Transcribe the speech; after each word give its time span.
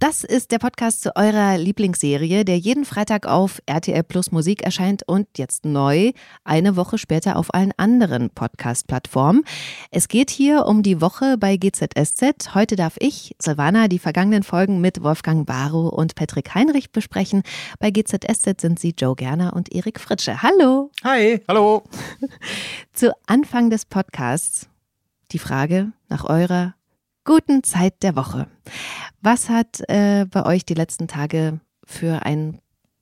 Das 0.00 0.24
ist 0.24 0.50
der 0.50 0.58
Podcast 0.58 1.02
zu 1.02 1.14
eurer 1.14 1.58
Lieblingsserie, 1.58 2.46
der 2.46 2.56
jeden 2.56 2.86
Freitag 2.86 3.26
auf 3.26 3.60
RTL 3.66 4.02
Plus 4.02 4.32
Musik 4.32 4.62
erscheint 4.62 5.06
und 5.06 5.28
jetzt 5.36 5.66
neu, 5.66 6.12
eine 6.42 6.74
Woche 6.74 6.96
später 6.96 7.36
auf 7.36 7.52
allen 7.52 7.72
anderen 7.76 8.30
Podcast-Plattformen. 8.30 9.44
Es 9.90 10.08
geht 10.08 10.30
hier 10.30 10.64
um 10.64 10.82
die 10.82 11.02
Woche 11.02 11.36
bei 11.36 11.58
GZSZ. 11.58 12.54
Heute 12.54 12.76
darf 12.76 12.94
ich, 12.98 13.36
Silvana, 13.38 13.88
die 13.88 13.98
vergangenen 13.98 14.42
Folgen 14.42 14.80
mit 14.80 15.02
Wolfgang 15.02 15.46
Barrow 15.46 15.92
und 15.92 16.14
Patrick 16.14 16.54
Heinrich 16.54 16.92
besprechen. 16.92 17.42
Bei 17.78 17.90
GZSZ 17.90 18.58
sind 18.58 18.80
sie 18.80 18.94
Joe 18.96 19.14
Gerner 19.14 19.52
und 19.52 19.70
Erik 19.70 20.00
Fritsche. 20.00 20.42
Hallo! 20.42 20.90
Hi, 21.04 21.42
hallo! 21.46 21.82
Zu 22.94 23.12
Anfang 23.26 23.68
des 23.68 23.84
Podcasts 23.84 24.66
die 25.32 25.38
Frage 25.38 25.92
nach 26.08 26.24
eurer 26.24 26.74
guten 27.24 27.62
Zeit 27.62 28.02
der 28.02 28.16
Woche. 28.16 28.46
Was 29.20 29.48
hat 29.48 29.80
äh, 29.88 30.26
bei 30.30 30.44
euch 30.46 30.64
die 30.64 30.74
letzten 30.74 31.08
Tage 31.08 31.60
für 31.84 32.24
ein 32.24 32.60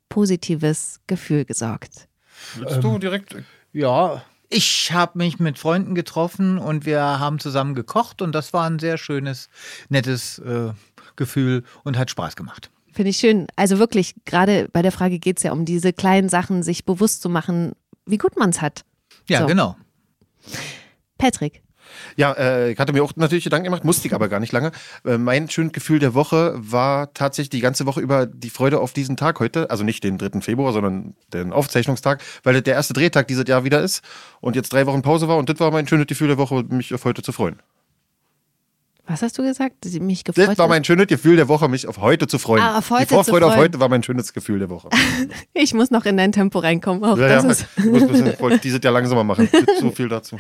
positives 0.09 1.01
Gefühl 1.07 1.45
gesorgt? 1.45 2.09
Willst 2.57 2.83
du 2.83 2.99
direkt? 2.99 3.37
Ja, 3.73 4.23
ich 4.49 4.93
habe 4.93 5.19
mich 5.19 5.39
mit 5.39 5.59
Freunden 5.59 5.95
getroffen 5.95 6.59
und 6.59 6.87
wir 6.87 7.01
haben 7.03 7.39
zusammen 7.39 7.75
gekocht 7.75 8.23
und 8.23 8.33
das 8.35 8.53
war 8.53 8.69
ein 8.69 8.79
sehr 8.79 8.97
schönes, 8.97 9.49
nettes 9.89 10.39
äh, 10.39 10.73
Gefühl 11.17 11.65
und 11.85 11.99
hat 11.99 12.11
Spaß 12.11 12.35
gemacht. 12.37 12.71
Finde 12.93 13.11
ich 13.11 13.19
schön. 13.19 13.47
Also 13.57 13.79
wirklich, 13.79 14.15
gerade 14.25 14.69
bei 14.73 14.83
der 14.83 14.93
Frage 14.93 15.19
geht 15.19 15.37
es 15.37 15.43
ja 15.43 15.53
um 15.53 15.65
diese 15.65 15.93
kleinen 15.93 16.29
Sachen, 16.29 16.63
sich 16.63 16.85
bewusst 16.85 17.21
zu 17.23 17.29
machen, 17.29 17.73
wie 18.07 18.19
gut 18.19 18.37
man 18.37 18.51
es 18.51 18.63
hat. 18.63 18.85
Ja, 19.29 19.41
So. 19.41 19.47
genau. 19.47 19.77
Patrick. 21.19 21.63
Ja, 22.17 22.33
äh, 22.33 22.73
ich 22.73 22.79
hatte 22.79 22.93
mir 22.93 23.03
auch 23.03 23.13
natürlich 23.17 23.45
Gedanken 23.45 23.65
gemacht, 23.65 23.85
musste 23.85 24.09
ich 24.09 24.15
aber 24.15 24.29
gar 24.29 24.41
nicht 24.41 24.53
lange. 24.53 24.73
Äh, 25.05 25.19
mein 25.19 25.49
schönes 25.51 25.73
Gefühl 25.73 25.99
der 25.99 26.15
Woche 26.15 26.55
war 26.57 27.13
tatsächlich 27.15 27.51
die 27.51 27.61
ganze 27.61 27.87
Woche 27.87 28.01
über 28.01 28.27
die 28.27 28.51
Freude 28.51 28.81
auf 28.81 28.93
diesen 28.93 29.17
Tag 29.17 29.41
heute. 29.41 29.71
Also 29.71 29.85
nicht 29.85 30.05
den 30.05 30.19
3. 30.19 30.41
Februar, 30.41 30.73
sondern 30.73 31.15
den 31.33 31.53
Aufzeichnungstag, 31.53 32.23
weil 32.43 32.55
das 32.55 32.63
der 32.63 32.75
erste 32.75 32.95
Drehtag 32.95 33.29
dieses 33.29 33.47
Jahr 33.49 33.65
wieder 33.65 33.81
ist 33.81 34.03
und 34.41 34.57
jetzt 34.57 34.73
drei 34.73 34.87
Wochen 34.87 35.03
Pause 35.03 35.29
war. 35.29 35.37
Und 35.37 35.49
das 35.49 35.61
war 35.61 35.71
mein 35.71 35.87
schönes 35.87 36.07
Gefühl 36.07 36.29
der 36.29 36.39
Woche, 36.39 36.65
mich 36.69 36.95
auf 36.95 37.05
heute 37.05 37.23
zu 37.23 37.33
freuen. 37.33 37.61
Was 39.09 39.23
hast 39.23 39.39
du 39.39 39.43
gesagt? 39.43 39.87
Mich 40.01 40.23
gefreut. 40.23 40.49
Das 40.49 40.59
war 40.59 40.69
mein 40.69 40.85
schönes 40.85 41.07
Gefühl 41.07 41.37
der 41.37 41.49
Woche, 41.49 41.67
mich 41.69 41.87
auf 41.87 41.97
heute 41.97 42.27
zu 42.27 42.39
freuen. 42.39 42.63
Ah, 42.63 42.79
auf 42.79 42.91
heute 42.91 43.07
die 43.07 43.15
Vorfreude 43.15 43.47
auf 43.47 43.57
heute 43.57 43.81
war 43.81 43.89
mein 43.89 44.03
schönes 44.03 44.35
Gefühl 44.35 44.59
der 44.59 44.69
Woche. 44.69 44.91
ich 45.55 45.73
muss 45.73 45.91
noch 45.91 46.05
in 46.05 46.19
dein 46.19 46.31
Tempo 46.31 46.59
reinkommen. 46.59 47.03
Auch 47.05 47.17
ja, 47.17 47.29
das 47.29 47.45
ja, 47.45 47.51
ist, 47.51 47.67
ich 47.79 47.85
muss 47.87 48.03
ein 48.03 48.09
bisschen, 48.09 48.61
dieses 48.63 48.81
Jahr 48.85 48.93
langsamer 48.93 49.25
machen. 49.25 49.49
So 49.81 49.91
viel 49.91 50.09
dazu. 50.09 50.37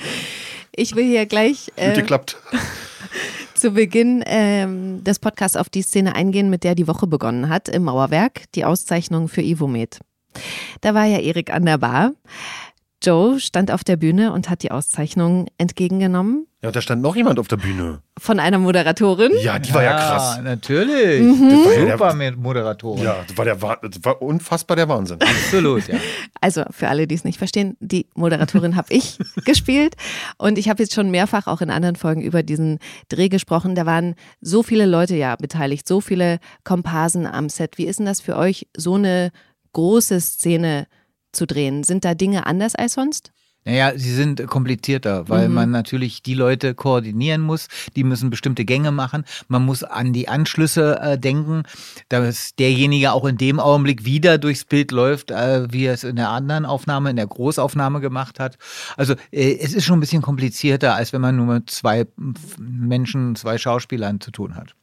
Ich 0.74 0.97
will 0.97 1.05
hier 1.05 1.27
gleich 1.27 1.70
äh, 1.77 1.94
geklappt. 1.94 2.36
zu 3.55 3.72
Beginn 3.72 4.22
ähm, 4.27 5.02
des 5.05 5.19
Podcasts 5.19 5.56
auf 5.56 5.69
die 5.69 5.83
Szene 5.83 6.14
eingehen, 6.14 6.50
mit 6.50 6.64
der 6.64 6.75
die 6.75 6.86
Woche 6.86 7.06
begonnen 7.06 7.48
hat, 7.48 7.69
im 7.69 7.84
Mauerwerk, 7.84 8.44
die 8.55 8.64
Auszeichnung 8.64 9.28
für 9.28 9.42
Ivomed. 9.42 9.98
Da 10.80 10.94
war 10.94 11.05
ja 11.05 11.19
Erik 11.19 11.52
an 11.52 11.66
der 11.66 11.78
Bar. 11.78 12.12
Joe 13.02 13.38
stand 13.38 13.70
auf 13.70 13.84
der 13.84 13.97
Bühne 13.97 14.33
und 14.33 14.50
hat 14.50 14.62
die 14.62 14.70
Auszeichnung 14.70 15.47
entgegengenommen 15.56 16.47
Ja, 16.60 16.72
da 16.72 16.80
stand 16.80 17.02
noch 17.02 17.14
jemand 17.14 17.38
auf 17.38 17.46
der 17.46 17.56
Bühne. 17.56 18.02
von 18.18 18.40
einer 18.40 18.58
Moderatorin. 18.58 19.30
Ja, 19.42 19.60
die 19.60 19.72
war 19.72 19.84
ja 19.84 19.92
krass. 19.96 20.40
natürlich. 20.42 21.20
Mhm. 21.22 21.50
Das 21.50 21.64
war 21.64 21.72
ja 21.72 21.92
Super 21.92 22.14
mit 22.14 22.36
Moderatorin. 22.36 23.04
ja, 23.04 23.16
das 23.28 23.36
war, 23.38 23.44
der, 23.44 23.54
das 23.56 24.04
war 24.04 24.20
unfassbar 24.20 24.76
der 24.76 24.88
Wahnsinn. 24.88 25.18
Absolut, 25.20 25.86
ja. 25.86 25.94
Also 26.40 26.64
für 26.72 26.88
alle, 26.88 27.06
die 27.06 27.14
es 27.14 27.22
nicht 27.22 27.38
verstehen, 27.38 27.76
die 27.78 28.06
Moderatorin 28.16 28.74
habe 28.74 28.92
ich 28.92 29.18
gespielt 29.44 29.94
und 30.36 30.58
ich 30.58 30.68
habe 30.68 30.82
jetzt 30.82 30.94
schon 30.94 31.12
mehrfach 31.12 31.46
auch 31.46 31.60
in 31.60 31.70
anderen 31.70 31.94
Folgen 31.94 32.22
über 32.22 32.42
diesen 32.42 32.80
Dreh 33.08 33.28
gesprochen. 33.28 33.76
Da 33.76 33.86
waren 33.86 34.16
so 34.40 34.64
viele 34.64 34.86
Leute 34.86 35.14
ja 35.14 35.36
beteiligt, 35.36 35.86
so 35.86 36.00
viele 36.00 36.41
Komparsen 36.64 37.24
am 37.26 37.48
Set. 37.50 37.78
Wie 37.78 37.86
ist 37.86 38.00
denn 38.00 38.06
das 38.06 38.20
für 38.20 38.36
euch, 38.36 38.66
so 38.76 38.94
eine 38.97 39.30
große 39.74 40.20
Szene 40.20 40.88
zu 41.30 41.47
drehen? 41.47 41.84
Sind 41.84 42.04
da 42.04 42.14
Dinge 42.14 42.47
anders 42.47 42.74
als 42.74 42.94
sonst? 42.94 43.30
Naja, 43.68 43.92
sie 43.96 44.14
sind 44.14 44.46
komplizierter, 44.46 45.28
weil 45.28 45.48
Mhm. 45.50 45.54
man 45.54 45.70
natürlich 45.70 46.22
die 46.22 46.32
Leute 46.32 46.74
koordinieren 46.74 47.42
muss. 47.42 47.68
Die 47.96 48.02
müssen 48.02 48.30
bestimmte 48.30 48.64
Gänge 48.64 48.92
machen. 48.92 49.26
Man 49.48 49.66
muss 49.66 49.84
an 49.84 50.14
die 50.14 50.26
Anschlüsse 50.26 50.98
äh, 51.02 51.18
denken, 51.18 51.64
dass 52.08 52.54
derjenige 52.54 53.12
auch 53.12 53.26
in 53.26 53.36
dem 53.36 53.60
Augenblick 53.60 54.06
wieder 54.06 54.38
durchs 54.38 54.64
Bild 54.64 54.90
läuft, 54.90 55.30
äh, 55.30 55.70
wie 55.70 55.84
er 55.84 55.92
es 55.92 56.02
in 56.02 56.16
der 56.16 56.30
anderen 56.30 56.64
Aufnahme, 56.64 57.10
in 57.10 57.16
der 57.16 57.26
Großaufnahme 57.26 58.00
gemacht 58.00 58.40
hat. 58.40 58.56
Also 58.96 59.12
äh, 59.32 59.58
es 59.58 59.74
ist 59.74 59.84
schon 59.84 59.98
ein 59.98 60.00
bisschen 60.00 60.22
komplizierter, 60.22 60.94
als 60.94 61.12
wenn 61.12 61.20
man 61.20 61.36
nur 61.36 61.44
mit 61.46 61.68
zwei 61.68 62.06
Menschen, 62.58 63.36
zwei 63.36 63.58
Schauspielern 63.58 64.18
zu 64.22 64.30
tun 64.30 64.56
hat. 64.56 64.74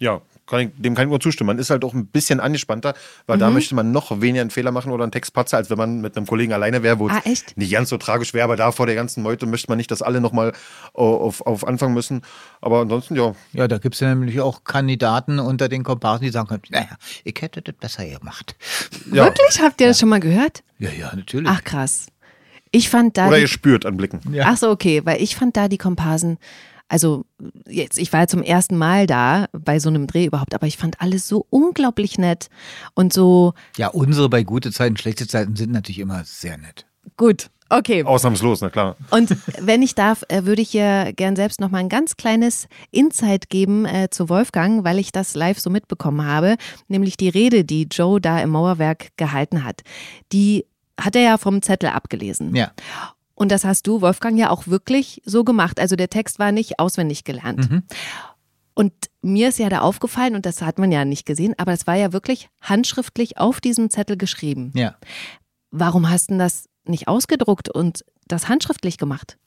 Ja, 0.00 0.20
kann 0.48 0.60
ich, 0.60 0.70
dem 0.76 0.94
kann 0.94 1.04
ich 1.06 1.10
nur 1.10 1.20
zustimmen. 1.20 1.48
Man 1.48 1.58
ist 1.58 1.70
halt 1.70 1.84
auch 1.84 1.92
ein 1.94 2.06
bisschen 2.06 2.40
angespannter, 2.40 2.94
weil 3.26 3.38
da 3.38 3.50
möchte 3.50 3.74
man 3.74 3.92
noch 3.92 4.20
weniger 4.20 4.40
einen 4.40 4.50
Fehler 4.50 4.72
machen 4.72 4.90
oder 4.92 5.02
einen 5.04 5.12
Textpatzer, 5.12 5.56
als 5.58 5.68
wenn 5.70 5.76
man 5.78 6.00
mit 6.00 6.16
einem 6.16 6.26
Kollegen 6.26 6.52
alleine 6.52 6.82
wäre, 6.82 6.98
wo 6.98 7.08
Ah, 7.08 7.20
es 7.24 7.30
echt? 7.30 7.56
nicht 7.56 7.72
ganz 7.72 7.90
so 7.90 7.98
tragisch 7.98 8.32
wäre, 8.34 8.44
aber 8.44 8.56
da 8.56 8.72
vor 8.72 8.86
der 8.86 8.94
ganzen 8.94 9.22
Meute 9.22 9.46
möchte 9.46 9.70
man 9.70 9.76
nicht, 9.78 9.90
dass 9.90 10.00
alle 10.02 10.20
nochmal 10.20 10.52
auf, 10.94 11.40
auf 11.46 11.66
Anfang 11.66 11.92
müssen. 11.94 12.22
Aber 12.60 12.80
ansonsten, 12.80 13.14
ja, 13.16 13.34
Ja, 13.52 13.68
da 13.68 13.78
gibt 13.78 13.94
es 13.94 14.00
ja 14.00 14.08
nämlich 14.14 14.40
auch 14.40 14.64
Kandidaten 14.64 15.38
unter 15.38 15.68
den 15.68 15.82
Komparsen, 15.84 16.24
die 16.24 16.30
sagen 16.32 16.48
können, 16.48 16.62
naja, 16.70 16.96
ich 17.24 17.34
hätte 17.40 17.62
das 17.62 17.74
besser 17.74 18.06
gemacht. 18.06 18.56
ja. 19.12 19.24
Wirklich? 19.26 19.60
Habt 19.62 19.80
ihr 19.80 19.88
das 19.88 20.00
schon 20.00 20.08
mal 20.08 20.20
gehört? 20.20 20.62
Ja, 20.78 20.90
ja, 20.90 21.14
natürlich. 21.14 21.48
Ach 21.50 21.62
krass. 21.62 22.06
Ich 22.70 22.88
fand 22.90 23.16
da. 23.16 23.28
Oder 23.28 23.38
ihr 23.38 23.48
spürt 23.48 23.86
an 23.86 23.96
Blicken. 23.96 24.20
Ja. 24.32 24.44
Ach 24.48 24.56
so, 24.56 24.70
okay, 24.70 25.00
weil 25.04 25.22
ich 25.22 25.36
fand 25.36 25.56
da 25.56 25.68
die 25.68 25.78
Komparsen, 25.78 26.38
also 26.88 27.24
jetzt, 27.68 27.98
ich 27.98 28.12
war 28.12 28.20
ja 28.20 28.26
zum 28.26 28.42
ersten 28.42 28.76
Mal 28.76 29.06
da 29.06 29.46
bei 29.52 29.78
so 29.78 29.88
einem 29.88 30.06
Dreh 30.06 30.24
überhaupt, 30.26 30.54
aber 30.54 30.66
ich 30.66 30.76
fand 30.76 31.00
alles 31.00 31.28
so 31.28 31.46
unglaublich 31.50 32.18
nett 32.18 32.48
und 32.94 33.12
so 33.12 33.52
Ja, 33.76 33.88
unsere 33.88 34.28
bei 34.28 34.42
gute 34.42 34.72
Zeiten, 34.72 34.96
schlechte 34.96 35.26
Zeiten 35.26 35.54
sind 35.56 35.70
natürlich 35.72 35.98
immer 35.98 36.24
sehr 36.24 36.56
nett. 36.58 36.86
gut. 37.16 37.50
Okay. 37.70 38.02
Ausnahmslos, 38.02 38.62
na 38.62 38.70
klar. 38.70 38.96
Und 39.10 39.36
wenn 39.60 39.82
ich 39.82 39.94
darf, 39.94 40.24
äh, 40.28 40.46
würde 40.46 40.62
ich 40.62 40.70
hier 40.70 41.12
gern 41.14 41.36
selbst 41.36 41.60
noch 41.60 41.68
mal 41.70 41.76
ein 41.80 41.90
ganz 41.90 42.16
kleines 42.16 42.66
Insight 42.92 43.50
geben 43.50 43.84
äh, 43.84 44.08
zu 44.10 44.30
Wolfgang, 44.30 44.84
weil 44.84 44.98
ich 44.98 45.12
das 45.12 45.34
live 45.34 45.58
so 45.60 45.68
mitbekommen 45.68 46.24
habe, 46.24 46.56
nämlich 46.86 47.18
die 47.18 47.28
Rede, 47.28 47.64
die 47.66 47.82
Joe 47.82 48.22
da 48.22 48.40
im 48.40 48.48
Mauerwerk 48.48 49.08
gehalten 49.18 49.64
hat. 49.64 49.82
Die 50.32 50.64
hat 50.98 51.14
er 51.14 51.20
ja 51.20 51.36
vom 51.36 51.60
Zettel 51.60 51.90
abgelesen. 51.90 52.56
Ja. 52.56 52.70
Und 53.38 53.52
das 53.52 53.64
hast 53.64 53.86
du, 53.86 54.00
Wolfgang, 54.00 54.36
ja 54.36 54.50
auch 54.50 54.66
wirklich 54.66 55.22
so 55.24 55.44
gemacht. 55.44 55.78
Also 55.78 55.94
der 55.94 56.10
Text 56.10 56.40
war 56.40 56.50
nicht 56.50 56.80
auswendig 56.80 57.22
gelernt. 57.22 57.70
Mhm. 57.70 57.82
Und 58.74 58.92
mir 59.22 59.48
ist 59.48 59.60
ja 59.60 59.68
da 59.68 59.80
aufgefallen, 59.80 60.34
und 60.34 60.44
das 60.44 60.60
hat 60.60 60.78
man 60.78 60.90
ja 60.90 61.04
nicht 61.04 61.24
gesehen, 61.24 61.54
aber 61.56 61.72
es 61.72 61.86
war 61.86 61.94
ja 61.94 62.12
wirklich 62.12 62.48
handschriftlich 62.60 63.38
auf 63.38 63.60
diesem 63.60 63.90
Zettel 63.90 64.16
geschrieben. 64.16 64.72
Ja. 64.74 64.96
Warum 65.70 66.10
hast 66.10 66.30
du 66.30 66.32
denn 66.32 66.40
das 66.40 66.68
nicht 66.84 67.06
ausgedruckt 67.06 67.68
und 67.68 68.04
das 68.26 68.48
handschriftlich 68.48 68.98
gemacht? 68.98 69.38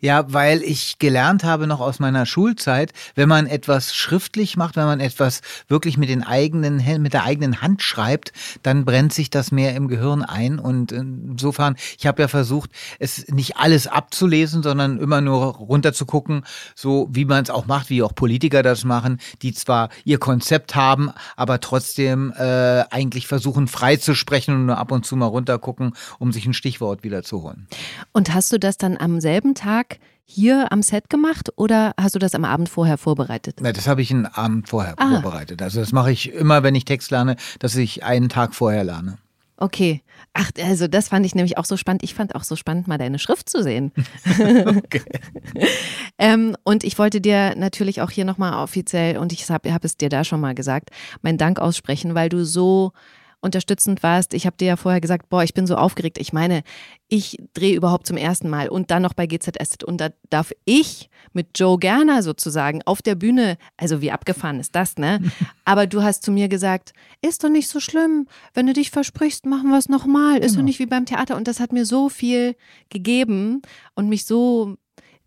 Ja, 0.00 0.24
weil 0.32 0.62
ich 0.62 0.98
gelernt 0.98 1.44
habe 1.44 1.66
noch 1.66 1.80
aus 1.80 1.98
meiner 1.98 2.26
Schulzeit, 2.26 2.92
wenn 3.14 3.28
man 3.28 3.46
etwas 3.46 3.94
schriftlich 3.94 4.56
macht, 4.56 4.76
wenn 4.76 4.84
man 4.84 5.00
etwas 5.00 5.40
wirklich 5.68 5.96
mit 5.96 6.08
den 6.08 6.22
eigenen 6.22 6.80
mit 7.02 7.12
der 7.12 7.24
eigenen 7.24 7.62
Hand 7.62 7.82
schreibt, 7.82 8.32
dann 8.62 8.84
brennt 8.84 9.12
sich 9.12 9.30
das 9.30 9.52
mehr 9.52 9.74
im 9.74 9.88
Gehirn 9.88 10.22
ein 10.22 10.58
und 10.58 10.92
insofern, 10.92 11.76
ich 11.98 12.06
habe 12.06 12.22
ja 12.22 12.28
versucht, 12.28 12.70
es 12.98 13.28
nicht 13.28 13.56
alles 13.56 13.86
abzulesen, 13.86 14.62
sondern 14.62 14.98
immer 14.98 15.20
nur 15.20 15.44
runter 15.56 15.92
zu 15.92 16.06
gucken, 16.06 16.44
so 16.74 17.08
wie 17.10 17.24
man 17.24 17.42
es 17.42 17.50
auch 17.50 17.66
macht, 17.66 17.90
wie 17.90 18.02
auch 18.02 18.14
Politiker 18.14 18.62
das 18.62 18.84
machen, 18.84 19.18
die 19.42 19.52
zwar 19.52 19.88
ihr 20.04 20.18
Konzept 20.18 20.74
haben, 20.74 21.10
aber 21.36 21.60
trotzdem 21.60 22.32
äh, 22.36 22.84
eigentlich 22.90 23.26
versuchen 23.26 23.68
frei 23.68 23.96
zu 23.96 24.14
sprechen 24.14 24.54
und 24.54 24.66
nur 24.66 24.78
ab 24.78 24.92
und 24.92 25.06
zu 25.06 25.16
mal 25.16 25.26
runtergucken, 25.26 25.94
um 26.18 26.32
sich 26.32 26.46
ein 26.46 26.54
Stichwort 26.54 27.04
wiederzuholen. 27.04 27.66
Und 28.12 28.34
hast 28.34 28.52
du 28.52 28.58
das 28.58 28.76
dann 28.76 28.96
am 28.96 29.20
selben 29.20 29.49
Tag 29.54 29.98
hier 30.24 30.70
am 30.72 30.82
Set 30.82 31.10
gemacht 31.10 31.50
oder 31.56 31.92
hast 32.00 32.14
du 32.14 32.18
das 32.20 32.34
am 32.34 32.44
Abend 32.44 32.68
vorher 32.68 32.98
vorbereitet? 32.98 33.58
Na, 33.60 33.72
das 33.72 33.88
habe 33.88 34.00
ich 34.02 34.10
einen 34.12 34.26
Abend 34.26 34.68
vorher 34.68 34.94
Ah. 34.96 35.20
vorbereitet. 35.20 35.60
Also 35.62 35.80
das 35.80 35.92
mache 35.92 36.12
ich 36.12 36.32
immer, 36.32 36.62
wenn 36.62 36.74
ich 36.74 36.84
Text 36.84 37.10
lerne, 37.10 37.36
dass 37.58 37.74
ich 37.74 38.04
einen 38.04 38.28
Tag 38.28 38.54
vorher 38.54 38.84
lerne. 38.84 39.18
Okay. 39.56 40.02
Ach, 40.32 40.50
also 40.62 40.86
das 40.86 41.08
fand 41.08 41.26
ich 41.26 41.34
nämlich 41.34 41.58
auch 41.58 41.64
so 41.66 41.76
spannend. 41.76 42.02
Ich 42.02 42.14
fand 42.14 42.34
auch 42.34 42.44
so 42.44 42.56
spannend, 42.56 42.88
mal 42.88 42.96
deine 42.96 43.18
Schrift 43.18 43.50
zu 43.50 43.62
sehen. 43.62 43.92
ähm, 46.18 46.56
und 46.64 46.84
ich 46.84 46.98
wollte 46.98 47.20
dir 47.20 47.54
natürlich 47.56 48.00
auch 48.00 48.10
hier 48.10 48.24
nochmal 48.24 48.54
offiziell, 48.62 49.18
und 49.18 49.32
ich 49.32 49.48
habe 49.50 49.72
hab 49.72 49.84
es 49.84 49.96
dir 49.96 50.08
da 50.08 50.24
schon 50.24 50.40
mal 50.40 50.54
gesagt, 50.54 50.90
meinen 51.22 51.38
Dank 51.38 51.58
aussprechen, 51.58 52.14
weil 52.14 52.28
du 52.28 52.44
so 52.44 52.92
unterstützend 53.40 54.02
warst. 54.02 54.34
Ich 54.34 54.46
habe 54.46 54.56
dir 54.56 54.68
ja 54.68 54.76
vorher 54.76 55.00
gesagt, 55.00 55.28
boah, 55.28 55.42
ich 55.42 55.54
bin 55.54 55.66
so 55.66 55.76
aufgeregt. 55.76 56.18
Ich 56.18 56.32
meine, 56.32 56.62
ich 57.08 57.38
drehe 57.54 57.74
überhaupt 57.74 58.06
zum 58.06 58.16
ersten 58.16 58.48
Mal 58.48 58.68
und 58.68 58.90
dann 58.90 59.02
noch 59.02 59.14
bei 59.14 59.26
GZS 59.26 59.84
und 59.84 60.00
da 60.00 60.10
darf 60.28 60.52
ich 60.64 61.08
mit 61.32 61.58
Joe 61.58 61.78
Gerner 61.78 62.22
sozusagen 62.22 62.82
auf 62.84 63.02
der 63.02 63.14
Bühne, 63.14 63.56
also 63.76 64.00
wie 64.00 64.10
abgefahren 64.10 64.60
ist 64.60 64.74
das, 64.74 64.96
ne? 64.96 65.20
Aber 65.64 65.86
du 65.86 66.02
hast 66.02 66.22
zu 66.22 66.32
mir 66.32 66.48
gesagt, 66.48 66.92
ist 67.22 67.42
doch 67.42 67.48
nicht 67.48 67.68
so 67.68 67.80
schlimm, 67.80 68.26
wenn 68.54 68.66
du 68.66 68.72
dich 68.72 68.90
versprichst, 68.90 69.46
machen 69.46 69.70
wir 69.70 69.78
es 69.78 69.88
nochmal, 69.88 70.38
ist 70.38 70.52
genau. 70.52 70.58
doch 70.58 70.64
nicht 70.64 70.78
wie 70.78 70.86
beim 70.86 71.06
Theater 71.06 71.36
und 71.36 71.48
das 71.48 71.60
hat 71.60 71.72
mir 71.72 71.86
so 71.86 72.08
viel 72.08 72.56
gegeben 72.90 73.62
und 73.94 74.08
mich 74.08 74.26
so 74.26 74.76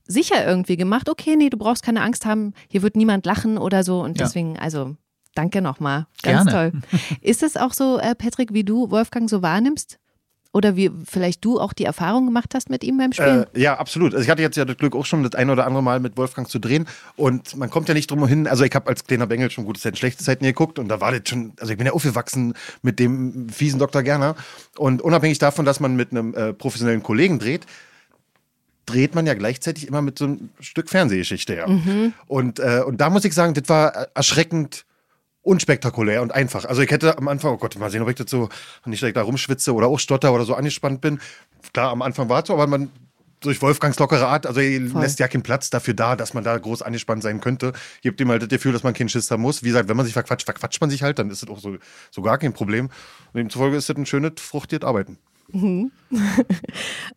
sicher 0.06 0.45
irgendwie 0.45 0.77
gemacht, 0.77 1.10
okay, 1.10 1.36
nee, 1.36 1.50
du 1.50 1.57
brauchst 1.57 1.83
keine 1.83 2.01
Angst 2.01 2.25
haben, 2.25 2.54
hier 2.68 2.81
wird 2.81 2.95
niemand 2.95 3.25
lachen 3.25 3.57
oder 3.57 3.83
so 3.83 4.01
und 4.01 4.19
deswegen, 4.19 4.60
also 4.60 4.98
danke 5.35 5.62
nochmal, 5.62 6.07
ganz 6.21 6.50
Gerne. 6.50 6.71
toll. 6.71 6.81
Ist 7.21 7.44
es 7.44 7.57
auch 7.57 7.74
so, 7.74 8.00
äh, 8.00 8.15
Patrick, 8.15 8.53
wie 8.53 8.63
du 8.63 8.91
Wolfgang 8.91 9.30
so 9.30 9.41
wahrnimmst? 9.41 10.00
Oder 10.56 10.75
wie 10.75 10.91
vielleicht 11.03 11.44
du 11.44 11.59
auch 11.59 11.74
die 11.74 11.83
Erfahrung 11.83 12.27
gemacht 12.27 12.53
hast 12.53 12.69
mit 12.69 12.83
ihm 12.83 13.00
beim 13.00 13.12
Spielen? 13.12 13.45
Äh, 13.56 13.59
ja, 13.59 13.75
absolut. 13.80 14.13
Also 14.13 14.24
ich 14.24 14.30
hatte 14.30 14.44
jetzt 14.44 14.56
ja 14.56 14.65
das 14.65 14.77
Glück 14.77 14.95
auch 14.95 15.06
schon 15.06 15.24
das 15.24 15.33
ein 15.33 15.50
oder 15.50 15.65
andere 15.65 15.81
Mal 15.81 16.00
mit 16.00 16.15
Wolfgang 16.15 16.47
zu 16.47 16.59
drehen 16.59 16.88
und 17.15 17.57
man 17.57 17.71
kommt 17.71 17.88
ja 17.88 17.95
nicht 17.95 18.12
drum 18.12 18.27
hin. 18.27 18.45
Also 18.45 18.63
ich 18.63 18.75
habe 18.75 18.88
als 18.88 19.03
kleiner 19.03 19.25
Bengel 19.25 19.50
schon 19.50 19.65
gute 19.65 19.81
Zeiten, 19.81 19.95
schlechte 19.95 20.24
Zeiten 20.24 20.45
geguckt 20.45 20.77
und 20.77 20.89
da 20.89 21.01
war 21.01 21.12
das 21.12 21.21
schon, 21.27 21.53
also 21.59 21.71
ich 21.71 21.77
bin 21.77 21.88
ja 21.88 21.94
aufgewachsen 21.94 22.53
mit 22.83 23.00
dem 23.00 23.50
fiesen 23.50 23.79
Dr. 23.79 24.03
Gerner 24.03 24.36
und 24.77 25.01
unabhängig 25.01 25.39
davon, 25.39 25.65
dass 25.65 25.79
man 25.79 25.95
mit 25.95 26.12
einem 26.12 26.36
äh, 26.36 26.53
professionellen 26.53 27.01
Kollegen 27.01 27.39
dreht, 27.39 27.65
dreht 28.86 29.15
man 29.15 29.25
ja 29.25 29.33
gleichzeitig 29.33 29.88
immer 29.88 30.03
mit 30.03 30.19
so 30.19 30.25
einem 30.25 30.50
Stück 30.59 30.88
Fernsehgeschichte 30.88 31.53
her. 31.53 31.68
Mhm. 31.68 32.13
Und, 32.27 32.59
äh, 32.59 32.83
und 32.86 33.01
da 33.01 33.09
muss 33.09 33.25
ich 33.25 33.33
sagen, 33.33 33.56
das 33.56 33.69
war 33.69 34.09
erschreckend 34.13 34.86
unspektakulär 35.44 36.22
und 36.22 36.34
einfach. 36.34 36.66
Also 36.66 36.81
ich 36.81 36.90
hätte 36.90 37.18
am 37.18 37.28
Anfang, 37.28 37.54
oh 37.54 37.57
Gott, 37.57 37.78
mal 37.78 37.92
sehen, 37.92 38.01
ob 38.01 38.10
ich 38.10 38.16
das 38.16 38.30
so 38.30 38.50
nicht 38.86 39.01
direkt 39.01 39.18
da 39.18 39.22
rumschwitze 39.22 39.74
oder 39.74 39.88
auch 39.88 40.00
stotter 40.00 40.34
oder 40.34 40.45
so 40.45 40.56
angespannt 40.56 41.01
bin. 41.01 41.19
Klar, 41.74 41.92
am 41.92 42.01
Anfang 42.01 42.30
war 42.30 42.42
es 42.42 42.48
so, 42.48 42.54
aber 42.54 42.68
man 42.68 42.90
durch 43.44 43.62
Wolfgangs 43.62 44.00
lockere 44.00 44.28
Art, 44.28 44.48
also 44.48 44.62
er 44.62 44.80
lässt 44.80 45.19
ja 45.19 45.28
keinen 45.28 45.44
Platz 45.44 45.69
dafür 45.69 45.94
da, 45.94 46.16
dass 46.16 46.34
man 46.34 46.44
da 46.44 46.57
groß 46.57 46.81
angespannt 46.81 47.24
sein 47.24 47.42
könnte. 47.42 47.74
Gibt 48.01 48.19
ihm 48.22 48.30
halt 48.30 48.42
das 48.42 48.50
Gefühl, 48.50 48.72
dass 48.72 48.84
man 48.84 48.94
keinen 48.94 49.10
Schiss 49.10 49.30
haben 49.31 49.42
muss. 49.42 49.63
Wie 49.63 49.68
gesagt, 49.68 49.90
wenn 49.90 49.98
man 49.98 50.06
sich 50.06 50.13
verquatscht, 50.13 50.45
verquatscht 50.45 50.81
man 50.81 50.90
sich 50.90 51.04
halt, 51.04 51.19
dann 51.19 51.30
ist 51.30 51.44
das 51.44 51.50
auch 51.50 51.60
so, 51.60 51.75
so 52.10 52.22
gar 52.22 52.38
kein 52.38 52.54
Problem. 52.54 52.86
Und 52.86 53.38
demzufolge 53.38 53.78
ist 53.78 53.89
das 53.89 53.98
ein 53.98 54.06
schönes, 54.06 54.34
fruchtiert 54.38 54.84
Arbeiten. 54.84 55.18
Mhm. 55.51 55.92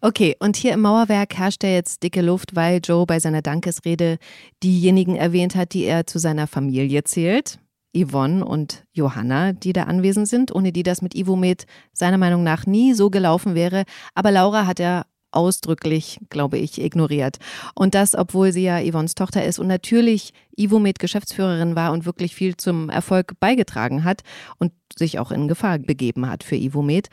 Okay, 0.02 0.36
und 0.38 0.56
hier 0.56 0.74
im 0.74 0.82
Mauerwerk 0.82 1.34
herrscht 1.36 1.64
ja 1.64 1.70
jetzt 1.70 2.02
dicke 2.02 2.20
Luft, 2.20 2.54
weil 2.54 2.80
Joe 2.84 3.06
bei 3.06 3.18
seiner 3.18 3.40
Dankesrede 3.40 4.18
diejenigen 4.62 5.16
erwähnt 5.16 5.54
hat, 5.54 5.72
die 5.72 5.84
er 5.84 6.06
zu 6.06 6.18
seiner 6.18 6.46
Familie 6.46 7.02
zählt. 7.04 7.58
Yvonne 7.96 8.44
und 8.44 8.84
Johanna, 8.92 9.52
die 9.52 9.72
da 9.72 9.84
anwesend 9.84 10.28
sind, 10.28 10.54
ohne 10.54 10.72
die 10.72 10.82
das 10.82 11.02
mit 11.02 11.14
Ivomed 11.14 11.66
seiner 11.92 12.18
Meinung 12.18 12.42
nach 12.42 12.66
nie 12.66 12.92
so 12.92 13.10
gelaufen 13.10 13.54
wäre. 13.54 13.84
Aber 14.14 14.30
Laura 14.30 14.66
hat 14.66 14.80
er 14.80 15.06
ausdrücklich, 15.36 16.18
glaube 16.30 16.56
ich, 16.58 16.80
ignoriert. 16.80 17.36
Und 17.74 17.94
das, 17.94 18.14
obwohl 18.14 18.52
sie 18.52 18.62
ja 18.62 18.80
Yvonnes 18.80 19.14
Tochter 19.14 19.44
ist 19.44 19.58
und 19.58 19.66
natürlich 19.66 20.32
Ivomed 20.56 20.98
Geschäftsführerin 20.98 21.76
war 21.76 21.92
und 21.92 22.06
wirklich 22.06 22.34
viel 22.34 22.56
zum 22.56 22.88
Erfolg 22.88 23.38
beigetragen 23.38 24.04
hat 24.04 24.22
und 24.58 24.72
sich 24.96 25.18
auch 25.18 25.30
in 25.30 25.46
Gefahr 25.46 25.78
begeben 25.78 26.28
hat 26.28 26.42
für 26.42 26.56
Ivomed. 26.56 27.08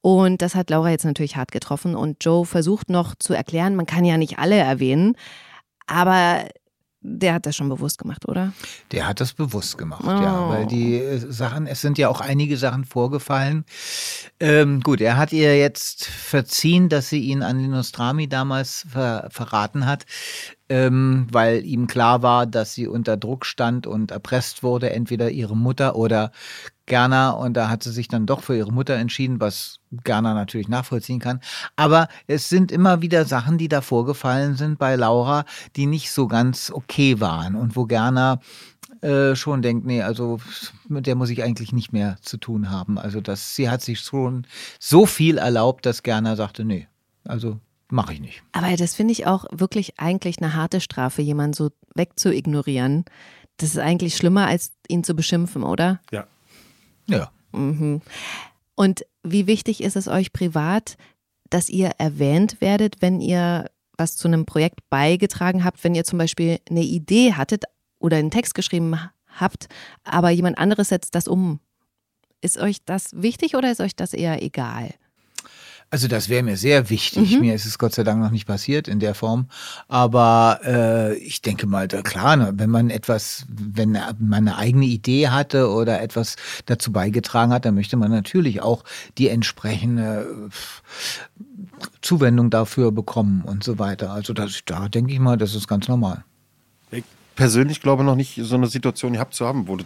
Und 0.00 0.40
das 0.40 0.54
hat 0.54 0.70
Laura 0.70 0.90
jetzt 0.90 1.04
natürlich 1.04 1.36
hart 1.36 1.52
getroffen 1.52 1.94
und 1.94 2.24
Joe 2.24 2.46
versucht 2.46 2.88
noch 2.88 3.14
zu 3.18 3.34
erklären, 3.34 3.76
man 3.76 3.86
kann 3.86 4.04
ja 4.04 4.16
nicht 4.16 4.38
alle 4.38 4.56
erwähnen, 4.56 5.14
aber 5.86 6.46
der 7.06 7.34
hat 7.34 7.46
das 7.46 7.56
schon 7.56 7.68
bewusst 7.68 7.98
gemacht, 7.98 8.26
oder? 8.28 8.52
Der 8.92 9.06
hat 9.06 9.20
das 9.20 9.32
bewusst 9.32 9.78
gemacht, 9.78 10.04
oh. 10.04 10.10
ja. 10.10 10.48
Weil 10.48 10.66
die 10.66 10.96
äh, 10.96 11.18
Sachen, 11.18 11.66
es 11.66 11.80
sind 11.80 11.98
ja 11.98 12.08
auch 12.08 12.20
einige 12.20 12.56
Sachen 12.56 12.84
vorgefallen. 12.84 13.64
Ähm, 14.40 14.80
gut, 14.80 15.00
er 15.00 15.16
hat 15.16 15.32
ihr 15.32 15.56
jetzt 15.56 16.06
verziehen, 16.06 16.88
dass 16.88 17.08
sie 17.08 17.20
ihn 17.20 17.42
an 17.42 17.58
den 17.58 17.70
Nostrami 17.70 18.28
damals 18.28 18.86
ver 18.90 19.28
verraten 19.30 19.86
hat 19.86 20.04
ähm, 20.68 21.26
weil 21.30 21.64
ihm 21.64 21.86
klar 21.86 22.22
war, 22.22 22.46
dass 22.46 22.74
sie 22.74 22.88
unter 22.88 23.16
Druck 23.16 23.46
stand 23.46 23.86
und 23.86 24.10
erpresst 24.10 24.62
wurde, 24.62 24.90
entweder 24.90 25.30
ihre 25.30 25.56
Mutter 25.56 25.96
oder 25.96 26.32
Gerner. 26.86 27.36
Und 27.36 27.54
da 27.54 27.68
hat 27.68 27.82
sie 27.82 27.92
sich 27.92 28.08
dann 28.08 28.26
doch 28.26 28.42
für 28.42 28.56
ihre 28.56 28.72
Mutter 28.72 28.94
entschieden, 28.94 29.40
was 29.40 29.78
Gerner 30.04 30.34
natürlich 30.34 30.68
nachvollziehen 30.68 31.20
kann. 31.20 31.40
Aber 31.76 32.08
es 32.26 32.48
sind 32.48 32.72
immer 32.72 33.02
wieder 33.02 33.24
Sachen, 33.24 33.58
die 33.58 33.68
da 33.68 33.80
vorgefallen 33.80 34.56
sind 34.56 34.78
bei 34.78 34.96
Laura, 34.96 35.44
die 35.76 35.86
nicht 35.86 36.10
so 36.10 36.26
ganz 36.26 36.70
okay 36.70 37.20
waren 37.20 37.54
und 37.54 37.76
wo 37.76 37.84
Gerner 37.84 38.40
äh, 39.02 39.36
schon 39.36 39.62
denkt, 39.62 39.86
nee, 39.86 40.02
also 40.02 40.40
mit 40.88 41.06
der 41.06 41.14
muss 41.14 41.30
ich 41.30 41.42
eigentlich 41.42 41.72
nicht 41.72 41.92
mehr 41.92 42.16
zu 42.22 42.38
tun 42.38 42.70
haben. 42.70 42.98
Also 42.98 43.20
das, 43.20 43.54
sie 43.54 43.68
hat 43.70 43.82
sich 43.82 44.00
schon 44.00 44.46
so 44.80 45.06
viel 45.06 45.38
erlaubt, 45.38 45.86
dass 45.86 46.02
Gerner 46.02 46.34
sagte, 46.34 46.64
nee, 46.64 46.88
also 47.24 47.60
mache 47.88 48.14
ich 48.14 48.20
nicht. 48.20 48.42
Aber 48.52 48.74
das 48.76 48.94
finde 48.94 49.12
ich 49.12 49.26
auch 49.26 49.44
wirklich 49.52 49.98
eigentlich 49.98 50.38
eine 50.38 50.54
harte 50.54 50.80
Strafe, 50.80 51.22
jemanden 51.22 51.54
so 51.54 51.70
wegzuignorieren. 51.94 53.04
Das 53.58 53.70
ist 53.70 53.78
eigentlich 53.78 54.16
schlimmer, 54.16 54.46
als 54.46 54.72
ihn 54.88 55.04
zu 55.04 55.14
beschimpfen, 55.14 55.62
oder? 55.62 56.00
Ja. 56.10 56.26
Ja. 57.06 57.30
Mhm. 57.52 58.02
Und 58.74 59.06
wie 59.22 59.46
wichtig 59.46 59.82
ist 59.82 59.96
es 59.96 60.08
euch 60.08 60.32
privat, 60.32 60.96
dass 61.48 61.68
ihr 61.68 61.92
erwähnt 61.98 62.60
werdet, 62.60 63.00
wenn 63.00 63.20
ihr 63.20 63.70
was 63.96 64.16
zu 64.16 64.28
einem 64.28 64.44
Projekt 64.44 64.80
beigetragen 64.90 65.64
habt, 65.64 65.82
wenn 65.84 65.94
ihr 65.94 66.04
zum 66.04 66.18
Beispiel 66.18 66.60
eine 66.68 66.82
Idee 66.82 67.32
hattet 67.32 67.64
oder 67.98 68.18
einen 68.18 68.30
Text 68.30 68.54
geschrieben 68.54 68.98
habt, 69.26 69.68
aber 70.04 70.30
jemand 70.30 70.58
anderes 70.58 70.90
setzt 70.90 71.14
das 71.14 71.28
um? 71.28 71.60
Ist 72.42 72.58
euch 72.58 72.84
das 72.84 73.10
wichtig 73.14 73.56
oder 73.56 73.70
ist 73.70 73.80
euch 73.80 73.96
das 73.96 74.12
eher 74.12 74.42
egal? 74.42 74.94
Also 75.88 76.08
das 76.08 76.28
wäre 76.28 76.42
mir 76.42 76.56
sehr 76.56 76.90
wichtig. 76.90 77.34
Mhm. 77.34 77.40
Mir 77.40 77.54
ist 77.54 77.64
es 77.64 77.78
Gott 77.78 77.94
sei 77.94 78.02
Dank 78.02 78.20
noch 78.20 78.32
nicht 78.32 78.46
passiert 78.46 78.88
in 78.88 78.98
der 78.98 79.14
Form. 79.14 79.48
Aber 79.86 80.60
äh, 80.64 81.16
ich 81.18 81.42
denke 81.42 81.66
mal, 81.66 81.86
da, 81.86 82.02
klar, 82.02 82.36
ne, 82.36 82.52
wenn 82.56 82.70
man 82.70 82.90
etwas, 82.90 83.46
wenn 83.48 83.92
man 83.92 84.48
eine 84.48 84.56
eigene 84.56 84.86
Idee 84.86 85.28
hatte 85.28 85.70
oder 85.70 86.00
etwas 86.02 86.36
dazu 86.66 86.90
beigetragen 86.90 87.52
hat, 87.52 87.64
dann 87.64 87.76
möchte 87.76 87.96
man 87.96 88.10
natürlich 88.10 88.62
auch 88.62 88.82
die 89.16 89.28
entsprechende 89.28 90.50
Zuwendung 92.02 92.50
dafür 92.50 92.90
bekommen 92.90 93.42
und 93.42 93.62
so 93.62 93.78
weiter. 93.78 94.10
Also 94.10 94.32
das, 94.32 94.62
da 94.66 94.88
denke 94.88 95.12
ich 95.12 95.20
mal, 95.20 95.36
das 95.36 95.54
ist 95.54 95.68
ganz 95.68 95.86
normal. 95.86 96.24
Ich 96.90 97.04
persönlich 97.36 97.80
glaube 97.80 98.02
noch 98.02 98.16
nicht, 98.16 98.40
so 98.42 98.56
eine 98.56 98.66
Situation 98.66 99.12
gehabt 99.12 99.34
zu 99.34 99.46
haben, 99.46 99.68
wo 99.68 99.78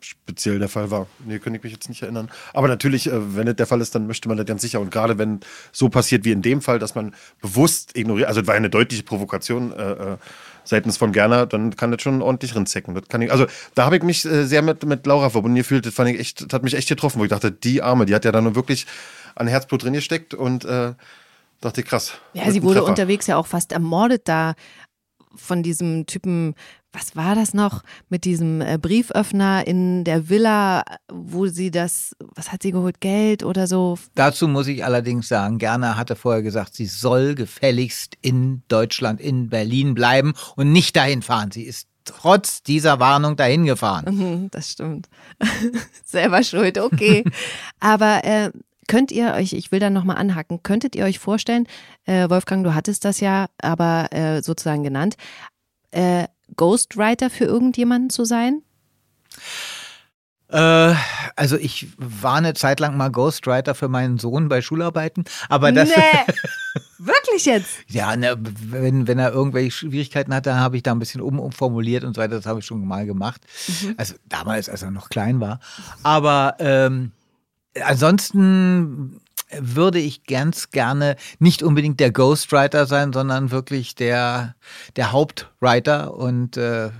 speziell 0.00 0.58
der 0.58 0.68
Fall 0.68 0.90
war. 0.90 1.06
Nee, 1.24 1.38
könnte 1.38 1.58
ich 1.58 1.62
mich 1.64 1.72
jetzt 1.72 1.88
nicht 1.88 2.02
erinnern. 2.02 2.30
Aber 2.52 2.68
natürlich, 2.68 3.06
äh, 3.06 3.36
wenn 3.36 3.46
das 3.46 3.56
der 3.56 3.66
Fall 3.66 3.80
ist, 3.80 3.94
dann 3.94 4.06
möchte 4.06 4.28
man 4.28 4.36
das 4.36 4.46
ganz 4.46 4.62
sicher. 4.62 4.80
Und 4.80 4.90
gerade 4.90 5.18
wenn 5.18 5.40
so 5.72 5.88
passiert 5.88 6.24
wie 6.24 6.32
in 6.32 6.42
dem 6.42 6.62
Fall, 6.62 6.78
dass 6.78 6.94
man 6.94 7.14
bewusst 7.40 7.96
ignoriert, 7.96 8.28
also 8.28 8.40
es 8.40 8.46
war 8.46 8.54
eine 8.54 8.70
deutliche 8.70 9.02
Provokation 9.02 9.72
äh, 9.72 9.92
äh, 9.92 10.16
seitens 10.64 10.96
von 10.96 11.12
Gerner, 11.12 11.46
dann 11.46 11.76
kann 11.76 11.90
das 11.90 12.02
schon 12.02 12.22
ordentlich 12.22 12.54
rinzecken. 12.54 12.94
Das 12.94 13.08
kann 13.08 13.22
ich, 13.22 13.32
also 13.32 13.46
da 13.74 13.84
habe 13.86 13.96
ich 13.96 14.02
mich 14.02 14.24
äh, 14.24 14.44
sehr 14.46 14.62
mit, 14.62 14.84
mit 14.84 15.06
Laura 15.06 15.30
verbunden 15.30 15.56
gefühlt. 15.56 15.86
Das 15.86 15.94
fand 15.94 16.10
ich 16.10 16.20
echt, 16.20 16.42
das 16.42 16.52
hat 16.52 16.62
mich 16.62 16.74
echt 16.74 16.88
getroffen, 16.88 17.20
wo 17.20 17.24
ich 17.24 17.30
dachte, 17.30 17.50
die 17.50 17.82
Arme, 17.82 18.06
die 18.06 18.14
hat 18.14 18.24
ja 18.24 18.32
da 18.32 18.40
nur 18.40 18.54
wirklich 18.54 18.86
an 19.34 19.46
Herzblut 19.46 19.84
drin 19.84 19.94
gesteckt 19.94 20.34
und 20.34 20.64
äh, 20.64 20.94
dachte, 21.60 21.82
krass. 21.82 22.14
Ja, 22.34 22.50
sie 22.50 22.62
wurde 22.62 22.84
unterwegs 22.84 23.26
ja 23.26 23.36
auch 23.36 23.46
fast 23.46 23.72
ermordet 23.72 24.22
da 24.26 24.54
von 25.34 25.62
diesem 25.62 26.06
Typen, 26.06 26.54
was 26.92 27.16
war 27.16 27.34
das 27.34 27.54
noch, 27.54 27.82
mit 28.08 28.24
diesem 28.24 28.60
äh, 28.60 28.78
Brieföffner 28.80 29.66
in 29.66 30.04
der 30.04 30.28
Villa, 30.28 30.82
wo 31.12 31.46
sie 31.46 31.70
das, 31.70 32.16
was 32.34 32.50
hat 32.50 32.62
sie 32.62 32.72
geholt, 32.72 33.00
Geld 33.00 33.42
oder 33.44 33.66
so? 33.66 33.98
Dazu 34.14 34.48
muss 34.48 34.66
ich 34.66 34.84
allerdings 34.84 35.28
sagen, 35.28 35.58
Gerner 35.58 35.96
hatte 35.96 36.16
vorher 36.16 36.42
gesagt, 36.42 36.74
sie 36.74 36.86
soll 36.86 37.34
gefälligst 37.34 38.16
in 38.22 38.62
Deutschland, 38.68 39.20
in 39.20 39.48
Berlin 39.48 39.94
bleiben 39.94 40.32
und 40.56 40.72
nicht 40.72 40.96
dahin 40.96 41.22
fahren. 41.22 41.50
Sie 41.50 41.64
ist 41.64 41.88
trotz 42.04 42.62
dieser 42.62 43.00
Warnung 43.00 43.36
dahin 43.36 43.66
gefahren. 43.66 44.14
Mhm, 44.14 44.50
das 44.50 44.72
stimmt. 44.72 45.08
Selber 46.04 46.42
schuld, 46.42 46.78
okay. 46.78 47.24
Aber 47.80 48.24
äh, 48.24 48.50
Könnt 48.90 49.12
ihr 49.12 49.34
euch, 49.34 49.52
ich 49.52 49.70
will 49.70 49.80
da 49.80 49.90
nochmal 49.90 50.16
anhaken, 50.16 50.62
könntet 50.62 50.96
ihr 50.96 51.04
euch 51.04 51.18
vorstellen, 51.18 51.66
äh, 52.06 52.30
Wolfgang, 52.30 52.64
du 52.64 52.74
hattest 52.74 53.04
das 53.04 53.20
ja 53.20 53.48
aber 53.60 54.10
äh, 54.12 54.42
sozusagen 54.42 54.82
genannt, 54.82 55.16
äh, 55.90 56.24
Ghostwriter 56.56 57.30
für 57.30 57.44
irgendjemanden 57.44 58.10
zu 58.10 58.24
sein? 58.24 58.62
Äh, 60.50 60.94
also 61.36 61.56
ich 61.56 61.88
war 61.98 62.36
eine 62.36 62.54
Zeit 62.54 62.80
lang 62.80 62.96
mal 62.96 63.10
Ghostwriter 63.10 63.74
für 63.74 63.88
meinen 63.88 64.18
Sohn 64.18 64.48
bei 64.48 64.62
Schularbeiten, 64.62 65.24
aber 65.48 65.72
das. 65.72 65.90
Nee. 65.90 66.32
Wirklich 66.98 67.44
jetzt? 67.44 67.68
ja, 67.86 68.16
ne, 68.16 68.34
wenn, 68.38 69.06
wenn 69.06 69.18
er 69.18 69.32
irgendwelche 69.32 69.70
Schwierigkeiten 69.70 70.34
hatte, 70.34 70.54
habe 70.56 70.76
ich 70.76 70.82
da 70.82 70.92
ein 70.92 70.98
bisschen 70.98 71.20
um, 71.20 71.38
umformuliert 71.38 72.02
und 72.02 72.16
so 72.16 72.22
weiter. 72.22 72.36
Das 72.36 72.46
habe 72.46 72.60
ich 72.60 72.66
schon 72.66 72.84
mal 72.84 73.06
gemacht. 73.06 73.42
Mhm. 73.82 73.94
Also 73.96 74.14
damals, 74.26 74.68
als 74.68 74.82
er 74.82 74.90
noch 74.90 75.08
klein 75.08 75.38
war. 75.40 75.60
Aber 76.02 76.56
ähm, 76.58 77.12
ansonsten 77.80 79.20
würde 79.58 79.98
ich 79.98 80.24
ganz 80.24 80.70
gerne 80.70 81.16
nicht 81.38 81.62
unbedingt 81.62 82.00
der 82.00 82.12
Ghostwriter 82.12 82.86
sein, 82.86 83.12
sondern 83.12 83.50
wirklich 83.50 83.94
der, 83.94 84.54
der 84.96 85.12
Hauptwriter. 85.12 86.14
Und 86.14 86.56
äh, 86.56 86.90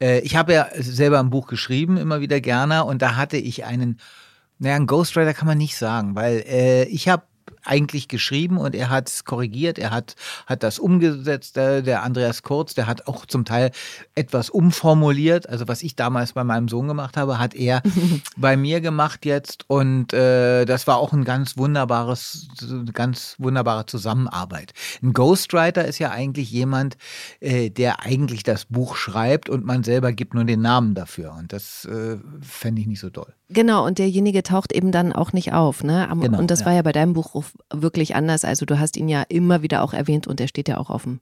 äh, 0.00 0.20
ich 0.20 0.36
habe 0.36 0.52
ja 0.52 0.68
selber 0.78 1.20
ein 1.20 1.30
Buch 1.30 1.46
geschrieben, 1.46 1.96
immer 1.96 2.20
wieder 2.20 2.40
gerne, 2.40 2.84
und 2.84 3.02
da 3.02 3.16
hatte 3.16 3.36
ich 3.36 3.64
einen 3.64 3.98
Naja, 4.58 4.76
ein 4.76 4.86
Ghostwriter 4.86 5.34
kann 5.34 5.48
man 5.48 5.58
nicht 5.58 5.76
sagen, 5.76 6.14
weil 6.14 6.44
äh, 6.46 6.84
ich 6.84 7.08
habe 7.08 7.22
eigentlich 7.64 8.08
geschrieben 8.08 8.58
und 8.58 8.74
er 8.74 8.90
hat 8.90 9.08
es 9.08 9.24
korrigiert, 9.24 9.78
er 9.78 9.90
hat, 9.90 10.16
hat 10.46 10.62
das 10.62 10.78
umgesetzt, 10.78 11.56
der, 11.56 12.02
Andreas 12.02 12.42
Kurz, 12.42 12.74
der 12.74 12.86
hat 12.86 13.06
auch 13.06 13.26
zum 13.26 13.44
Teil 13.44 13.70
etwas 14.14 14.50
umformuliert. 14.50 15.48
Also 15.48 15.68
was 15.68 15.82
ich 15.82 15.96
damals 15.96 16.32
bei 16.32 16.44
meinem 16.44 16.68
Sohn 16.68 16.88
gemacht 16.88 17.16
habe, 17.16 17.38
hat 17.38 17.54
er 17.54 17.82
bei 18.36 18.56
mir 18.56 18.80
gemacht 18.80 19.26
jetzt 19.26 19.64
und 19.68 20.12
äh, 20.12 20.64
das 20.64 20.86
war 20.86 20.98
auch 20.98 21.12
ein 21.12 21.24
ganz 21.24 21.56
wunderbares, 21.56 22.48
ganz 22.92 23.36
wunderbare 23.38 23.86
Zusammenarbeit. 23.86 24.72
Ein 25.02 25.12
Ghostwriter 25.12 25.84
ist 25.84 25.98
ja 25.98 26.10
eigentlich 26.10 26.50
jemand, 26.50 26.96
äh, 27.40 27.70
der 27.70 28.00
eigentlich 28.00 28.42
das 28.42 28.64
Buch 28.64 28.96
schreibt 28.96 29.48
und 29.48 29.64
man 29.64 29.84
selber 29.84 30.12
gibt 30.12 30.34
nur 30.34 30.44
den 30.44 30.62
Namen 30.62 30.94
dafür 30.94 31.34
und 31.38 31.52
das 31.52 31.84
äh, 31.84 32.18
fände 32.40 32.80
ich 32.80 32.86
nicht 32.86 33.00
so 33.00 33.10
doll. 33.10 33.34
Genau, 33.52 33.84
und 33.84 33.98
derjenige 33.98 34.42
taucht 34.42 34.72
eben 34.72 34.92
dann 34.92 35.12
auch 35.12 35.32
nicht 35.32 35.52
auf. 35.52 35.82
Ne? 35.82 36.08
Aber, 36.08 36.22
Genau, 36.22 36.38
und 36.38 36.50
das 36.50 36.60
ja. 36.60 36.66
war 36.66 36.72
ja 36.74 36.82
bei 36.82 36.92
deinem 36.92 37.14
Buch 37.14 37.44
wirklich 37.72 38.14
anders. 38.14 38.44
Also 38.44 38.64
du 38.64 38.78
hast 38.78 38.96
ihn 38.96 39.08
ja 39.08 39.22
immer 39.28 39.62
wieder 39.62 39.82
auch 39.82 39.92
erwähnt 39.92 40.26
und 40.26 40.38
der 40.40 40.46
steht 40.46 40.68
ja 40.68 40.76
auch 40.78 40.88
auf 40.90 41.02
dem 41.02 41.20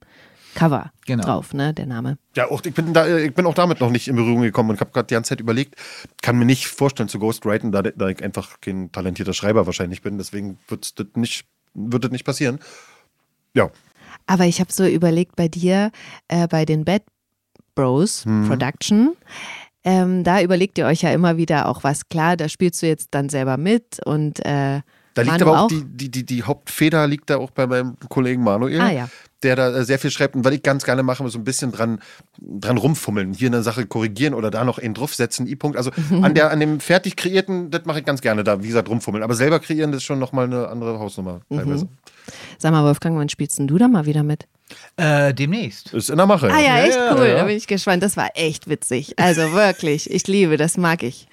Cover 0.55 0.91
Genau. 1.05 1.23
drauf, 1.23 1.53
ne, 1.53 1.73
der 1.73 1.85
Name. 1.85 2.17
Ja, 2.35 2.49
auch, 2.49 2.63
ich, 2.63 2.73
bin 2.73 2.93
da, 2.93 3.17
ich 3.17 3.33
bin 3.33 3.45
auch 3.45 3.53
damit 3.53 3.79
noch 3.79 3.89
nicht 3.91 4.07
in 4.07 4.15
Berührung 4.15 4.41
gekommen 4.41 4.71
und 4.71 4.79
habe 4.79 4.91
gerade 4.91 5.07
die 5.07 5.13
ganze 5.13 5.29
Zeit 5.29 5.39
überlegt, 5.39 5.75
kann 6.21 6.37
mir 6.37 6.45
nicht 6.45 6.67
vorstellen 6.67 7.07
zu 7.09 7.19
ghostwriten, 7.19 7.71
da, 7.71 7.83
da 7.83 8.09
ich 8.09 8.23
einfach 8.23 8.59
kein 8.61 8.91
talentierter 8.91 9.33
Schreiber 9.33 9.65
wahrscheinlich 9.67 10.01
bin. 10.01 10.17
Deswegen 10.17 10.57
wird's 10.67 10.95
das 10.95 11.07
nicht, 11.15 11.45
wird 11.73 12.03
das 12.03 12.11
nicht 12.11 12.25
passieren. 12.25 12.59
Ja, 13.53 13.69
Aber 14.27 14.45
ich 14.45 14.59
habe 14.59 14.71
so 14.71 14.85
überlegt 14.85 15.35
bei 15.35 15.47
dir, 15.47 15.91
äh, 16.27 16.47
bei 16.47 16.65
den 16.65 16.83
Bad 16.85 17.03
Bros 17.75 18.25
Production, 18.47 19.15
ähm, 19.83 20.23
da 20.23 20.41
überlegt 20.41 20.77
ihr 20.77 20.85
euch 20.85 21.01
ja 21.01 21.11
immer 21.11 21.37
wieder 21.37 21.67
auch 21.67 21.83
was. 21.83 22.07
Klar, 22.09 22.35
da 22.37 22.49
spielst 22.49 22.81
du 22.81 22.87
jetzt 22.87 23.09
dann 23.11 23.29
selber 23.29 23.57
mit 23.57 23.99
und 24.05 24.39
äh, 24.45 24.81
Da 25.13 25.21
liegt 25.21 25.27
Manu 25.39 25.45
aber 25.45 25.59
auch, 25.59 25.63
auch? 25.63 25.67
Die, 25.69 25.83
die, 25.85 26.11
die, 26.11 26.25
die 26.25 26.43
Hauptfeder 26.43 27.07
liegt 27.07 27.29
da 27.29 27.37
auch 27.37 27.51
bei 27.51 27.65
meinem 27.67 27.95
Kollegen 28.09 28.43
Manuel, 28.43 28.79
Ah, 28.81 28.91
ja. 28.91 29.09
der 29.43 29.55
da 29.55 29.69
äh, 29.73 29.85
sehr 29.85 29.97
viel 29.99 30.11
schreibt. 30.11 30.35
Und 30.35 30.43
was 30.45 30.53
ich 30.53 30.63
ganz 30.63 30.83
gerne 30.83 31.01
mache, 31.03 31.27
so 31.29 31.39
ein 31.39 31.43
bisschen 31.45 31.71
dran, 31.71 31.99
dran 32.39 32.77
rumfummeln. 32.77 33.33
Hier 33.33 33.47
eine 33.47 33.63
Sache 33.63 33.85
korrigieren 33.85 34.33
oder 34.33 34.51
da 34.51 34.63
noch 34.65 34.79
einen 34.79 34.93
draufsetzen, 34.93 35.47
I-Punkt. 35.47 35.77
Also 35.77 35.91
an, 36.21 36.33
der, 36.33 36.51
an 36.51 36.59
dem 36.59 36.79
fertig 36.81 37.15
kreierten, 37.15 37.71
das 37.71 37.85
mache 37.85 37.99
ich 37.99 38.05
ganz 38.05 38.19
gerne 38.21 38.43
da, 38.43 38.61
wie 38.61 38.67
gesagt, 38.67 38.89
rumfummeln. 38.89 39.23
Aber 39.23 39.33
selber 39.35 39.59
kreieren, 39.59 39.91
das 39.91 39.99
ist 39.99 40.05
schon 40.05 40.19
nochmal 40.19 40.45
eine 40.45 40.67
andere 40.67 40.99
Hausnummer 40.99 41.39
teilweise. 41.49 41.87
sag 42.57 42.71
mal, 42.71 42.83
Wolfgang, 42.83 43.17
wann 43.17 43.29
spielst 43.29 43.59
denn 43.59 43.67
du 43.67 43.77
da 43.77 43.87
mal 43.87 44.05
wieder 44.05 44.23
mit? 44.23 44.45
Äh, 44.97 45.33
demnächst. 45.33 45.93
Ist 45.93 46.09
in 46.09 46.17
der 46.17 46.25
Mache. 46.25 46.51
Ah 46.51 46.59
ja, 46.59 46.79
echt 46.79 46.95
ja, 46.95 47.15
cool. 47.15 47.27
ja. 47.27 47.35
Da 47.35 47.43
bin 47.43 47.55
ich 47.55 47.67
gespannt. 47.67 48.03
Das 48.03 48.17
war 48.17 48.29
echt 48.35 48.69
witzig. 48.69 49.17
Also 49.17 49.53
wirklich, 49.53 50.09
ich 50.09 50.27
liebe, 50.27 50.57
das 50.57 50.77
mag 50.77 51.03
ich. 51.03 51.27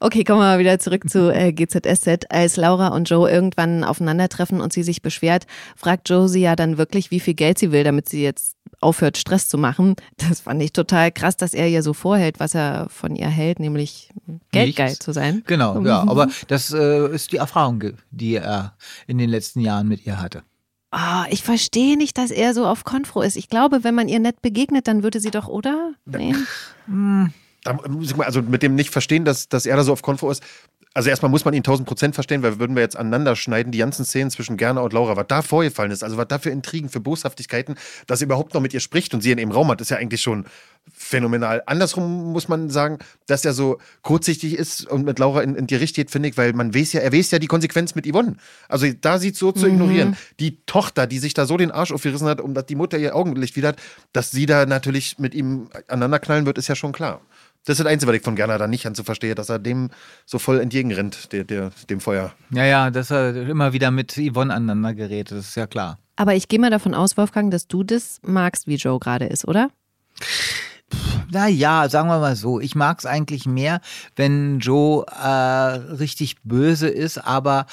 Okay, 0.00 0.24
kommen 0.24 0.40
wir 0.40 0.44
mal 0.44 0.58
wieder 0.58 0.78
zurück 0.78 1.08
zu 1.08 1.32
äh, 1.32 1.52
GZSZ. 1.52 2.26
Als 2.28 2.56
Laura 2.56 2.88
und 2.88 3.08
Joe 3.08 3.30
irgendwann 3.30 3.84
aufeinandertreffen 3.84 4.60
und 4.60 4.72
sie 4.72 4.82
sich 4.82 5.02
beschwert, 5.02 5.46
fragt 5.76 6.08
Joe 6.08 6.28
sie 6.28 6.40
ja 6.42 6.56
dann 6.56 6.76
wirklich, 6.76 7.10
wie 7.10 7.20
viel 7.20 7.34
Geld 7.34 7.58
sie 7.58 7.72
will, 7.72 7.84
damit 7.84 8.08
sie 8.08 8.22
jetzt 8.22 8.56
aufhört, 8.80 9.16
Stress 9.16 9.48
zu 9.48 9.58
machen. 9.58 9.96
Das 10.18 10.40
fand 10.40 10.62
ich 10.62 10.72
total 10.72 11.10
krass, 11.10 11.36
dass 11.36 11.54
er 11.54 11.68
ihr 11.68 11.82
so 11.82 11.94
vorhält, 11.94 12.40
was 12.40 12.54
er 12.54 12.88
von 12.90 13.16
ihr 13.16 13.28
hält, 13.28 13.58
nämlich 13.58 14.10
geldgeil 14.52 14.88
Nichts. 14.88 15.04
zu 15.04 15.12
sein. 15.12 15.42
Genau, 15.46 15.80
ja, 15.82 16.00
aber 16.06 16.28
das 16.48 16.72
äh, 16.72 17.08
ist 17.14 17.32
die 17.32 17.38
Erfahrung, 17.38 17.82
die 18.10 18.34
er 18.34 18.74
in 19.06 19.18
den 19.18 19.30
letzten 19.30 19.60
Jahren 19.60 19.88
mit 19.88 20.06
ihr 20.06 20.20
hatte. 20.20 20.42
Ah, 20.98 21.26
ich 21.28 21.42
verstehe 21.42 21.98
nicht, 21.98 22.16
dass 22.16 22.30
er 22.30 22.54
so 22.54 22.66
auf 22.66 22.84
Konfro 22.84 23.20
ist. 23.20 23.36
Ich 23.36 23.50
glaube, 23.50 23.84
wenn 23.84 23.94
man 23.94 24.08
ihr 24.08 24.18
nett 24.18 24.40
begegnet, 24.40 24.88
dann 24.88 25.02
würde 25.02 25.20
sie 25.20 25.30
doch, 25.30 25.46
oder? 25.46 25.92
Nee. 26.06 26.34
Da 27.64 27.74
muss 27.86 28.10
ich 28.10 28.16
mal, 28.16 28.24
also 28.24 28.40
mit 28.40 28.62
dem 28.62 28.74
nicht 28.74 28.88
verstehen, 28.88 29.26
dass, 29.26 29.50
dass 29.50 29.66
er 29.66 29.76
da 29.76 29.84
so 29.84 29.92
auf 29.92 30.00
Konfo 30.00 30.30
ist. 30.30 30.42
Also 30.96 31.10
erstmal 31.10 31.30
muss 31.30 31.44
man 31.44 31.52
ihn 31.52 31.58
1000 31.58 31.86
Prozent 31.86 32.14
verstehen, 32.14 32.42
weil 32.42 32.58
würden 32.58 32.74
wir 32.74 32.80
jetzt 32.80 32.96
aneinander 32.96 33.36
schneiden, 33.36 33.70
die 33.70 33.76
ganzen 33.76 34.06
Szenen 34.06 34.30
zwischen 34.30 34.56
Gerner 34.56 34.82
und 34.82 34.94
Laura, 34.94 35.14
was 35.14 35.26
da 35.28 35.42
vorgefallen 35.42 35.90
ist, 35.90 36.02
also 36.02 36.16
was 36.16 36.26
da 36.26 36.38
für 36.38 36.48
Intrigen, 36.48 36.88
für 36.88 37.00
Boshaftigkeiten, 37.00 37.74
dass 38.06 38.22
er 38.22 38.24
überhaupt 38.24 38.54
noch 38.54 38.62
mit 38.62 38.72
ihr 38.72 38.80
spricht 38.80 39.12
und 39.12 39.20
sie 39.20 39.30
in 39.30 39.36
ihrem 39.36 39.50
Raum 39.50 39.68
hat, 39.68 39.82
ist 39.82 39.90
ja 39.90 39.98
eigentlich 39.98 40.22
schon 40.22 40.46
phänomenal. 40.94 41.62
Andersrum 41.66 42.32
muss 42.32 42.48
man 42.48 42.70
sagen, 42.70 42.98
dass 43.26 43.44
er 43.44 43.52
so 43.52 43.76
kurzsichtig 44.00 44.54
ist 44.54 44.86
und 44.86 45.04
mit 45.04 45.18
Laura 45.18 45.42
in, 45.42 45.54
in 45.54 45.66
die 45.66 45.74
Richtung 45.74 45.96
geht, 45.96 46.10
finde 46.10 46.30
ich, 46.30 46.38
weil 46.38 46.54
man 46.54 46.74
weiß 46.74 46.94
ja, 46.94 47.02
er 47.02 47.12
weiß 47.12 47.30
ja 47.30 47.38
die 47.38 47.46
Konsequenz 47.46 47.94
mit 47.94 48.10
Yvonne. 48.10 48.36
Also 48.66 48.86
da 48.98 49.18
sie 49.18 49.34
so 49.34 49.52
zu 49.52 49.66
ignorieren. 49.66 50.16
Die 50.40 50.58
Tochter, 50.64 51.06
die 51.06 51.18
sich 51.18 51.34
da 51.34 51.44
so 51.44 51.58
den 51.58 51.72
Arsch 51.72 51.92
aufgerissen 51.92 52.26
hat, 52.26 52.40
um 52.40 52.54
dass 52.54 52.64
die 52.64 52.74
Mutter 52.74 52.96
ihr 52.96 53.14
Augenlicht 53.14 53.56
wieder 53.56 53.68
hat, 53.68 53.76
dass 54.14 54.30
sie 54.30 54.46
da 54.46 54.64
natürlich 54.64 55.18
mit 55.18 55.34
ihm 55.34 55.68
aneinanderknallen 55.88 56.46
wird, 56.46 56.56
ist 56.56 56.68
ja 56.68 56.74
schon 56.74 56.92
klar. 56.92 57.20
Das 57.66 57.74
ist 57.74 57.84
das 57.84 57.92
Einzige, 57.92 58.10
was 58.10 58.16
ich 58.18 58.22
von 58.22 58.36
Gerner 58.36 58.58
da 58.58 58.68
nicht 58.68 58.86
anzuverstehe, 58.86 59.34
dass 59.34 59.48
er 59.48 59.58
dem 59.58 59.90
so 60.24 60.38
voll 60.38 60.60
entgegenrennt, 60.60 61.32
der, 61.32 61.42
der, 61.42 61.72
dem 61.90 62.00
Feuer. 62.00 62.32
Ja, 62.50 62.64
ja, 62.64 62.90
dass 62.90 63.10
er 63.10 63.34
immer 63.48 63.72
wieder 63.72 63.90
mit 63.90 64.12
Yvonne 64.12 64.54
aneinander 64.54 64.94
gerät, 64.94 65.32
das 65.32 65.48
ist 65.48 65.56
ja 65.56 65.66
klar. 65.66 65.98
Aber 66.14 66.34
ich 66.34 66.46
gehe 66.46 66.60
mal 66.60 66.70
davon 66.70 66.94
aus, 66.94 67.16
Wolfgang, 67.16 67.50
dass 67.50 67.66
du 67.66 67.82
das 67.82 68.20
magst, 68.22 68.68
wie 68.68 68.76
Joe 68.76 69.00
gerade 69.00 69.26
ist, 69.26 69.48
oder? 69.48 69.70
Na 71.32 71.48
ja, 71.48 71.88
sagen 71.88 72.08
wir 72.08 72.20
mal 72.20 72.36
so, 72.36 72.60
ich 72.60 72.76
mag 72.76 73.00
es 73.00 73.06
eigentlich 73.06 73.46
mehr, 73.46 73.80
wenn 74.14 74.60
Joe 74.60 75.04
äh, 75.04 75.26
richtig 75.26 76.36
böse 76.44 76.88
ist, 76.88 77.18
aber 77.18 77.66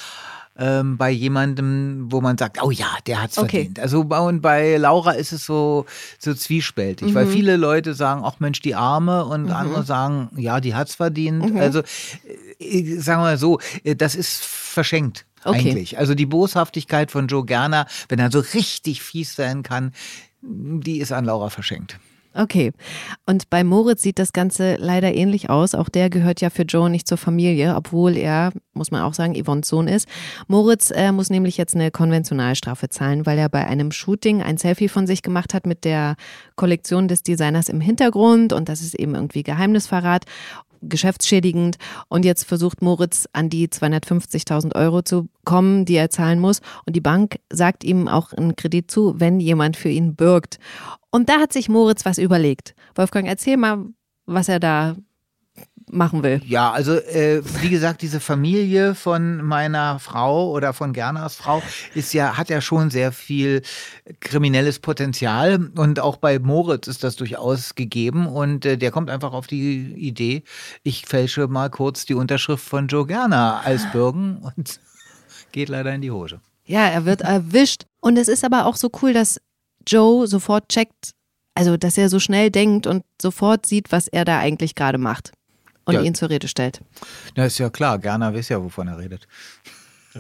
ähm, 0.58 0.98
bei 0.98 1.10
jemandem, 1.10 2.12
wo 2.12 2.22
man 2.22 2.38
sagt, 2.38 2.62
oh 2.62 2.70
ja, 2.70 2.88
der 3.08 3.24
hat's 3.24 3.38
Okay. 3.38 3.50
verdient. 3.58 3.80
Also 3.80 4.04
bei, 4.04 4.20
und 4.20 4.42
bei 4.42 4.78
Laura 4.78 5.12
ist 5.12 5.32
es 5.32 5.46
so, 5.46 5.86
so 6.20 6.34
zwiespältig, 6.34 7.16
weil 7.16 7.26
viele 7.26 7.58
Leute 7.58 7.94
sagen, 7.96 8.22
ach 8.24 8.40
Mensch, 8.40 8.62
die 8.62 8.76
Arme 8.76 9.26
und 9.26 9.50
andere 9.52 9.84
sagen, 9.84 10.30
ja, 10.36 10.60
die 10.60 10.76
hat's 10.76 10.96
verdient. 10.96 11.56
Also 11.60 11.80
äh, 12.60 12.84
sagen 13.00 13.22
wir 13.22 13.26
mal 13.26 13.38
so, 13.38 13.60
äh, 13.84 13.96
das 13.96 14.16
ist 14.16 14.44
verschenkt. 14.44 15.26
Okay. 15.44 15.58
Eigentlich. 15.70 15.98
Also 15.98 16.16
die 16.16 16.26
Boshaftigkeit 16.26 17.12
von 17.12 17.28
Joe 17.28 17.46
Gerner, 17.46 17.86
wenn 18.08 18.20
er 18.20 18.32
so 18.32 18.40
richtig 18.40 19.02
fies 19.02 19.36
sein 19.36 19.64
kann, 19.64 19.92
die 20.42 21.00
ist 21.00 21.12
an 21.12 21.26
Laura 21.26 21.50
verschenkt. 21.50 21.98
Okay. 22.36 22.72
Und 23.28 23.50
bei 23.50 23.64
Moritz 23.64 24.02
sieht 24.02 24.18
das 24.18 24.34
Ganze 24.34 24.76
leider 24.80 25.14
ähnlich 25.14 25.50
aus. 25.50 25.76
Auch 25.76 25.90
der 25.90 26.10
gehört 26.10 26.42
ja 26.42 26.50
für 26.50 26.64
Joe 26.64 26.90
nicht 26.90 27.08
zur 27.08 27.18
Familie, 27.18 27.76
obwohl 27.76 28.18
er, 28.18 28.52
muss 28.74 28.90
man 28.90 29.04
auch 29.04 29.14
sagen, 29.14 29.36
Yvonnes 29.36 29.68
Sohn 29.68 29.88
ist. 29.88 30.08
Moritz 30.48 30.90
äh, 30.90 31.12
muss 31.12 31.30
nämlich 31.30 31.58
jetzt 31.58 31.76
eine 31.76 31.92
Konventionalstrafe 31.92 32.90
zahlen, 32.90 33.26
weil 33.26 33.38
er 33.38 33.50
bei 33.50 33.66
einem 33.68 33.92
Shooting 33.92 34.42
ein 34.42 34.58
Selfie 34.58 34.90
von 34.90 35.06
sich 35.06 35.22
gemacht 35.22 35.54
hat 35.54 35.68
mit 35.68 35.86
der 35.86 36.16
Kollektion 36.56 37.08
des 37.08 37.22
Designers 37.22 37.70
im 37.70 37.82
Hintergrund 37.82 38.52
und 38.52 38.68
das 38.68 38.82
ist 38.82 38.96
eben 38.96 39.14
irgendwie 39.14 39.44
Geheimnisverrat 39.44 40.26
geschäftsschädigend. 40.90 41.78
Und 42.10 42.26
jetzt 42.26 42.44
versucht 42.44 42.82
Moritz 42.82 43.28
an 43.34 43.50
die 43.50 43.68
250.000 43.68 44.76
Euro 44.76 45.02
zu 45.02 45.30
kommen, 45.46 45.86
die 45.86 45.96
er 45.96 46.10
zahlen 46.10 46.40
muss. 46.40 46.62
Und 46.86 46.96
die 46.96 47.02
Bank 47.02 47.38
sagt 47.52 47.84
ihm 47.84 48.08
auch 48.08 48.34
einen 48.34 48.56
Kredit 48.56 48.92
zu, 48.92 49.20
wenn 49.20 49.40
jemand 49.40 49.78
für 49.78 49.90
ihn 49.90 50.16
bürgt. 50.16 50.60
Und 51.14 51.30
da 51.30 51.40
hat 51.40 51.54
sich 51.54 51.70
Moritz 51.70 52.06
was 52.06 52.18
überlegt. 52.18 52.74
Wolfgang, 52.96 53.28
erzähl 53.28 53.56
mal, 53.56 53.86
was 54.26 54.50
er 54.50 54.60
da 54.60 54.96
machen 55.92 56.24
will. 56.24 56.42
Ja, 56.44 56.72
also 56.72 56.94
äh, 56.94 57.44
wie 57.62 57.70
gesagt, 57.70 58.02
diese 58.02 58.20
Familie 58.20 58.96
von 58.96 59.44
meiner 59.44 60.00
Frau 60.00 60.50
oder 60.50 60.74
von 60.74 60.92
Gerners 60.92 61.36
Frau 61.36 61.62
ist 61.94 62.16
ja, 62.16 62.36
hat 62.36 62.50
ja 62.50 62.62
schon 62.62 62.90
sehr 62.90 63.12
viel 63.12 63.62
kriminelles 64.22 64.80
Potenzial 64.80 65.70
und 65.76 66.00
auch 66.00 66.18
bei 66.18 66.40
Moritz 66.40 66.88
ist 66.88 67.04
das 67.04 67.16
durchaus 67.16 67.76
gegeben 67.76 68.26
und 68.26 68.66
äh, 68.66 68.76
der 68.76 68.90
kommt 68.90 69.12
einfach 69.12 69.34
auf 69.34 69.46
die 69.46 69.94
Idee, 69.94 70.42
ich 70.82 71.06
fälsche 71.06 71.48
mal 71.48 71.70
kurz 71.70 72.06
die 72.06 72.16
Unterschrift 72.16 72.66
von 72.66 72.88
Joe 72.88 73.06
Gerner 73.06 73.62
als 73.64 73.86
Bürgen 73.92 74.38
und 74.38 74.80
geht 75.52 75.70
leider 75.70 75.94
in 75.94 76.02
die 76.02 76.10
Hose. 76.10 76.42
Ja, 76.66 76.88
er 76.88 77.06
wird 77.06 77.22
erwischt. 77.22 77.84
Und 78.00 78.18
es 78.18 78.28
ist 78.28 78.44
aber 78.44 78.66
auch 78.66 78.78
so 78.78 78.90
cool, 79.02 79.14
dass 79.14 79.40
Joe 79.88 80.28
sofort 80.28 80.70
checkt, 80.70 81.12
also 81.56 81.78
dass 81.78 81.98
er 81.98 82.10
so 82.10 82.20
schnell 82.20 82.50
denkt 82.52 82.88
und 82.88 83.04
sofort 83.22 83.66
sieht, 83.66 83.92
was 83.92 84.08
er 84.08 84.26
da 84.26 84.40
eigentlich 84.40 84.76
gerade 84.76 84.98
macht. 84.98 85.32
Und 85.86 85.96
Ja. 85.96 86.02
ihn 86.02 86.16
zur 86.16 86.30
Rede 86.30 86.48
stellt. 86.48 86.80
Na 87.36 87.46
ist 87.46 87.58
ja 87.58 87.70
klar, 87.70 88.00
Gerner 88.00 88.34
weiß 88.34 88.48
ja, 88.50 88.64
wovon 88.64 88.88
er 88.88 88.98
redet. 89.00 89.28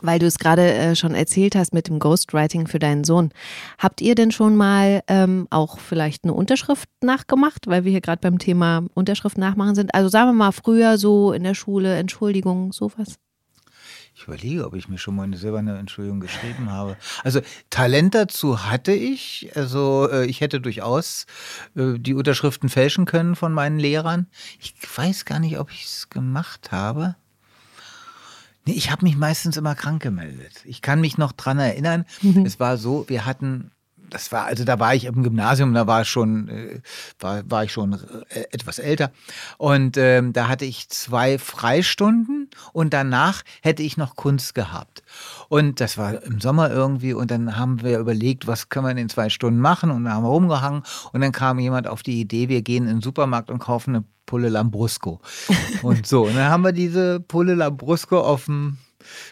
Weil 0.00 0.18
du 0.18 0.26
es 0.26 0.38
gerade 0.38 0.72
äh, 0.72 0.96
schon 0.96 1.14
erzählt 1.14 1.54
hast 1.54 1.72
mit 1.72 1.86
dem 1.86 2.00
Ghostwriting 2.00 2.66
für 2.66 2.80
deinen 2.80 3.04
Sohn. 3.04 3.30
Habt 3.78 4.00
ihr 4.00 4.14
denn 4.16 4.32
schon 4.32 4.56
mal 4.56 5.02
ähm, 5.06 5.46
auch 5.50 5.78
vielleicht 5.78 6.24
eine 6.24 6.32
Unterschrift 6.32 6.88
nachgemacht, 7.00 7.68
weil 7.68 7.84
wir 7.84 7.92
hier 7.92 8.00
gerade 8.00 8.20
beim 8.20 8.38
Thema 8.38 8.82
Unterschrift 8.94 9.38
nachmachen 9.38 9.76
sind? 9.76 9.94
Also 9.94 10.08
sagen 10.08 10.30
wir 10.30 10.32
mal 10.34 10.52
früher 10.52 10.98
so 10.98 11.32
in 11.32 11.44
der 11.44 11.54
Schule, 11.54 11.96
Entschuldigung, 11.96 12.72
sowas. 12.72 13.18
Ich 14.16 14.24
überlege, 14.24 14.64
ob 14.64 14.74
ich 14.74 14.88
mir 14.88 14.98
schon 14.98 15.16
mal 15.16 15.24
eine 15.24 15.36
selber 15.36 15.58
eine 15.58 15.76
Entschuldigung 15.76 16.20
geschrieben 16.20 16.70
habe. 16.70 16.96
Also 17.24 17.40
Talent 17.68 18.14
dazu 18.14 18.64
hatte 18.64 18.92
ich. 18.92 19.50
Also 19.56 20.08
äh, 20.10 20.26
ich 20.26 20.40
hätte 20.40 20.60
durchaus 20.60 21.26
äh, 21.74 21.98
die 21.98 22.14
Unterschriften 22.14 22.68
fälschen 22.68 23.06
können 23.06 23.34
von 23.34 23.52
meinen 23.52 23.78
Lehrern. 23.78 24.28
Ich 24.60 24.74
weiß 24.96 25.24
gar 25.24 25.40
nicht, 25.40 25.58
ob 25.58 25.72
ich 25.72 25.84
es 25.84 26.10
gemacht 26.10 26.70
habe. 26.70 27.16
Nee, 28.66 28.74
ich 28.74 28.90
habe 28.90 29.04
mich 29.04 29.16
meistens 29.16 29.56
immer 29.56 29.74
krank 29.74 30.00
gemeldet. 30.00 30.62
Ich 30.64 30.80
kann 30.80 31.00
mich 31.00 31.18
noch 31.18 31.32
dran 31.32 31.58
erinnern. 31.58 32.06
Es 32.44 32.58
war 32.60 32.78
so, 32.78 33.04
wir 33.08 33.26
hatten 33.26 33.72
das 34.10 34.32
war, 34.32 34.44
also 34.44 34.64
da 34.64 34.78
war 34.78 34.94
ich 34.94 35.04
im 35.04 35.22
Gymnasium, 35.22 35.74
da 35.74 35.86
war 35.86 36.04
schon, 36.04 36.48
äh, 36.48 36.80
war, 37.18 37.42
war 37.50 37.64
ich 37.64 37.72
schon 37.72 37.94
äh, 38.28 38.44
etwas 38.50 38.78
älter. 38.78 39.10
Und 39.58 39.96
ähm, 39.96 40.32
da 40.32 40.48
hatte 40.48 40.64
ich 40.64 40.88
zwei 40.88 41.38
Freistunden 41.38 42.48
und 42.72 42.94
danach 42.94 43.42
hätte 43.62 43.82
ich 43.82 43.96
noch 43.96 44.16
Kunst 44.16 44.54
gehabt. 44.54 45.02
Und 45.48 45.80
das 45.80 45.98
war 45.98 46.22
im 46.22 46.40
Sommer 46.40 46.70
irgendwie 46.70 47.14
und 47.14 47.30
dann 47.30 47.56
haben 47.56 47.82
wir 47.82 47.98
überlegt, 47.98 48.46
was 48.46 48.68
können 48.68 48.86
wir 48.86 48.90
in 48.90 48.96
den 48.96 49.08
zwei 49.08 49.28
Stunden 49.28 49.60
machen 49.60 49.90
und 49.90 50.04
dann 50.04 50.14
haben 50.14 50.24
wir 50.24 50.30
rumgehangen 50.30 50.82
und 51.12 51.20
dann 51.20 51.32
kam 51.32 51.58
jemand 51.58 51.86
auf 51.86 52.02
die 52.02 52.20
Idee, 52.20 52.48
wir 52.48 52.62
gehen 52.62 52.84
in 52.84 52.96
den 52.96 53.02
Supermarkt 53.02 53.50
und 53.50 53.58
kaufen 53.58 53.96
eine 53.96 54.04
Pulle 54.26 54.48
Lambrusco. 54.48 55.20
und 55.82 56.06
so, 56.06 56.24
und 56.24 56.36
dann 56.36 56.50
haben 56.50 56.64
wir 56.64 56.72
diese 56.72 57.20
Pulle 57.20 57.54
Lambrusco 57.54 58.20
auf 58.20 58.46
dem 58.46 58.78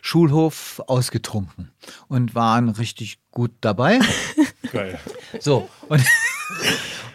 Schulhof 0.00 0.82
ausgetrunken 0.86 1.70
und 2.08 2.34
waren 2.34 2.68
richtig 2.68 3.18
gut 3.30 3.52
dabei. 3.60 3.98
Geil. 4.72 4.98
So, 5.40 5.68
und, 5.88 6.02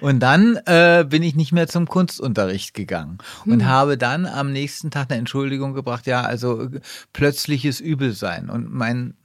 und 0.01 0.19
dann 0.19 0.57
äh, 0.65 1.05
bin 1.07 1.23
ich 1.23 1.35
nicht 1.35 1.51
mehr 1.51 1.67
zum 1.67 1.87
Kunstunterricht 1.87 2.73
gegangen 2.73 3.17
und 3.45 3.61
Hm. 3.61 3.65
habe 3.65 3.97
dann 3.97 4.25
am 4.25 4.51
nächsten 4.51 4.91
Tag 4.91 5.09
eine 5.09 5.19
Entschuldigung 5.19 5.73
gebracht, 5.73 6.05
ja, 6.07 6.21
also 6.21 6.63
äh, 6.63 6.79
plötzliches 7.13 7.79
Übelsein. 7.79 8.49
Und 8.49 8.71
mein, 8.71 9.15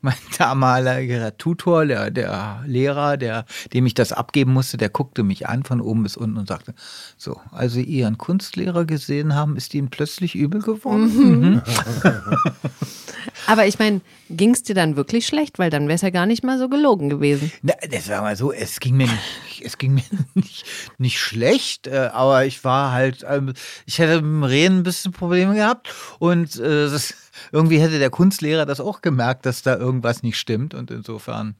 mein 0.00 0.14
damaliger 0.38 1.36
Tutor, 1.36 1.86
der, 1.86 2.10
der 2.10 2.62
Lehrer, 2.66 3.16
der, 3.16 3.44
dem 3.72 3.86
ich 3.86 3.94
das 3.94 4.12
abgeben 4.12 4.52
musste, 4.52 4.76
der 4.76 4.88
guckte 4.88 5.22
mich 5.22 5.48
an 5.48 5.64
von 5.64 5.80
oben 5.80 6.02
bis 6.02 6.16
unten 6.16 6.36
und 6.36 6.48
sagte, 6.48 6.74
so, 7.16 7.40
als 7.50 7.72
Sie 7.72 7.84
Ihren 7.84 8.18
Kunstlehrer 8.18 8.84
gesehen 8.84 9.34
haben, 9.34 9.56
ist 9.56 9.74
Ihnen 9.74 9.90
plötzlich 9.90 10.34
übel 10.34 10.60
geworden? 10.62 11.52
Mhm. 11.52 11.62
Aber 13.46 13.66
ich 13.66 13.78
meine, 13.78 14.00
ging 14.30 14.50
es 14.54 14.62
dir 14.62 14.74
dann 14.74 14.96
wirklich 14.96 15.26
schlecht? 15.26 15.58
Weil 15.58 15.70
dann 15.70 15.84
wäre 15.88 15.94
es 15.96 16.02
ja 16.02 16.10
gar 16.10 16.26
nicht 16.26 16.44
mal 16.44 16.58
so 16.58 16.68
gelogen 16.68 17.08
gewesen. 17.08 17.52
Na, 17.62 17.74
das 17.90 18.08
war 18.08 18.22
mal 18.22 18.36
so, 18.36 18.52
es 18.52 18.80
ging 18.80 18.96
mir 18.96 19.06
nicht, 19.06 19.62
es 19.64 19.78
ging 19.78 19.94
mir 19.94 20.02
nicht, 20.34 20.64
nicht 20.98 21.18
schlecht, 21.18 21.86
äh, 21.86 22.10
aber 22.12 22.44
ich 22.46 22.64
war 22.64 22.92
halt, 22.92 23.24
ähm, 23.28 23.52
ich 23.86 23.98
hätte 23.98 24.16
mit 24.16 24.24
dem 24.24 24.42
Reden 24.44 24.78
ein 24.78 24.82
bisschen 24.82 25.12
Probleme 25.12 25.54
gehabt 25.54 25.92
und 26.18 26.56
äh, 26.56 26.90
das, 26.90 27.14
irgendwie 27.52 27.78
hätte 27.78 27.98
der 27.98 28.10
Kunstlehrer 28.10 28.66
das 28.66 28.80
auch 28.80 29.00
gemerkt, 29.02 29.46
dass 29.46 29.62
da 29.62 29.76
irgendwas 29.76 30.22
nicht 30.22 30.38
stimmt 30.38 30.74
und 30.74 30.90
insofern, 30.90 31.54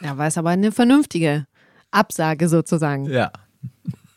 Ja, 0.00 0.16
war 0.16 0.26
es 0.26 0.38
aber 0.38 0.50
eine 0.50 0.72
vernünftige 0.72 1.46
Absage 1.90 2.48
sozusagen. 2.48 3.10
ja. 3.10 3.30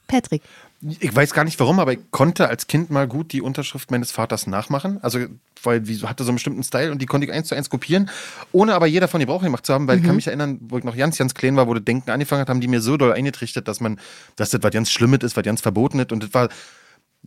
Patrick. 0.07 0.41
Ich 0.81 1.13
weiß 1.13 1.33
gar 1.33 1.43
nicht 1.43 1.59
warum, 1.59 1.79
aber 1.79 1.93
ich 1.93 1.99
konnte 2.11 2.47
als 2.47 2.67
Kind 2.67 2.89
mal 2.89 3.07
gut 3.07 3.33
die 3.33 3.41
Unterschrift 3.41 3.91
meines 3.91 4.11
Vaters 4.11 4.47
nachmachen. 4.47 4.97
Also, 5.01 5.19
weil 5.61 5.81
die 5.81 5.97
hatte 6.03 6.23
so 6.23 6.29
einen 6.29 6.37
bestimmten 6.37 6.63
Style 6.63 6.91
und 6.91 7.01
die 7.01 7.05
konnte 7.05 7.27
ich 7.27 7.33
eins 7.33 7.49
zu 7.49 7.55
eins 7.55 7.69
kopieren, 7.69 8.09
ohne 8.53 8.73
aber 8.73 8.87
jeder 8.87 9.09
von 9.09 9.19
Gebrauch 9.19 9.43
gemacht 9.43 9.65
zu 9.65 9.73
haben, 9.73 9.87
weil 9.87 9.97
ich 9.99 10.05
kann 10.05 10.15
mich 10.15 10.27
erinnern, 10.27 10.57
wo 10.61 10.77
ich 10.77 10.85
noch 10.85 10.95
ganz, 10.95 11.17
ganz 11.17 11.33
klein 11.33 11.57
war, 11.57 11.67
wo 11.67 11.73
das 11.73 11.83
Denken 11.83 12.09
angefangen 12.11 12.41
hat, 12.41 12.49
haben 12.49 12.61
die 12.61 12.69
mir 12.69 12.79
so 12.79 12.95
doll 12.95 13.11
eingetrichtert, 13.11 13.67
dass 13.67 13.81
man, 13.81 13.99
dass 14.37 14.51
das 14.51 14.63
was 14.63 14.71
ganz 14.71 14.89
Schlimmes 14.89 15.19
ist, 15.21 15.35
was 15.35 15.43
ganz 15.43 15.59
verboten 15.59 15.99
ist 15.99 16.13
und 16.13 16.23
das 16.23 16.33
war, 16.33 16.47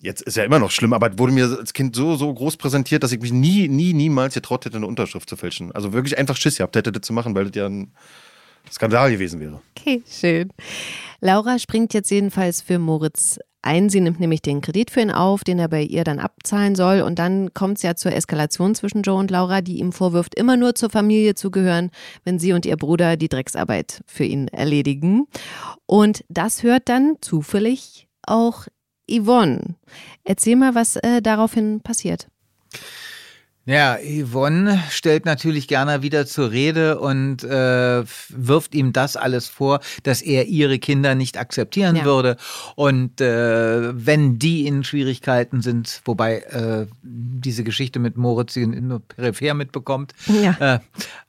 jetzt 0.01 0.23
ist 0.23 0.37
ja 0.37 0.45
immer 0.45 0.59
noch 0.59 0.71
schlimm, 0.71 0.95
aber 0.95 1.11
es 1.13 1.19
wurde 1.19 1.35
mir 1.35 1.45
als 1.45 1.75
Kind 1.75 1.95
so, 1.95 2.17
so 2.17 2.33
groß 2.33 2.57
präsentiert, 2.57 3.03
dass 3.03 3.13
ich 3.13 3.21
mich 3.21 3.33
nie, 3.33 3.69
nie, 3.69 3.93
niemals 3.93 4.33
getraut 4.33 4.65
hätte, 4.65 4.79
eine 4.79 4.87
Unterschrift 4.87 5.29
zu 5.29 5.37
fälschen. 5.37 5.73
Also 5.73 5.93
wirklich 5.93 6.17
einfach 6.17 6.37
Schiss 6.37 6.57
gehabt 6.57 6.75
hätte, 6.77 6.91
das 6.91 7.03
zu 7.03 7.13
machen, 7.13 7.35
weil 7.35 7.45
das 7.45 7.57
ja 7.57 7.67
ein 7.67 7.93
Skandal 8.71 9.11
gewesen 9.11 9.41
wäre. 9.41 9.61
Okay, 9.79 10.03
schön. 10.07 10.53
Laura 11.21 11.59
springt 11.59 11.95
jetzt 11.95 12.11
jedenfalls 12.11 12.63
für 12.63 12.79
Moritz 12.79 13.39
ein. 13.63 13.89
Sie 13.89 14.01
nimmt 14.01 14.21
nämlich 14.21 14.43
den 14.43 14.61
Kredit 14.61 14.91
für 14.91 15.01
ihn 15.01 15.11
auf, 15.11 15.45
den 15.45 15.59
er 15.59 15.69
bei 15.69 15.83
ihr 15.83 16.05
dann 16.05 16.19
abzahlen 16.19 16.75
soll. 16.75 17.01
Und 17.01 17.19
dann 17.19 17.55
kommt 17.55 17.79
es 17.79 17.83
ja 17.83 17.95
zur 17.95 18.13
Eskalation 18.13 18.75
zwischen 18.75 19.03
Joe 19.03 19.19
und 19.19 19.31
Laura, 19.31 19.61
die 19.61 19.79
ihm 19.79 19.93
vorwirft, 19.93 20.35
immer 20.35 20.57
nur 20.57 20.75
zur 20.75 20.91
Familie 20.91 21.35
zu 21.35 21.51
gehören, 21.51 21.91
wenn 22.25 22.39
sie 22.39 22.53
und 22.53 22.67
ihr 22.67 22.77
Bruder 22.77 23.17
die 23.17 23.29
Drecksarbeit 23.29 24.03
für 24.07 24.25
ihn 24.25 24.49
erledigen. 24.49 25.27
Und 25.87 26.25
das 26.29 26.63
hört 26.63 26.89
dann 26.89 27.17
zufällig 27.21 28.09
auch 28.27 28.67
Yvonne. 29.11 29.77
Erzähl 30.25 30.57
mal, 30.57 30.75
was 30.75 30.97
äh, 30.97 31.23
daraufhin 31.23 31.81
passiert. 31.81 32.29
Ja, 33.65 33.97
Yvonne 33.97 34.83
stellt 34.91 35.25
natürlich 35.25 35.69
gerne 35.69 36.03
wieder 36.03 36.27
zur 36.27 36.51
Rede 36.51 36.99
und 36.99 37.45
äh, 37.45 38.03
wirft 38.29 38.75
ihm 38.75 38.93
das 38.93 39.17
alles 39.17 39.47
vor, 39.47 39.79
dass 40.03 40.21
er 40.21 40.47
ihre 40.47 40.81
Kinder 40.81 41.15
nicht 41.15 41.39
akzeptieren 41.39 41.95
Ja. 41.95 42.05
würde. 42.05 42.37
Und 42.75 43.21
äh, 43.21 43.93
wenn 43.95 44.41
die 44.41 44.67
in 44.67 44.83
Schwierigkeiten 44.83 45.63
sind, 45.63 46.01
wobei 46.05 46.39
äh, 46.41 46.87
diese 47.03 47.63
Geschichte 47.63 48.01
mit 48.01 48.17
Moritz 48.17 48.55
sie 48.55 48.67
nur 48.67 48.99
peripher 48.99 49.55
mitbekommt, 49.55 50.13
Ja. 50.27 50.57
äh, 50.75 50.79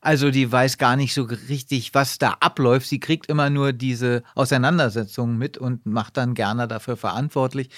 also 0.02 0.32
die 0.32 0.52
weiß 0.52 0.80
gar 0.80 0.96
nicht 0.96 1.14
so 1.14 1.28
richtig, 1.50 1.94
was 1.94 2.18
da 2.18 2.38
abläuft. 2.40 2.88
Sie 2.88 3.00
kriegt 3.00 3.28
immer 3.28 3.52
nur 3.52 3.74
diese 3.74 4.24
Auseinandersetzungen 4.34 5.38
mit 5.38 5.60
und 5.60 5.86
macht 5.86 6.18
dann 6.18 6.34
gerne 6.34 6.68
dafür 6.68 6.98
verantwortlich. 6.98 7.70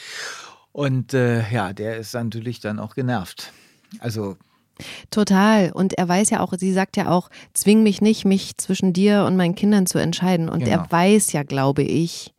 Und 0.71 1.13
äh, 1.13 1.43
ja, 1.51 1.73
der 1.73 1.97
ist 1.97 2.13
natürlich 2.13 2.61
dann 2.61 2.79
auch 2.79 2.95
genervt. 2.95 3.51
Also 3.99 4.37
Total. 5.09 5.71
Und 5.71 5.93
er 5.93 6.07
weiß 6.07 6.29
ja 6.31 6.41
auch, 6.41 6.53
sie 6.57 6.73
sagt 6.73 6.97
ja 6.97 7.09
auch, 7.09 7.29
zwing 7.53 7.83
mich 7.83 8.01
nicht, 8.01 8.25
mich 8.25 8.57
zwischen 8.57 8.91
dir 8.91 9.23
und 9.25 9.37
meinen 9.37 9.55
Kindern 9.55 9.85
zu 9.85 9.99
entscheiden. 9.99 10.49
Und 10.49 10.65
Genau. 10.65 10.71
er 10.71 10.91
weiß 10.91 11.31
ja, 11.31 11.43
glaube 11.43 11.83
ich, 11.83 12.33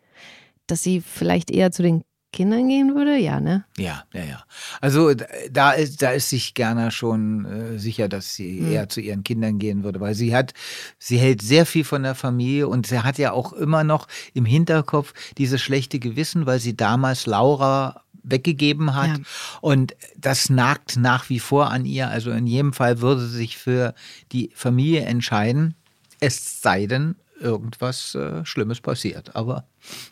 dass 0.67 0.83
sie 0.83 1.01
vielleicht 1.01 1.51
eher 1.51 1.73
zu 1.73 1.83
den 1.83 2.03
Kindern 2.37 2.69
gehen 2.69 2.95
würde. 2.95 3.17
Ja, 3.17 3.41
ne? 3.41 3.65
Ja, 3.79 4.05
ja, 4.13 4.25
ja. 4.25 4.45
Also 4.81 5.13
da 5.51 5.73
ist, 5.73 6.01
da 6.03 6.11
ist 6.11 6.31
sich 6.31 6.55
Gerner 6.55 6.91
schon 6.91 7.45
äh, 7.47 7.79
sicher, 7.79 8.09
dass 8.09 8.35
sie 8.35 8.61
Hm. 8.61 8.71
eher 8.73 8.89
zu 8.89 9.01
ihren 9.01 9.25
Kindern 9.25 9.59
gehen 9.59 9.83
würde, 9.83 9.99
weil 10.01 10.15
sie 10.15 10.35
hat, 10.37 10.55
sie 10.99 11.19
hält 11.19 11.43
sehr 11.43 11.67
viel 11.67 11.85
von 11.85 12.03
der 12.05 12.15
Familie 12.15 12.69
und 12.69 12.87
sie 12.87 13.01
hat 13.01 13.19
ja 13.19 13.33
auch 13.33 13.53
immer 13.53 13.83
noch 13.85 14.07
im 14.35 14.45
Hinterkopf 14.45 15.13
dieses 15.39 15.61
schlechte 15.61 15.99
Gewissen, 15.99 16.47
weil 16.47 16.61
sie 16.61 16.77
damals 16.77 17.27
Laura 17.27 18.03
weggegeben 18.23 18.95
hat 18.95 19.19
Ja. 19.19 19.25
und 19.61 19.95
das 20.17 20.51
nagt 20.51 20.97
nach 20.97 21.29
wie 21.29 21.39
vor 21.39 21.71
an 21.71 21.85
ihr. 21.85 22.09
Also 22.09 22.31
in 22.33 22.47
jedem 22.47 22.73
Fall 22.73 23.01
würde 23.01 23.21
sie 23.27 23.37
sich 23.37 23.57
für 23.57 23.95
die 24.33 24.51
Familie 24.55 25.03
entscheiden, 25.03 25.75
es 26.19 26.61
sei 26.61 26.87
denn, 26.87 27.15
irgendwas 27.41 28.15
äh, 28.15 28.45
Schlimmes 28.45 28.81
passiert. 28.81 29.35
Aber 29.37 29.65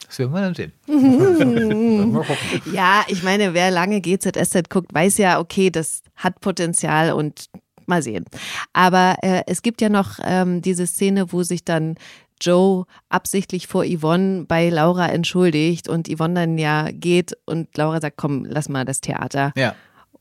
das 0.06 0.18
werden 0.18 0.32
wir 0.32 0.40
dann 0.40 0.54
sehen. 0.54 0.72
Ja, 2.72 3.04
ich 3.08 3.22
meine, 3.22 3.54
wer 3.54 3.70
lange 3.70 4.00
GZSZ 4.00 4.68
guckt, 4.70 4.92
weiß 4.94 5.18
ja, 5.18 5.38
okay, 5.40 5.70
das 5.70 6.02
hat 6.16 6.40
Potenzial 6.40 7.12
und 7.12 7.46
mal 7.86 8.02
sehen. 8.02 8.24
Aber 8.72 9.16
äh, 9.22 9.42
es 9.46 9.62
gibt 9.62 9.80
ja 9.80 9.88
noch 9.88 10.18
ähm, 10.22 10.62
diese 10.62 10.86
Szene, 10.86 11.32
wo 11.32 11.42
sich 11.42 11.64
dann 11.64 11.96
Joe 12.40 12.84
absichtlich 13.08 13.66
vor 13.68 13.84
Yvonne 13.84 14.44
bei 14.46 14.68
Laura 14.68 15.08
entschuldigt 15.08 15.88
und 15.88 16.08
Yvonne 16.08 16.34
dann 16.34 16.58
ja 16.58 16.88
geht 16.90 17.36
und 17.46 17.76
Laura 17.76 18.00
sagt, 18.00 18.16
komm, 18.16 18.44
lass 18.44 18.68
mal 18.68 18.84
das 18.84 19.00
Theater. 19.00 19.52
Ja. 19.56 19.74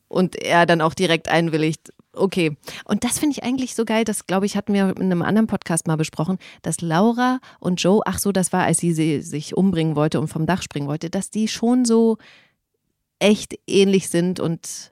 und 0.07 0.35
er 0.35 0.65
dann 0.65 0.81
auch 0.81 0.93
direkt 0.93 1.27
einwilligt. 1.29 1.91
Okay. 2.15 2.55
Und 2.85 3.03
das 3.03 3.17
finde 3.17 3.33
ich 3.35 3.43
eigentlich 3.43 3.73
so 3.73 3.85
geil, 3.85 4.03
das 4.03 4.27
glaube 4.27 4.45
ich, 4.45 4.55
hatten 4.55 4.73
wir 4.73 4.95
in 4.95 5.03
einem 5.03 5.23
anderen 5.23 5.47
Podcast 5.47 5.87
mal 5.87 5.95
besprochen, 5.95 6.37
dass 6.61 6.81
Laura 6.81 7.39
und 7.59 7.81
Joe, 7.81 8.01
ach 8.05 8.19
so, 8.19 8.31
das 8.31 8.53
war, 8.53 8.63
als 8.63 8.77
sie, 8.77 8.93
sie 8.93 9.21
sich 9.21 9.57
umbringen 9.57 9.95
wollte 9.95 10.19
und 10.21 10.27
vom 10.27 10.45
Dach 10.45 10.61
springen 10.61 10.87
wollte, 10.87 11.09
dass 11.09 11.31
die 11.31 11.47
schon 11.47 11.85
so 11.85 12.17
echt 13.17 13.57
ähnlich 13.67 14.09
sind 14.09 14.39
und 14.39 14.91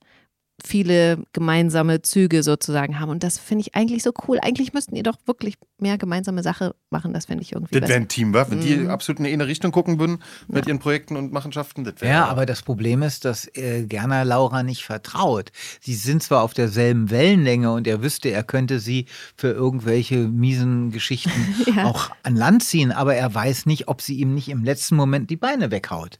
viele 0.63 1.23
gemeinsame 1.33 2.01
Züge 2.01 2.43
sozusagen 2.43 2.99
haben. 2.99 3.09
Und 3.09 3.23
das 3.23 3.37
finde 3.39 3.61
ich 3.63 3.75
eigentlich 3.75 4.03
so 4.03 4.11
cool. 4.27 4.39
Eigentlich 4.41 4.73
müssten 4.73 4.95
ihr 4.95 5.03
doch 5.03 5.17
wirklich 5.25 5.55
mehr 5.79 5.97
gemeinsame 5.97 6.43
Sache 6.43 6.75
machen. 6.89 7.13
Das 7.13 7.25
finde 7.25 7.43
ich 7.43 7.51
irgendwie 7.53 7.79
Das 7.79 7.89
wäre 7.89 7.99
ein 7.99 8.07
Team, 8.07 8.33
wa? 8.33 8.45
Wenn 8.49 8.59
Mhm. 8.59 8.61
die 8.61 8.87
absolut 8.87 9.19
in 9.19 9.25
eine 9.25 9.47
Richtung 9.47 9.71
gucken 9.71 9.99
würden 9.99 10.19
mit 10.47 10.67
ihren 10.67 10.79
Projekten 10.79 11.15
und 11.17 11.31
Machenschaften, 11.33 11.83
das 11.83 11.95
wäre. 11.99 12.11
Ja, 12.13 12.25
aber 12.25 12.45
das 12.45 12.61
Problem 12.61 13.01
ist, 13.01 13.25
dass 13.25 13.47
äh, 13.55 13.85
Gerner 13.87 14.25
Laura 14.25 14.63
nicht 14.63 14.83
vertraut. 14.85 15.51
Sie 15.79 15.95
sind 15.95 16.21
zwar 16.23 16.43
auf 16.43 16.53
derselben 16.53 17.09
Wellenlänge 17.09 17.71
und 17.71 17.87
er 17.87 18.03
wüsste, 18.03 18.29
er 18.29 18.43
könnte 18.43 18.79
sie 18.79 19.05
für 19.35 19.49
irgendwelche 19.51 20.17
miesen 20.27 20.91
Geschichten 20.91 21.31
Ja. 21.75 21.85
auch 21.85 22.09
an 22.23 22.35
Land 22.35 22.63
ziehen, 22.63 22.91
aber 22.91 23.15
er 23.15 23.33
weiß 23.33 23.65
nicht, 23.65 23.87
ob 23.87 24.01
sie 24.01 24.15
ihm 24.15 24.33
nicht 24.33 24.49
im 24.49 24.63
letzten 24.63 24.95
Moment 24.95 25.29
die 25.29 25.37
Beine 25.37 25.71
weghaut. 25.71 26.19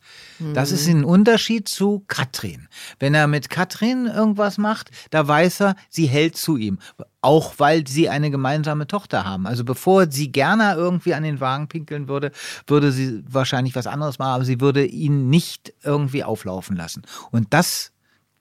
Das 0.54 0.72
ist 0.72 0.88
ein 0.88 1.04
Unterschied 1.04 1.68
zu 1.68 2.04
Katrin. 2.08 2.68
Wenn 3.00 3.14
er 3.14 3.28
mit 3.28 3.50
Katrin 3.50 4.08
irgendwas 4.32 4.58
macht, 4.58 4.92
da 5.10 5.28
weiß 5.28 5.62
er, 5.62 5.76
sie 5.90 6.08
hält 6.08 6.38
zu 6.38 6.58
ihm. 6.58 6.80
Auch 7.22 7.54
weil 7.58 7.86
sie 7.88 8.10
eine 8.10 8.32
gemeinsame 8.32 8.88
Tochter 8.88 9.26
haben. 9.26 9.46
Also 9.46 9.64
bevor 9.64 10.10
sie 10.10 10.32
gerne 10.32 10.74
irgendwie 10.76 11.14
an 11.14 11.24
den 11.24 11.40
Wagen 11.40 11.68
pinkeln 11.68 12.08
würde, 12.08 12.32
würde 12.68 12.92
sie 12.92 13.24
wahrscheinlich 13.28 13.76
was 13.76 13.88
anderes 13.88 14.18
machen, 14.18 14.34
aber 14.34 14.46
sie 14.46 14.62
würde 14.62 14.86
ihn 14.86 15.30
nicht 15.30 15.74
irgendwie 15.84 16.24
auflaufen 16.24 16.76
lassen. 16.76 17.04
Und 17.32 17.48
das 17.52 17.92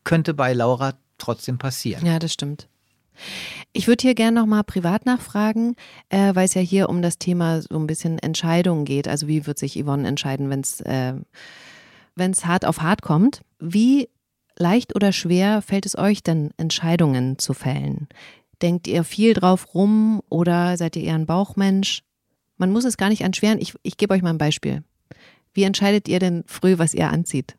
könnte 0.05 0.33
bei 0.33 0.55
Laura 0.55 0.95
trotzdem 1.19 1.59
passieren. 1.59 2.07
Ja, 2.07 2.19
das 2.19 2.33
stimmt. 2.33 2.69
Ich 3.75 3.87
würde 3.87 4.01
hier 4.01 4.15
gerne 4.15 4.41
nochmal 4.41 4.65
privat 4.65 5.05
nachfragen, 5.05 5.77
äh, 6.09 6.35
weil 6.35 6.47
es 6.47 6.55
ja 6.55 6.63
hier 6.63 6.89
um 6.89 7.03
das 7.03 7.19
Thema 7.19 7.61
so 7.61 7.79
ein 7.79 7.87
bisschen 7.87 8.19
Entscheidungen 8.19 8.87
geht. 8.87 9.09
Also 9.09 9.29
wie 9.29 9.47
wird 9.47 9.59
sich 9.59 9.79
Yvonne 9.83 10.09
entscheiden, 10.09 10.49
wenn 10.49 10.61
es 10.61 10.81
äh, 10.81 11.13
hart 12.19 12.65
auf 12.65 12.81
hart 12.81 13.03
kommt? 13.03 13.43
Wie 13.59 14.09
leicht 14.61 14.95
oder 14.95 15.13
schwer 15.13 15.63
fällt 15.63 15.87
es 15.87 15.97
euch 15.97 16.23
denn, 16.23 16.51
Entscheidungen 16.57 17.39
zu 17.39 17.55
fällen? 17.55 18.09
Denkt 18.63 18.87
ihr 18.87 19.05
viel 19.05 19.33
drauf 19.35 19.75
rum 19.75 20.21
oder 20.29 20.77
seid 20.77 20.97
ihr 20.97 21.05
eher 21.05 21.15
ein 21.15 21.27
Bauchmensch? 21.27 22.03
Man 22.57 22.73
muss 22.73 22.85
es 22.85 22.97
gar 22.97 23.09
nicht 23.09 23.25
anschweren. 23.25 23.59
Ich, 23.59 23.75
ich 23.83 23.97
gebe 23.97 24.13
euch 24.15 24.23
mal 24.23 24.31
ein 24.31 24.39
Beispiel. 24.39 24.85
Wie 25.55 25.63
entscheidet 25.63 26.09
ihr 26.09 26.19
denn 26.19 26.45
früh, 26.47 26.79
was 26.79 26.95
ihr 26.95 27.11
anzieht? 27.11 27.57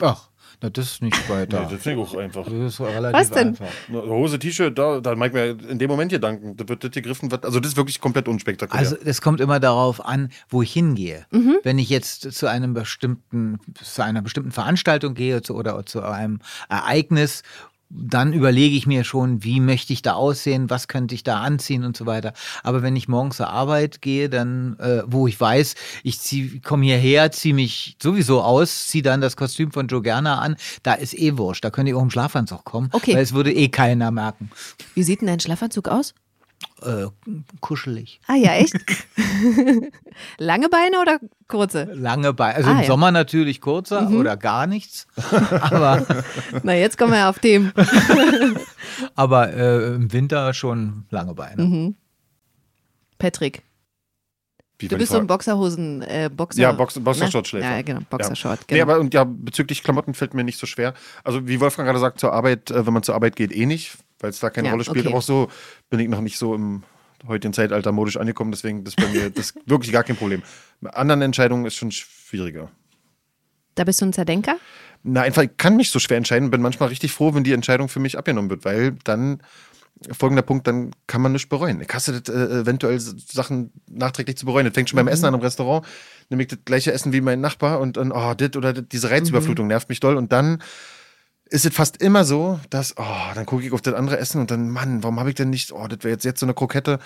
Ach, 0.00 0.30
na, 0.60 0.70
das 0.70 0.86
ist 0.92 1.02
nicht 1.02 1.28
weiter. 1.30 1.60
Nee, 1.62 1.74
das 1.74 1.82
finde 1.82 2.02
ich 2.02 2.08
auch 2.08 2.16
einfach. 2.16 2.44
das 2.44 2.52
ist 2.54 2.80
relativ 2.80 3.20
Was 3.20 3.30
denn? 3.30 3.48
einfach. 3.48 3.66
Hose, 3.90 4.38
T-Shirt, 4.38 4.76
da, 4.76 5.00
da 5.00 5.14
mag 5.14 5.32
mir 5.32 5.50
in 5.68 5.78
dem 5.78 5.88
Moment 5.88 6.10
Gedanken. 6.10 6.56
Da 6.56 6.68
wird 6.68 6.82
das 6.82 6.90
gegriffen, 6.90 7.32
also 7.32 7.60
das 7.60 7.72
ist 7.72 7.76
wirklich 7.76 8.00
komplett 8.00 8.28
unspektakulär. 8.28 8.78
Also 8.78 8.96
es 9.04 9.20
kommt 9.20 9.40
immer 9.40 9.60
darauf 9.60 10.04
an, 10.04 10.30
wo 10.48 10.62
ich 10.62 10.72
hingehe. 10.72 11.26
Mhm. 11.30 11.58
Wenn 11.62 11.78
ich 11.78 11.90
jetzt 11.90 12.32
zu 12.32 12.46
einem 12.46 12.74
bestimmten, 12.74 13.58
zu 13.82 14.02
einer 14.02 14.22
bestimmten 14.22 14.50
Veranstaltung 14.50 15.14
gehe 15.14 15.42
zu, 15.42 15.54
oder 15.54 15.84
zu 15.86 16.02
einem 16.02 16.40
Ereignis, 16.68 17.42
dann 17.90 18.32
überlege 18.32 18.76
ich 18.76 18.86
mir 18.86 19.04
schon, 19.04 19.42
wie 19.44 19.60
möchte 19.60 19.92
ich 19.92 20.02
da 20.02 20.12
aussehen, 20.14 20.68
was 20.70 20.88
könnte 20.88 21.14
ich 21.14 21.22
da 21.22 21.40
anziehen 21.40 21.84
und 21.84 21.96
so 21.96 22.06
weiter. 22.06 22.32
Aber 22.62 22.82
wenn 22.82 22.96
ich 22.96 23.08
morgens 23.08 23.36
zur 23.38 23.48
Arbeit 23.48 24.02
gehe, 24.02 24.28
dann, 24.28 24.76
äh, 24.78 25.02
wo 25.06 25.26
ich 25.26 25.40
weiß, 25.40 25.74
ich 26.02 26.62
komme 26.62 26.84
hierher, 26.84 27.30
ziehe 27.32 27.54
mich 27.54 27.96
sowieso 28.02 28.42
aus, 28.42 28.88
ziehe 28.88 29.02
dann 29.02 29.20
das 29.20 29.36
Kostüm 29.36 29.72
von 29.72 29.88
Joe 29.88 30.02
Gerner 30.02 30.40
an, 30.42 30.56
da 30.82 30.94
ist 30.94 31.14
eh 31.18 31.38
wurscht. 31.38 31.64
Da 31.64 31.70
könnt 31.70 31.88
ihr 31.88 31.96
auch 31.96 32.02
im 32.02 32.10
Schlafanzug 32.10 32.64
kommen, 32.64 32.88
Okay. 32.92 33.14
weil 33.14 33.22
es 33.22 33.32
würde 33.32 33.52
eh 33.52 33.68
keiner 33.68 34.10
merken. 34.10 34.50
Wie 34.94 35.02
sieht 35.02 35.20
denn 35.20 35.28
dein 35.28 35.40
Schlafanzug 35.40 35.88
aus? 35.88 36.14
Äh, 36.82 37.06
kuschelig. 37.60 38.20
Ah 38.26 38.34
ja, 38.34 38.54
echt? 38.54 38.74
Lange 40.38 40.68
Beine 40.68 41.00
oder 41.00 41.18
kurze? 41.48 41.84
Lange 41.92 42.32
bei, 42.32 42.54
also 42.54 42.68
Ah, 42.68 42.72
im 42.72 42.76
ja. 42.78 42.82
Mhm. 42.84 42.86
Sommer 42.86 43.10
natürlich 43.10 43.60
kurzer 43.60 44.08
oder 44.10 44.36
gar 44.36 44.66
nichts. 44.66 45.06
aber 45.60 46.06
Na, 46.62 46.74
jetzt 46.74 46.96
kommen 46.98 47.12
wir 47.12 47.28
auf 47.28 47.38
dem. 47.40 47.72
aber 49.16 49.52
äh, 49.52 49.94
im 49.94 50.12
Winter 50.12 50.54
schon 50.54 51.06
lange 51.10 51.34
Beine. 51.34 51.62
Mhm. 51.64 51.96
Patrick, 53.18 53.62
Wie, 54.80 54.86
du 54.88 54.96
bist 54.96 55.10
so 55.12 55.18
ein 55.18 55.26
Boxerhosen, 55.26 56.02
äh, 56.02 56.30
Boxer. 56.32 56.60
Ja, 56.62 56.72
Box, 56.72 56.98
Boxershort-Schläfer. 57.00 57.68
Ja, 57.76 57.82
genau, 57.82 58.00
Boxershort. 58.08 58.60
Ja. 58.60 58.64
Nee, 58.70 58.78
Genau. 58.80 58.92
aber 58.92 59.00
und 59.00 59.12
ja, 59.12 59.24
bezüglich 59.24 59.82
Klamotten 59.82 60.14
fällt 60.14 60.34
mir 60.34 60.44
nicht 60.44 60.58
so 60.58 60.66
schwer. 60.66 60.94
Also 61.24 61.48
wie 61.48 61.58
Wolfgang 61.60 61.86
gerade 61.86 61.98
sagt, 61.98 62.20
zur 62.20 62.32
Arbeit, 62.32 62.70
äh, 62.70 62.86
wenn 62.86 62.92
man 62.92 63.02
zur 63.02 63.14
Arbeit 63.16 63.34
geht, 63.36 63.52
eh 63.52 63.66
nicht, 63.66 63.96
weil 64.20 64.30
es 64.30 64.38
da 64.38 64.50
keine 64.50 64.68
Ja, 64.68 64.72
Rolle 64.72 64.84
spielt. 64.84 64.98
okay. 65.00 65.08
Aber 65.08 65.18
auch 65.18 65.22
so 65.22 65.48
bin 65.90 65.98
ich 66.00 66.08
noch 66.08 66.20
nicht 66.20 66.38
so 66.38 66.54
im 66.54 66.84
heutigen 67.26 67.52
Zeitalter 67.52 67.90
modisch 67.90 68.16
angekommen, 68.16 68.52
deswegen 68.52 68.84
das 68.84 68.94
ist 68.94 69.04
bei 69.04 69.08
mir 69.12 69.30
das 69.34 69.52
wirklich 69.66 69.90
gar 69.92 70.04
kein 70.04 70.14
Problem. 70.16 70.42
Bei 70.80 70.90
anderen 70.90 71.22
Entscheidungen 71.22 71.66
ist 71.66 71.74
schon 71.74 71.90
schwieriger. 71.90 72.70
da 73.74 73.82
bist 73.82 74.00
du 74.00 74.06
ein 74.06 74.12
Zerdenker? 74.12 74.56
Na, 75.02 75.22
einfach, 75.22 75.42
ich 75.42 75.56
kann 75.56 75.76
mich 75.76 75.90
so 75.90 75.98
schwer 75.98 76.16
entscheiden, 76.18 76.50
bin 76.50 76.60
manchmal 76.62 76.88
richtig 76.88 77.12
froh, 77.12 77.34
wenn 77.34 77.42
die 77.44 77.52
Entscheidung 77.52 77.88
für 77.88 77.98
mich 78.00 78.16
abgenommen 78.18 78.50
wird, 78.50 78.64
weil 78.64 78.92
dann 79.04 79.40
folgender 80.12 80.42
Punkt, 80.42 80.66
dann 80.66 80.92
kann 81.06 81.20
man 81.20 81.32
nichts 81.32 81.48
bereuen. 81.48 81.80
Ich 81.80 81.92
hasse 81.92 82.20
das, 82.20 82.34
äh, 82.34 82.60
eventuell 82.60 83.00
Sachen 83.00 83.72
nachträglich 83.88 84.36
zu 84.36 84.46
bereuen. 84.46 84.64
Das 84.64 84.74
fängt 84.74 84.88
schon 84.88 84.96
beim 84.96 85.08
Essen 85.08 85.24
an 85.24 85.34
im 85.34 85.40
Restaurant, 85.40 85.86
nämlich 86.28 86.48
das 86.48 86.58
gleiche 86.64 86.92
Essen 86.92 87.12
wie 87.12 87.20
mein 87.20 87.40
Nachbar 87.40 87.80
und 87.80 87.96
dann, 87.96 88.12
oh, 88.12 88.34
das 88.34 88.56
oder 88.56 88.72
das, 88.72 88.84
diese 88.90 89.10
Reizüberflutung 89.10 89.66
nervt 89.66 89.88
mich 89.88 90.00
doll 90.00 90.16
und 90.16 90.32
dann 90.32 90.62
ist 91.50 91.64
es 91.64 91.74
fast 91.74 92.02
immer 92.02 92.24
so, 92.24 92.60
dass, 92.70 92.94
oh, 92.96 93.32
dann 93.34 93.46
gucke 93.46 93.64
ich 93.64 93.72
auf 93.72 93.80
das 93.80 93.94
andere 93.94 94.18
Essen 94.18 94.40
und 94.40 94.50
dann, 94.50 94.70
Mann, 94.70 95.02
warum 95.02 95.18
habe 95.18 95.30
ich 95.30 95.34
denn 95.34 95.50
nicht, 95.50 95.72
oh, 95.72 95.86
das 95.88 96.00
wäre 96.02 96.12
jetzt, 96.12 96.24
jetzt 96.24 96.40
so 96.40 96.46
eine 96.46 96.54
Krokette. 96.54 96.98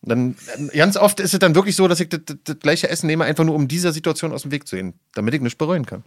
Und 0.00 0.08
Dann, 0.08 0.36
äh, 0.72 0.76
ganz 0.76 0.96
oft 0.96 1.20
ist 1.20 1.32
es 1.32 1.38
dann 1.38 1.54
wirklich 1.54 1.76
so, 1.76 1.86
dass 1.88 2.00
ich 2.00 2.08
das, 2.08 2.20
das, 2.24 2.36
das 2.44 2.58
gleiche 2.58 2.88
Essen 2.88 3.06
nehme, 3.06 3.24
einfach 3.24 3.44
nur 3.44 3.54
um 3.54 3.68
dieser 3.68 3.92
Situation 3.92 4.32
aus 4.32 4.42
dem 4.42 4.50
Weg 4.50 4.66
zu 4.66 4.76
gehen, 4.76 4.94
damit 5.14 5.34
ich 5.34 5.40
nichts 5.40 5.58
bereuen 5.58 5.86
kann. 5.86 6.02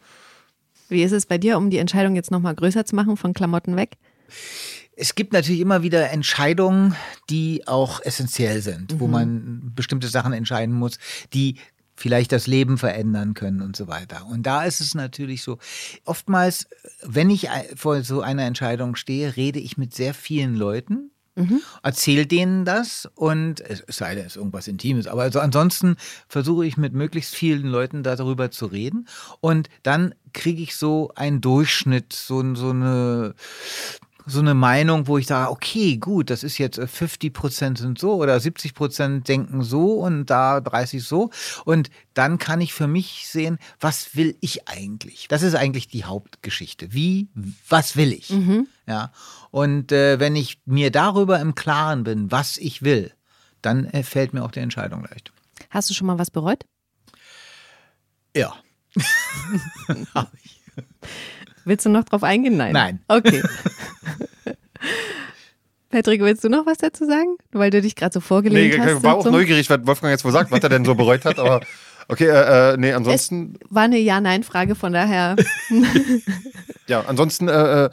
Wie 0.89 1.03
ist 1.03 1.13
es 1.13 1.25
bei 1.25 1.37
dir, 1.37 1.57
um 1.57 1.69
die 1.69 1.77
Entscheidung 1.77 2.15
jetzt 2.15 2.31
nochmal 2.31 2.55
größer 2.55 2.85
zu 2.85 2.95
machen, 2.95 3.17
von 3.17 3.33
Klamotten 3.33 3.75
weg? 3.75 3.97
Es 4.95 5.15
gibt 5.15 5.33
natürlich 5.33 5.61
immer 5.61 5.83
wieder 5.83 6.09
Entscheidungen, 6.11 6.95
die 7.29 7.67
auch 7.67 8.01
essentiell 8.01 8.61
sind, 8.61 8.99
wo 8.99 9.07
man 9.07 9.73
bestimmte 9.75 10.07
Sachen 10.07 10.33
entscheiden 10.33 10.73
muss, 10.73 10.99
die 11.33 11.55
vielleicht 11.95 12.31
das 12.31 12.47
Leben 12.47 12.77
verändern 12.77 13.33
können 13.33 13.61
und 13.61 13.75
so 13.75 13.87
weiter. 13.87 14.25
Und 14.25 14.43
da 14.43 14.63
ist 14.63 14.81
es 14.81 14.95
natürlich 14.95 15.43
so, 15.43 15.57
oftmals, 16.03 16.67
wenn 17.03 17.29
ich 17.29 17.49
vor 17.75 18.03
so 18.03 18.21
einer 18.21 18.43
Entscheidung 18.43 18.95
stehe, 18.95 19.35
rede 19.35 19.59
ich 19.59 19.77
mit 19.77 19.93
sehr 19.93 20.13
vielen 20.13 20.55
Leuten, 20.55 21.11
erzähle 21.83 22.25
denen 22.25 22.63
das 22.63 23.09
und 23.15 23.59
es 23.59 23.83
es 23.85 23.97
sei 23.97 24.15
denn, 24.15 24.25
es 24.25 24.33
ist 24.33 24.37
irgendwas 24.37 24.69
Intimes, 24.69 25.05
aber 25.05 25.23
also 25.23 25.41
ansonsten 25.41 25.97
versuche 26.29 26.65
ich 26.65 26.77
mit 26.77 26.93
möglichst 26.93 27.35
vielen 27.35 27.67
Leuten 27.67 28.03
darüber 28.03 28.51
zu 28.51 28.67
reden 28.67 29.07
und 29.41 29.69
dann 29.83 30.15
kriege 30.33 30.61
ich 30.61 30.77
so 30.77 31.11
einen 31.15 31.41
Durchschnitt, 31.41 32.13
so, 32.13 32.55
so 32.55 32.69
eine 32.69 33.35
so 34.25 34.39
eine 34.39 34.53
Meinung, 34.53 35.07
wo 35.07 35.17
ich 35.17 35.27
sage, 35.27 35.51
okay, 35.51 35.97
gut, 35.97 36.29
das 36.29 36.43
ist 36.43 36.57
jetzt 36.57 36.77
äh, 36.77 36.87
50 36.87 37.33
Prozent 37.33 37.77
sind 37.77 37.99
so 37.99 38.15
oder 38.15 38.39
70 38.39 38.73
Prozent 38.73 39.27
denken 39.27 39.63
so 39.63 39.93
und 39.99 40.25
da 40.25 40.61
30 40.61 41.03
so. 41.03 41.29
Und 41.63 41.89
dann 42.13 42.37
kann 42.37 42.61
ich 42.61 42.73
für 42.73 42.87
mich 42.87 43.27
sehen, 43.27 43.59
was 43.79 44.15
will 44.15 44.35
ich 44.41 44.67
eigentlich? 44.67 45.27
Das 45.27 45.43
ist 45.43 45.55
eigentlich 45.55 45.87
die 45.87 46.05
Hauptgeschichte. 46.05 46.93
Wie, 46.93 47.27
was 47.69 47.95
will 47.95 48.11
ich? 48.13 48.29
Ja. 48.87 49.11
Und 49.51 49.91
äh, 49.91 50.19
wenn 50.19 50.35
ich 50.35 50.59
mir 50.65 50.91
darüber 50.91 51.39
im 51.39 51.55
Klaren 51.55 52.03
bin, 52.03 52.31
was 52.31 52.57
ich 52.57 52.81
will, 52.81 53.11
dann 53.61 53.85
äh, 53.85 54.03
fällt 54.03 54.33
mir 54.33 54.43
auch 54.43 54.51
die 54.51 54.59
Entscheidung 54.59 55.03
leicht. 55.03 55.31
Hast 55.69 55.89
du 55.89 55.93
schon 55.93 56.07
mal 56.07 56.19
was 56.19 56.31
bereut? 56.31 56.65
Ja. 58.35 58.55
Willst 61.65 61.85
du 61.85 61.89
noch 61.89 62.03
drauf 62.05 62.23
eingehen? 62.23 62.57
Nein. 62.57 62.73
Nein. 62.73 62.99
Okay. 63.07 63.41
Patrick, 65.89 66.21
willst 66.21 66.43
du 66.43 66.49
noch 66.49 66.65
was 66.65 66.77
dazu 66.77 67.05
sagen? 67.05 67.37
Weil 67.51 67.69
du 67.71 67.81
dich 67.81 67.95
gerade 67.95 68.13
so 68.13 68.19
Nee, 68.19 68.25
vorgelehnt 68.25 68.73
ich 68.73 68.79
hast. 68.79 69.03
war 69.03 69.15
auch 69.15 69.25
neugierig, 69.25 69.69
was 69.69 69.79
Wolfgang 69.85 70.11
jetzt 70.11 70.25
wohl 70.25 70.31
sagt, 70.31 70.51
was 70.51 70.61
er 70.61 70.69
denn 70.69 70.85
so 70.85 70.93
bereut 70.93 71.25
hat, 71.25 71.39
aber 71.39 71.61
okay, 72.07 72.27
äh, 72.27 72.73
äh, 72.73 72.77
nee, 72.77 72.89
Es 72.89 72.95
ansonsten, 72.97 73.57
war 73.69 73.83
eine 73.83 73.97
Ja-Nein-Frage, 73.97 74.75
von 74.75 74.93
daher. 74.93 75.35
ja, 76.87 77.01
ansonsten 77.07 77.47
äh, 77.47 77.85
äh, 77.85 77.89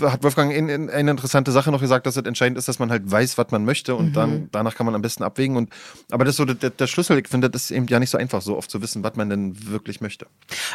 hat 0.00 0.22
Wolfgang 0.22 0.52
in, 0.52 0.68
in 0.68 0.90
eine 0.90 1.10
interessante 1.10 1.52
Sache 1.52 1.70
noch 1.70 1.80
gesagt, 1.80 2.06
dass 2.06 2.16
es 2.16 2.24
entscheidend 2.24 2.58
ist, 2.58 2.68
dass 2.68 2.78
man 2.78 2.90
halt 2.90 3.10
weiß, 3.10 3.38
was 3.38 3.50
man 3.50 3.64
möchte 3.64 3.94
und 3.94 4.14
dann 4.14 4.48
danach 4.52 4.74
kann 4.74 4.86
man 4.86 4.94
am 4.94 5.02
besten 5.02 5.22
abwägen 5.22 5.56
und 5.56 5.70
aber 6.10 6.24
das 6.24 6.32
ist 6.32 6.36
so 6.38 6.44
der, 6.44 6.70
der 6.70 6.86
Schlüssel, 6.86 7.18
ich 7.18 7.28
finde, 7.28 7.50
das 7.50 7.64
ist 7.64 7.70
eben 7.70 7.86
ja 7.86 7.98
nicht 7.98 8.10
so 8.10 8.18
einfach, 8.18 8.42
so 8.42 8.56
oft 8.56 8.70
zu 8.70 8.82
wissen, 8.82 9.04
was 9.04 9.16
man 9.16 9.28
denn 9.28 9.70
wirklich 9.70 10.00
möchte. 10.00 10.26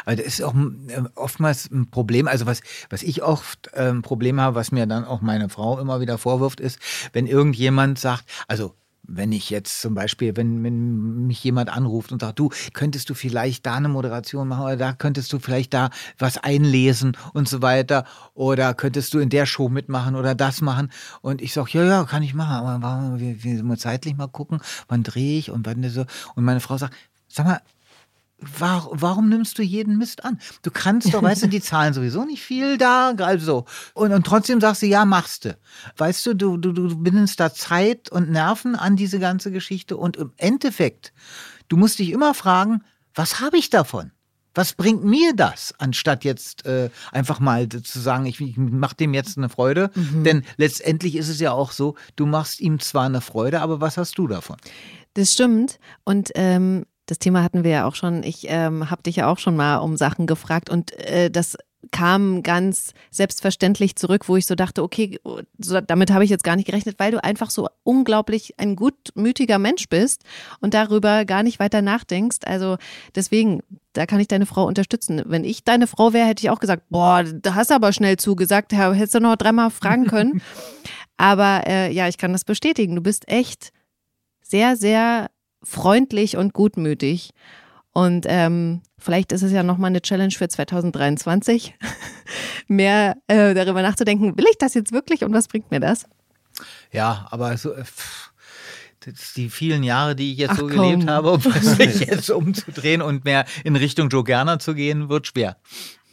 Aber 0.05 0.15
das 0.15 0.25
ist 0.25 0.43
auch 0.43 0.55
äh, 0.55 1.01
oftmals 1.15 1.69
ein 1.71 1.89
Problem. 1.89 2.27
Also 2.27 2.45
was, 2.45 2.62
was 2.89 3.03
ich 3.03 3.23
oft 3.23 3.73
ein 3.75 4.01
Problem 4.01 4.39
habe, 4.39 4.55
was 4.55 4.71
mir 4.71 4.86
dann 4.86 5.05
auch 5.05 5.21
meine 5.21 5.49
Frau 5.49 5.79
immer 5.79 5.99
wieder 5.99 6.17
vorwirft, 6.17 6.60
ist, 6.60 6.79
wenn 7.13 7.27
irgendjemand 7.27 7.99
sagt, 7.99 8.25
also 8.47 8.75
wenn 9.08 9.32
ich 9.32 9.50
jetzt 9.50 9.82
zum 9.82 9.96
Beispiel, 9.96 10.36
wenn, 10.36 10.63
wenn 10.63 11.28
mich 11.28 11.43
jemand 11.43 11.70
anruft 11.70 12.12
und 12.12 12.22
sagt, 12.22 12.39
du, 12.39 12.50
könntest 12.74 13.10
du 13.10 13.13
vielleicht 13.13 13.65
da 13.65 13.76
eine 13.76 13.89
Moderation 13.89 14.48
machen 14.48 14.65
oder 14.65 14.76
da 14.76 14.93
könntest 14.93 15.32
du 15.34 15.39
vielleicht 15.39 15.74
da 15.74 15.89
was 16.17 16.38
einlesen 16.38 17.17
und 17.34 17.48
so 17.48 17.62
weiter 17.62 18.06
oder 18.34 18.74
könntest 18.74 19.13
du 19.13 19.20
in 19.20 19.30
der 19.30 19.46
Show 19.46 19.70
mitmachen 19.70 20.15
oder 20.15 20.36
das 20.36 20.62
machen? 20.62 20.91
Und 21.22 21.41
ich 21.41 21.54
sage, 21.54 21.70
ja, 21.74 21.86
ja, 21.86 22.04
kann 22.04 22.24
ich 22.24 22.34
machen, 22.34 22.67
aber 22.67 23.20
wir, 23.20 23.43
wir 23.43 23.63
mal 23.63 23.78
zeitlich 23.78 24.15
mal 24.15 24.28
gucken, 24.28 24.60
wann 24.88 25.04
drehe 25.04 25.39
ich 25.39 25.52
und 25.52 25.65
wann 25.65 25.88
so. 25.89 26.06
Und 26.36 26.43
meine 26.43 26.60
Frau 26.60 26.78
sagt, 26.78 26.96
sag 27.28 27.46
mal, 27.46 27.62
War, 28.39 28.88
warum 28.91 29.30
nimmst 29.30 29.58
du 29.58 29.63
jeden 29.63 29.97
Mist 29.97 30.23
an? 30.23 30.39
Du 30.62 30.69
kannst 30.69 31.12
doch, 31.12 31.23
weißt 31.23 31.43
du, 31.43 31.47
die 31.47 31.62
zahlen 31.62 31.93
sowieso 31.93 32.23
nicht 32.23 32.43
viel 32.43 32.78
da, 32.78 33.10
also. 33.17 33.65
Und, 33.95 34.13
und 34.13 34.28
trotzdem 34.28 34.62
sagst 34.62 34.84
du, 34.84 34.86
ja, 34.86 35.06
machst 35.06 35.45
du. 35.45 35.58
Weißt 35.97 36.23
du, 36.26 36.36
du, 36.36 36.58
du, 36.58 36.71
du 36.71 36.95
bindest 36.97 37.39
da 37.39 37.52
Zeit 37.52 38.12
und 38.12 38.30
Nerven 38.30 38.76
an 38.76 38.95
diese 38.95 39.19
ganze 39.19 39.52
Geschichte 39.52 39.97
und 39.97 40.17
im 40.17 40.34
Endeffekt, 40.38 41.13
du 41.67 41.78
musst 41.78 41.97
dich 41.97 42.12
immer 42.12 42.36
fragen, 42.36 42.84
was 43.15 43.39
habe 43.39 43.58
ich 43.58 43.71
davon? 43.71 44.12
Was 44.54 44.73
bringt 44.73 45.04
mir 45.04 45.36
das, 45.36 45.73
anstatt 45.78 46.23
jetzt 46.23 46.65
äh, 46.65 46.89
einfach 47.12 47.39
mal 47.39 47.69
zu 47.69 48.00
sagen, 48.00 48.26
ich, 48.26 48.41
ich 48.41 48.58
mache 48.58 48.95
dem 48.95 49.13
jetzt 49.13 49.38
eine 49.38 49.50
Freude? 49.50 49.91
Denn 49.95 50.43
letztendlich 50.58 51.15
ist 51.15 51.30
es 51.30 51.39
ja 51.39 51.52
auch 51.52 51.71
so, 51.71 51.95
du 52.15 52.26
machst 52.26 52.60
ihm 52.60 52.80
zwar 52.80 53.06
eine 53.06 53.21
Freude, 53.21 53.62
aber 53.62 53.82
was 53.82 53.97
hast 53.97 54.17
du 54.17 54.28
davon? 54.28 54.58
Das 55.13 55.34
stimmt. 55.34 55.80
Und 56.06 56.32
ähm, 56.34 56.86
das 57.08 57.20
Thema 57.20 57.41
hatten 57.41 57.63
wir 57.63 57.72
ja 57.72 57.86
auch 57.88 57.96
schon. 57.96 58.22
Ich 58.24 58.46
ähm, 58.50 58.91
habe 58.91 59.04
dich 59.04 59.15
ja 59.15 59.32
auch 59.32 59.39
schon 59.39 59.56
mal 59.56 59.78
um 59.78 59.98
Sachen 59.98 60.28
gefragt 60.28 60.70
und 60.70 60.93
äh, 60.93 61.32
das 61.32 61.58
kam 61.91 62.43
ganz 62.43 62.93
selbstverständlich 63.12 63.96
zurück, 63.96 64.28
wo 64.28 64.36
ich 64.36 64.46
so 64.46 64.56
dachte, 64.56 64.84
okay, 64.84 65.20
so, 65.58 65.80
damit 65.80 66.12
habe 66.12 66.24
ich 66.24 66.30
jetzt 66.30 66.43
gar 66.43 66.56
nicht 66.56 66.65
gerechnet, 66.65 67.00
weil 67.00 67.12
du 67.12 67.24
einfach 67.24 67.50
so 67.50 67.70
unglaublich 67.84 68.56
ein 68.58 68.76
gutmütiger 68.76 69.58
Mensch 69.58 69.88
bist 69.88 70.24
und 70.60 70.74
darüber 70.74 71.24
gar 71.24 71.43
nicht 71.43 71.60
weiter 71.60 71.82
nachdenkst. 71.82 72.39
Also 72.46 72.78
deswegen, 73.15 73.62
da 73.93 74.06
kann 74.06 74.20
ich 74.20 74.28
deine 74.28 74.46
Frau 74.46 74.65
unterstützen. 74.65 75.22
Wenn 75.26 75.43
ich 75.43 75.63
deine 75.63 75.88
Frau 75.88 76.13
wäre, 76.13 76.28
hätte 76.28 76.43
ich 76.43 76.50
auch 76.50 76.60
gesagt, 76.60 76.84
boah, 76.89 77.24
da 77.24 77.56
hast 77.56 77.70
du 77.70 77.76
aber 77.76 77.93
schnell 77.93 78.17
zugesagt, 78.17 78.74
hättest 78.74 79.15
du 79.15 79.20
noch 79.20 79.38
dreimal 79.38 79.72
fragen 79.72 80.08
können. 80.08 80.41
aber 81.17 81.63
äh, 81.67 81.91
ja, 81.93 82.08
ich 82.08 82.17
kann 82.17 82.34
das 82.34 82.43
bestätigen. 82.43 82.96
Du 82.96 83.02
bist 83.02 83.30
echt 83.30 83.72
sehr, 84.41 84.76
sehr 84.76 85.30
freundlich 85.63 86.38
und 86.38 86.54
gutmütig. 86.54 87.32
Und 87.93 88.26
ähm, 88.28 88.82
vielleicht 89.00 89.32
ist 89.32 89.41
es 89.41 89.52
ja 89.52 89.63
nochmal 89.63 89.89
eine 89.89 90.02
Challenge 90.02 90.32
für 90.32 90.48
2023, 90.48 91.74
mehr 92.67 93.17
äh, 93.28 93.54
darüber 93.54 93.82
nachzudenken, 93.82 94.38
will 94.38 94.46
ich 94.50 94.58
das 94.60 94.76
jetzt 94.76 94.91
wirklich 94.91 95.24
und 95.24 95.34
was 95.34 95.48
bringt 95.48 95.72
mir 95.72 95.80
das? 95.80 96.06
Ja, 96.91 97.28
aber 97.32 97.58
so, 97.58 97.74
äh, 97.74 97.84
pff, 97.84 98.32
die 99.36 99.50
vielen 99.50 99.84
Jahre, 99.84 100.15
die 100.15 100.34
ich 100.34 100.38
jetzt 100.38 100.52
Ach, 100.52 100.58
so 100.58 100.67
komm. 100.67 100.78
gelebt 100.78 101.10
habe, 101.10 101.32
um 101.32 101.41
sich 101.62 102.02
jetzt 102.02 102.30
umzudrehen 102.30 103.02
und 103.02 103.26
mehr 103.26 103.46
in 103.63 103.76
Richtung 103.76 104.10
Joe 104.10 104.24
Gerner 104.24 104.60
zu 104.60 104.76
gehen, 104.76 105.10
wird 105.10 105.28
schwer. 105.28 105.58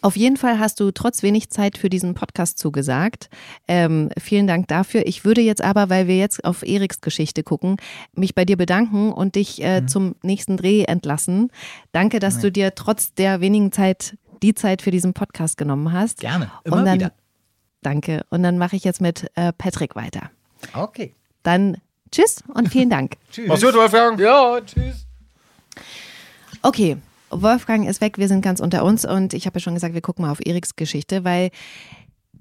Auf 0.05 0.17
jeden 0.17 0.37
Fall 0.37 0.59
hast 0.59 0.81
du 0.81 0.91
trotz 0.91 1.23
wenig 1.23 1.49
Zeit 1.49 1.79
für 1.79 1.89
diesen 1.89 2.13
Podcast 2.13 2.59
zugesagt. 2.59 3.31
Ähm, 3.67 4.11
vielen 4.21 4.47
Dank 4.47 4.69
dafür. 4.69 5.07
Ich 5.07 5.25
würde 5.25 5.41
jetzt 5.41 5.63
aber, 5.63 5.89
weil 5.89 6.07
wir 6.09 6.19
jetzt 6.19 6.45
auf 6.45 6.63
Eriks 6.63 7.01
Geschichte 7.01 7.43
gucken, 7.43 7.79
mich 8.15 8.35
bei 8.35 8.45
dir 8.45 8.59
bedanken 8.59 9.11
und 9.13 9.35
dich 9.35 9.63
äh, 9.63 9.81
Mhm. 9.81 9.89
zum 9.89 10.15
nächsten 10.23 10.59
Dreh 10.59 10.83
entlassen. 10.85 11.51
Danke, 11.93 12.19
dass 12.19 12.39
du 12.41 12.53
dir 12.53 12.75
trotz 12.75 13.15
der 13.15 13.41
wenigen 13.41 13.73
Zeit 13.73 14.19
die 14.43 14.55
Zeit 14.55 14.83
für 14.83 14.91
diesen 14.91 15.15
Podcast 15.15 15.57
genommen 15.57 15.91
hast. 15.93 16.21
Gerne. 16.21 16.51
Immer 16.65 16.77
und 16.77 16.85
dann, 16.85 16.95
wieder. 16.99 17.13
Danke. 17.81 18.27
Und 18.29 18.43
dann 18.43 18.59
mache 18.59 18.77
ich 18.77 18.85
jetzt 18.85 19.01
mit 19.01 19.27
äh, 19.37 19.55
Patrick 19.55 19.97
weiter. 19.97 20.31
Okay. 20.75 21.15
Dann 21.45 21.79
tschüss 22.13 22.45
und 22.53 22.69
vielen 22.69 22.91
Dank. 22.91 23.17
Tschüss. 23.33 23.49
Mach's 23.49 23.63
gut, 23.63 23.73
Wolfgang. 23.75 24.21
Ja, 24.21 24.61
tschüss. 24.61 25.07
Okay, 26.61 26.99
Wolfgang 27.31 27.89
ist 27.89 28.01
weg, 28.01 28.19
wir 28.19 28.29
sind 28.29 28.43
ganz 28.43 28.61
unter 28.61 28.85
uns 28.85 29.05
und 29.05 29.35
ich 29.35 29.47
habe 29.47 29.59
ja 29.59 29.61
schon 29.61 29.75
gesagt, 29.75 29.95
wir 29.95 30.01
gucken 30.01 30.25
mal 30.25 30.31
auf 30.31 30.45
Eriks 30.45 30.77
Geschichte, 30.77 31.25
weil 31.25 31.51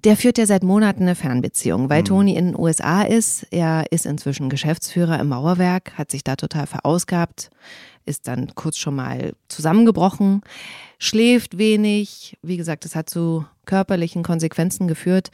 der 0.04 0.18
führt 0.18 0.38
ja 0.38 0.46
seit 0.46 0.64
Monaten 0.64 1.04
eine 1.04 1.16
Fernbeziehung, 1.16 1.90
weil 1.90 2.04
Toni 2.04 2.36
in 2.36 2.48
den 2.48 2.60
USA 2.60 3.04
ist. 3.04 3.48
Er 3.52 3.86
ist 3.92 4.06
inzwischen 4.06 4.50
Geschäftsführer 4.50 5.20
im 5.20 5.30
Mauerwerk, 5.30 5.98
hat 5.98 6.12
sich 6.12 6.24
da 6.24 6.36
total 6.36 6.68
verausgabt, 6.68 7.50
ist 8.06 8.28
dann 8.28 8.54
kurz 8.54 8.78
schon 8.78 8.96
mal 8.96 9.34
zusammengebrochen, 9.48 10.42
schläft 11.00 11.58
wenig. 11.58 12.38
Wie 12.42 12.58
gesagt, 12.58 12.84
das 12.84 12.96
hat 12.96 13.10
zu 13.10 13.46
körperlichen 13.66 14.24
Konsequenzen 14.24 14.90
geführt. 14.90 15.30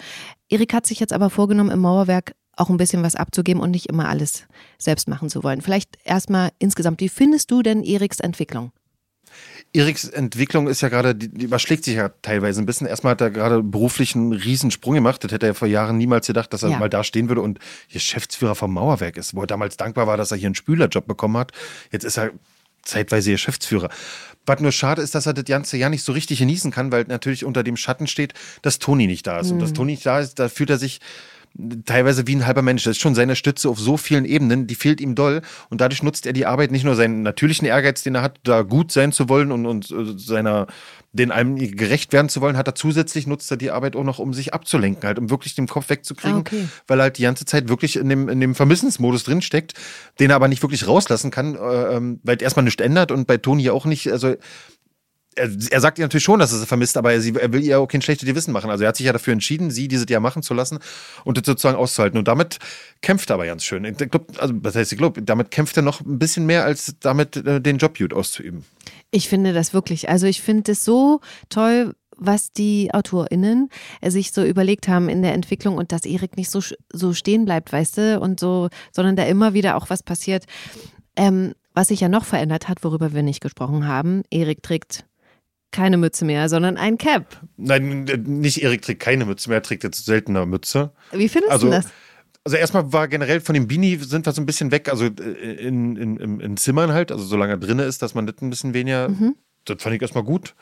Erik 0.50 0.74
hat 0.74 0.86
sich 0.86 1.00
jetzt 1.00 1.14
aber 1.14 1.32
vorgenommen, 1.32 1.72
im 1.72 1.80
Mauerwerk 1.80 2.36
auch 2.56 2.70
ein 2.70 2.78
bisschen 2.78 3.02
was 3.02 3.16
abzugeben 3.16 3.62
und 3.62 3.72
nicht 3.72 3.88
immer 3.88 4.08
alles 4.08 4.46
selbst 4.78 5.08
machen 5.08 5.30
zu 5.30 5.44
wollen. 5.44 5.62
Vielleicht 5.62 5.98
erstmal 6.04 6.52
insgesamt, 6.60 7.00
wie 7.00 7.10
findest 7.10 7.50
du 7.50 7.64
denn 7.64 7.84
Eriks 7.84 8.20
Entwicklung? 8.20 8.72
Eriks 9.72 10.06
Entwicklung 10.06 10.68
ist 10.68 10.82
ja 10.82 10.90
gerade, 10.90 11.14
die, 11.14 11.44
überschlägt 11.44 11.84
sich 11.84 11.96
ja 11.96 12.10
teilweise 12.22 12.62
ein 12.62 12.66
bisschen. 12.66 12.88
Erstmal 12.88 13.12
hat 13.12 13.22
er 13.22 13.30
gerade 13.30 13.62
beruflich 13.62 14.16
einen 14.16 14.34
Riesensprung 14.34 14.96
gemacht. 14.96 15.24
Das 15.24 15.32
hätte 15.32 15.46
er 15.46 15.54
vor 15.54 15.68
Jahren 15.68 15.98
niemals 15.98 16.26
gedacht, 16.28 16.52
dass 16.54 16.64
er 16.64 16.70
Ja. 16.72 16.80
mal 16.80 16.90
da 16.90 17.04
stehen 17.04 17.28
würde 17.30 17.42
und 17.42 17.60
Geschäftsführer 17.92 18.56
vom 18.56 18.74
Mauerwerk 18.74 19.18
ist, 19.18 19.36
wo 19.36 19.42
er 19.42 19.48
damals 19.48 19.78
dankbar 19.78 20.08
war, 20.08 20.18
dass 20.18 20.32
er 20.32 20.38
hier 20.38 20.48
einen 20.48 20.56
Spülerjob 20.56 21.06
bekommen 21.06 21.38
hat. 21.38 21.52
Jetzt 21.92 22.04
ist 22.04 22.18
er 22.18 22.32
zeitweise 22.84 23.32
Geschäftsführer. 23.32 23.90
Was 24.46 24.60
nur 24.62 24.72
schade 24.72 25.02
ist, 25.04 25.14
dass 25.14 25.28
er 25.28 25.34
das 25.34 25.46
ganze 25.46 25.78
Jahr 25.78 25.92
nicht 25.92 26.04
so 26.04 26.14
richtig 26.14 26.40
genießen 26.40 26.72
kann, 26.72 26.92
weil 26.92 27.04
natürlich 27.04 27.46
unter 27.46 27.62
dem 27.62 27.78
Schatten 27.78 28.08
steht, 28.08 28.34
dass 28.64 28.80
Toni 28.80 29.06
nicht 29.06 29.28
da 29.28 29.40
ist. 29.40 29.52
Und 29.52 29.60
dass 29.60 29.74
Toni 29.74 29.92
nicht 29.92 30.06
da 30.06 30.20
ist, 30.20 30.40
da 30.40 30.50
fühlt 30.50 30.72
er 30.72 30.80
sich 30.80 31.00
teilweise 31.86 32.28
wie 32.28 32.36
ein 32.36 32.46
halber 32.46 32.62
Mensch. 32.62 32.84
Das 32.84 32.92
ist 32.92 33.02
schon 33.02 33.16
seine 33.16 33.36
Stütze 33.36 33.70
auf 33.70 33.80
so 33.80 33.98
vielen 33.98 34.26
Ebenen, 34.26 34.68
die 34.68 34.76
fehlt 34.76 35.02
ihm 35.02 35.16
doll. 35.16 35.42
Und 35.70 35.82
dadurch 35.82 36.04
nutzt 36.04 36.26
er 36.26 36.34
die 36.34 36.46
Arbeit 36.46 36.72
nicht 36.72 36.84
nur 36.84 36.96
seinen 36.96 37.22
natürlichen 37.22 37.68
Ehrgeiz, 37.68 38.04
den 38.04 38.16
er 38.16 38.22
hat, 38.22 38.40
da 38.44 38.62
gut 38.62 38.92
sein 38.92 39.12
zu 39.12 39.30
wollen 39.30 39.52
und, 39.52 39.66
und 39.66 39.92
äh, 39.92 40.18
seiner, 40.18 40.68
den 41.12 41.32
allem 41.32 41.56
gerecht 41.58 42.14
werden 42.14 42.30
zu 42.30 42.42
wollen, 42.42 42.56
hat 42.56 42.68
er 42.68 42.76
zusätzlich 42.76 43.28
nutzt 43.28 43.50
er 43.52 43.58
die 43.58 43.72
Arbeit 43.72 43.96
auch 43.96 44.04
noch, 44.04 44.20
um 44.20 44.34
sich 44.34 44.54
abzulenken, 44.54 45.06
halt, 45.06 45.20
um 45.20 45.30
wirklich 45.30 45.56
den 45.56 45.68
Kopf 45.68 45.90
wegzukriegen, 45.90 46.38
Ah, 46.38 46.42
okay. 46.42 46.68
weil 46.88 47.00
er 47.00 47.04
halt 47.04 47.18
die 47.18 47.24
ganze 47.24 47.46
Zeit 47.46 47.68
wirklich 47.68 47.96
in 47.96 48.10
dem, 48.10 48.30
in 48.30 48.40
dem 48.40 48.56
Vermissensmodus 48.56 49.24
drinsteckt, 49.24 49.74
den 50.20 50.30
er 50.30 50.36
aber 50.36 50.48
nicht 50.48 50.62
wirklich 50.62 50.88
rauslassen 50.88 51.32
kann, 51.32 51.56
äh, 51.56 51.96
ähm, 51.96 52.20
weil 52.24 52.42
erstmal 52.42 52.64
nichts 52.64 52.84
ändert 52.84 53.12
und 53.12 53.28
bei 53.28 53.38
Toni 53.38 53.64
ja 53.64 53.74
auch 53.74 53.86
nicht, 53.86 54.12
also 54.12 54.36
er, 55.40 55.50
er 55.72 55.82
sagt 55.82 55.98
ihr 55.98 56.06
natürlich 56.06 56.24
schon, 56.24 56.40
dass 56.40 56.52
er 56.52 56.60
sie 56.60 56.66
vermisst, 56.66 56.98
aber 56.98 57.14
er, 57.14 57.22
sie, 57.22 57.34
er 57.36 57.52
will 57.52 57.64
ihr 57.64 57.80
auch 57.80 57.88
kein 57.88 58.02
schlechtes 58.02 58.28
Gewissen 58.28 58.52
machen. 58.52 58.70
Also 58.70 58.84
er 58.84 58.90
hat 58.90 58.98
sich 58.98 59.06
ja 59.06 59.14
dafür 59.14 59.34
entschieden, 59.34 59.72
sie 59.72 59.88
dieses 59.88 60.08
Jahr 60.10 60.20
machen 60.20 60.44
zu 60.44 60.54
lassen 60.54 60.80
und 61.24 61.38
das 61.38 61.46
sozusagen 61.46 61.78
auszuhalten. 61.78 62.18
Und 62.18 62.28
damit 62.28 62.60
kämpft 63.02 63.32
er 63.32 63.36
aber 63.36 63.46
ganz 63.46 63.64
schön. 63.64 63.86
Ich 63.86 63.98
glaub, 63.98 64.28
also, 64.40 64.54
was 64.62 64.76
heißt, 64.76 64.92
ich 64.92 64.98
glaube, 64.98 65.22
damit 65.22 65.52
kämpft 65.52 65.78
er 65.78 65.84
noch 65.84 66.02
ein 66.02 66.20
bisschen 66.20 66.46
mehr, 66.46 66.66
als 66.66 66.96
damit 67.00 67.38
äh, 67.38 67.62
den 67.62 67.78
Job 67.78 67.98
gut 67.98 68.14
auszuüben. 68.14 68.66
Ich 69.12 69.30
finde 69.30 69.54
das 69.54 69.74
wirklich, 69.74 70.10
also 70.10 70.28
ich 70.28 70.42
finde 70.42 70.74
es 70.74 70.86
so 70.86 71.22
toll, 71.50 71.94
was 72.20 72.52
die 72.52 72.94
AutorInnen 72.94 73.70
sich 74.06 74.34
so 74.34 74.44
überlegt 74.44 74.88
haben 74.88 75.08
in 75.08 75.22
der 75.22 75.34
Entwicklung 75.34 75.78
und 75.78 75.94
dass 75.94 76.06
Erik 76.06 76.36
nicht 76.36 76.52
so, 76.52 76.62
so 76.92 77.14
stehen 77.14 77.46
bleibt, 77.46 77.72
weißt 77.72 77.98
du, 77.98 78.20
und 78.20 78.40
so, 78.40 78.70
sondern 78.92 79.16
da 79.16 79.24
immer 79.24 79.54
wieder 79.54 79.78
auch 79.78 79.90
was 79.90 80.04
passiert. 80.04 80.46
Ähm, 81.16 81.54
was 81.74 81.88
sich 81.88 82.02
ja 82.02 82.10
noch 82.10 82.26
verändert 82.26 82.68
hat, 82.68 82.84
worüber 82.84 83.14
wir 83.14 83.24
nicht 83.24 83.40
gesprochen 83.42 83.88
haben, 83.88 84.24
Erik 84.30 84.62
trägt 84.64 85.06
keine 85.72 85.98
Mütze 85.98 86.26
mehr, 86.26 86.50
sondern 86.50 86.78
ein 86.78 86.98
Cap. 86.98 87.42
Nein, 87.58 88.08
äh, 88.08 88.18
nicht 88.18 88.62
Erik 88.62 88.82
trägt 88.82 89.02
keine 89.02 89.26
Mütze 89.26 89.50
mehr, 89.50 89.60
er 89.60 89.64
trägt 89.64 89.84
jetzt 89.84 90.06
seltener 90.06 90.46
Mütze. 90.46 90.92
Wie 91.12 91.30
findest 91.30 91.52
Also, 91.52 91.68
du 91.68 91.72
das? 91.74 91.88
also 92.44 92.58
erstmal 92.58 92.92
war 92.94 93.08
generell 93.08 93.42
von 93.42 93.54
dem 93.54 93.68
Beanie 93.68 93.98
sind 93.98 94.26
wir 94.26 94.34
so 94.34 94.42
ein 94.42 94.46
bisschen 94.46 94.72
weg, 94.72 94.90
also 94.90 95.06
äh, 95.06 95.10
in, 95.10 95.96
in, 95.96 96.18
in, 96.18 96.40
in 96.40 96.58
Zimmern 96.58 96.92
halt, 96.94 97.12
also 97.12 97.24
solange 97.24 97.54
er 97.54 97.58
drinne 97.58 97.84
ist, 97.84 98.02
dass 98.02 98.16
man 98.16 98.26
das 98.26 98.42
ein 98.42 98.50
bisschen 98.50 98.74
weniger, 98.74 99.10
das 99.66 99.82
fand 99.84 99.96
ich 99.96 100.02
erstmal 100.02 100.24
gut. 100.24 100.56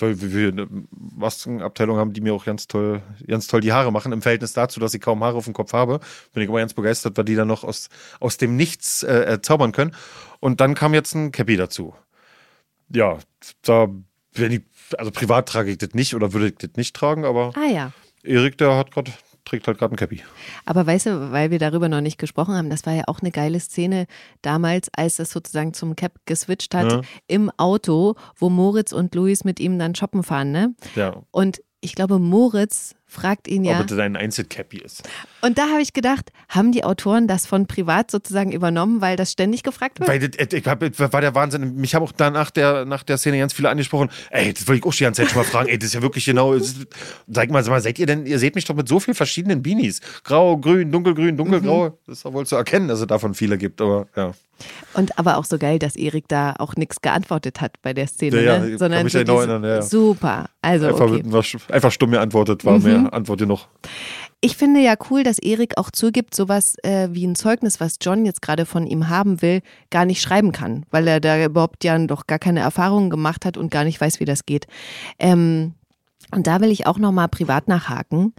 Weil 0.00 0.20
wir, 0.20 0.48
eine 0.50 0.68
Maskenabteilung 0.92 1.96
haben, 1.96 2.12
die 2.12 2.20
mir 2.20 2.32
auch 2.32 2.44
ganz 2.44 2.68
toll, 2.68 3.02
ganz 3.26 3.48
toll 3.48 3.60
die 3.60 3.72
Haare 3.72 3.90
machen. 3.90 4.12
Im 4.12 4.22
Verhältnis 4.22 4.52
dazu, 4.52 4.78
dass 4.78 4.94
ich 4.94 5.00
kaum 5.00 5.24
Haare 5.24 5.36
auf 5.36 5.46
dem 5.46 5.54
Kopf 5.54 5.72
habe, 5.72 5.98
bin 6.32 6.42
ich 6.42 6.48
immer 6.48 6.58
ganz 6.58 6.72
begeistert, 6.72 7.16
weil 7.16 7.24
die 7.24 7.34
dann 7.34 7.48
noch 7.48 7.64
aus, 7.64 7.88
aus 8.20 8.36
dem 8.36 8.54
Nichts 8.54 9.02
äh, 9.02 9.22
äh, 9.34 9.42
zaubern 9.42 9.72
können. 9.72 9.92
Und 10.38 10.60
dann 10.60 10.76
kam 10.76 10.94
jetzt 10.94 11.14
ein 11.14 11.32
Cappy 11.32 11.56
dazu. 11.56 11.94
Ja, 12.90 13.18
da 13.62 13.88
wenn 14.40 14.52
ich, 14.52 14.62
also 14.96 15.10
privat 15.10 15.48
trage 15.48 15.70
ich 15.70 15.78
das 15.78 15.90
nicht 15.94 16.14
oder 16.14 16.32
würde 16.32 16.48
ich 16.48 16.54
das 16.56 16.70
nicht 16.76 16.94
tragen, 16.94 17.24
aber 17.24 17.52
Ah 17.56 17.66
ja. 17.70 17.92
Erik, 18.22 18.58
der 18.58 18.76
hat 18.76 18.90
grad, 18.90 19.10
trägt 19.44 19.66
halt 19.66 19.78
gerade 19.78 19.94
ein 19.94 19.96
Cappy. 19.96 20.22
Aber 20.66 20.86
weißt 20.86 21.06
du, 21.06 21.32
weil 21.32 21.50
wir 21.50 21.58
darüber 21.58 21.88
noch 21.88 22.00
nicht 22.00 22.18
gesprochen 22.18 22.54
haben, 22.54 22.68
das 22.70 22.84
war 22.86 22.92
ja 22.94 23.04
auch 23.06 23.20
eine 23.20 23.30
geile 23.30 23.60
Szene 23.60 24.06
damals, 24.42 24.88
als 24.94 25.18
es 25.18 25.30
sozusagen 25.30 25.72
zum 25.74 25.96
Cap 25.96 26.12
geswitcht 26.26 26.74
hat, 26.74 26.90
Ja. 26.92 27.00
im 27.26 27.50
Auto, 27.56 28.14
wo 28.36 28.50
Moritz 28.50 28.92
und 28.92 29.14
Luis 29.14 29.44
mit 29.44 29.60
ihm 29.60 29.78
dann 29.78 29.94
shoppen 29.94 30.22
fahren, 30.22 30.50
ne? 30.52 30.74
Ja. 30.96 31.22
Und 31.30 31.60
ich 31.80 31.94
glaube, 31.94 32.18
Moritz 32.18 32.94
fragt 33.10 33.48
ihn 33.48 33.64
ja. 33.64 33.80
Ob 33.80 33.90
es 33.90 33.98
ein 33.98 34.16
Einzelcappy 34.16 34.78
ist. 34.78 35.02
Und 35.40 35.56
da 35.56 35.68
habe 35.70 35.80
ich 35.80 35.94
gedacht, 35.94 36.30
haben 36.48 36.72
die 36.72 36.84
Autoren 36.84 37.26
das 37.26 37.46
von 37.46 37.66
privat 37.66 38.10
sozusagen 38.10 38.52
übernommen, 38.52 39.00
weil 39.00 39.16
das 39.16 39.32
ständig 39.32 39.62
gefragt 39.62 39.98
wird? 39.98 40.08
Weil 40.08 40.18
das, 40.28 40.36
äh, 40.38 40.56
ich 40.58 40.66
hab, 40.66 40.80
das 40.80 41.12
war 41.12 41.20
der 41.20 41.34
Wahnsinn. 41.34 41.76
Mich 41.76 41.94
haben 41.94 42.02
auch 42.02 42.12
danach 42.12 42.50
der, 42.50 42.84
nach 42.84 43.02
der 43.02 43.16
Szene 43.16 43.38
ganz 43.38 43.54
viele 43.54 43.70
angesprochen. 43.70 44.10
Ey, 44.30 44.52
das 44.52 44.68
wollte 44.68 44.80
ich 44.80 44.84
auch 44.84 44.94
die 44.94 45.04
ganze 45.04 45.22
Zeit 45.22 45.30
schon 45.30 45.38
mal 45.38 45.44
fragen. 45.48 45.68
Ey, 45.68 45.78
das 45.78 45.88
ist 45.88 45.94
ja 45.94 46.02
wirklich 46.02 46.26
genau. 46.26 46.52
ist- 46.52 46.86
Sag 47.28 47.50
mal, 47.50 47.64
sag 47.64 47.70
mal, 47.70 47.80
seid 47.80 47.98
ihr 47.98 48.06
denn, 48.06 48.26
ihr 48.26 48.38
seht 48.38 48.54
mich 48.54 48.66
doch 48.66 48.74
mit 48.74 48.88
so 48.88 49.00
vielen 49.00 49.14
verschiedenen 49.14 49.62
Beanies. 49.62 50.00
Grau, 50.24 50.58
grün, 50.58 50.92
dunkelgrün, 50.92 51.36
dunkelgrau. 51.36 51.98
Das 52.06 52.18
ist 52.18 52.24
doch 52.26 52.32
wohl 52.34 52.46
zu 52.46 52.56
erkennen, 52.56 52.88
dass 52.88 53.00
es 53.00 53.06
davon 53.06 53.32
viele 53.34 53.56
gibt, 53.56 53.80
aber 53.80 54.06
ja. 54.16 54.32
Und 54.94 55.16
aber 55.20 55.36
auch 55.36 55.44
so 55.44 55.56
geil, 55.56 55.78
dass 55.78 55.94
Erik 55.94 56.26
da 56.26 56.56
auch 56.58 56.74
nichts 56.74 57.00
geantwortet 57.00 57.60
hat 57.60 57.80
bei 57.80 57.94
der 57.94 58.08
Szene, 58.08 58.42
Ja, 58.42 58.54
ja, 58.54 58.58
ne? 58.58 58.70
ich 58.70 58.78
sondern 58.78 58.98
kann 58.98 59.04
mich 59.04 59.12
so 59.12 59.18
genau 59.20 59.38
erinnern, 59.38 59.62
ja, 59.62 59.82
super. 59.82 60.46
Also 60.60 60.88
Einfach, 60.88 61.10
okay. 61.12 61.58
einfach 61.70 61.92
stumm 61.92 62.10
geantwortet, 62.10 62.64
war 62.64 62.78
mehr 62.80 62.97
Antwort 63.06 63.40
genug. 63.40 63.68
Ich 64.40 64.56
finde 64.56 64.80
ja 64.80 64.94
cool, 65.10 65.24
dass 65.24 65.38
Erik 65.38 65.78
auch 65.78 65.90
zugibt, 65.90 66.34
sowas 66.34 66.76
äh, 66.84 67.08
wie 67.10 67.26
ein 67.26 67.34
Zeugnis, 67.34 67.80
was 67.80 67.96
John 68.00 68.24
jetzt 68.24 68.40
gerade 68.40 68.66
von 68.66 68.86
ihm 68.86 69.08
haben 69.08 69.42
will, 69.42 69.62
gar 69.90 70.04
nicht 70.04 70.22
schreiben 70.22 70.52
kann, 70.52 70.86
weil 70.90 71.08
er 71.08 71.20
da 71.20 71.44
überhaupt 71.44 71.82
ja 71.82 71.98
doch 72.06 72.26
gar 72.26 72.38
keine 72.38 72.60
Erfahrungen 72.60 73.10
gemacht 73.10 73.44
hat 73.44 73.56
und 73.56 73.70
gar 73.70 73.84
nicht 73.84 74.00
weiß, 74.00 74.20
wie 74.20 74.24
das 74.24 74.46
geht. 74.46 74.66
Ähm, 75.18 75.74
und 76.30 76.46
da 76.46 76.60
will 76.60 76.70
ich 76.70 76.86
auch 76.86 76.98
nochmal 76.98 77.28
privat 77.28 77.68
nachhaken. 77.68 78.34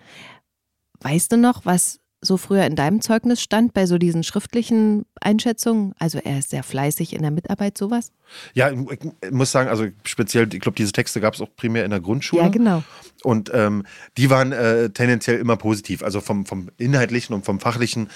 Weißt 1.01 1.31
du 1.31 1.37
noch, 1.37 1.65
was 1.65 1.99
so 2.21 2.37
früher 2.37 2.65
in 2.65 2.75
deinem 2.75 3.01
Zeugnis 3.01 3.41
stand 3.41 3.73
bei 3.73 3.85
so 3.85 3.97
diesen 3.97 4.23
schriftlichen 4.23 5.05
Einschätzungen? 5.21 5.93
Also 5.99 6.19
er 6.23 6.39
ist 6.39 6.49
sehr 6.49 6.63
fleißig 6.63 7.13
in 7.13 7.21
der 7.21 7.31
Mitarbeit, 7.31 7.77
sowas? 7.77 8.11
Ja, 8.53 8.71
ich 8.71 9.31
muss 9.31 9.51
sagen, 9.51 9.69
also 9.69 9.87
speziell, 10.03 10.53
ich 10.53 10.59
glaube, 10.59 10.75
diese 10.75 10.91
Texte 10.91 11.21
gab 11.21 11.33
es 11.33 11.41
auch 11.41 11.49
primär 11.55 11.85
in 11.85 11.91
der 11.91 12.01
Grundschule. 12.01 12.43
Ja, 12.43 12.49
genau. 12.49 12.83
Und 13.23 13.51
ähm, 13.53 13.85
die 14.17 14.29
waren 14.29 14.51
äh, 14.51 14.89
tendenziell 14.89 15.39
immer 15.39 15.57
positiv. 15.57 16.03
Also 16.03 16.21
vom, 16.21 16.45
vom 16.45 16.69
Inhaltlichen 16.77 17.33
und 17.33 17.45
vom 17.45 17.59
Fachlichen 17.59 18.09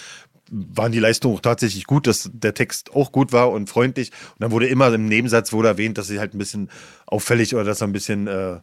waren 0.52 0.92
die 0.92 1.00
Leistungen 1.00 1.36
auch 1.36 1.42
tatsächlich 1.42 1.86
gut, 1.86 2.06
dass 2.06 2.30
der 2.34 2.54
Text 2.54 2.94
auch 2.94 3.12
gut 3.12 3.32
war 3.32 3.52
und 3.52 3.70
freundlich. 3.70 4.12
Und 4.34 4.42
dann 4.42 4.52
wurde 4.52 4.68
immer 4.68 4.94
im 4.94 5.08
Nebensatz 5.08 5.54
wurde 5.54 5.70
erwähnt, 5.70 5.98
dass 5.98 6.08
sie 6.08 6.20
halt 6.20 6.34
ein 6.34 6.38
bisschen 6.38 6.70
auffällig 7.06 7.56
oder 7.56 7.64
dass 7.64 7.82
er 7.82 7.88
ein 7.88 7.94
bisschen 7.94 8.28
äh, 8.28 8.60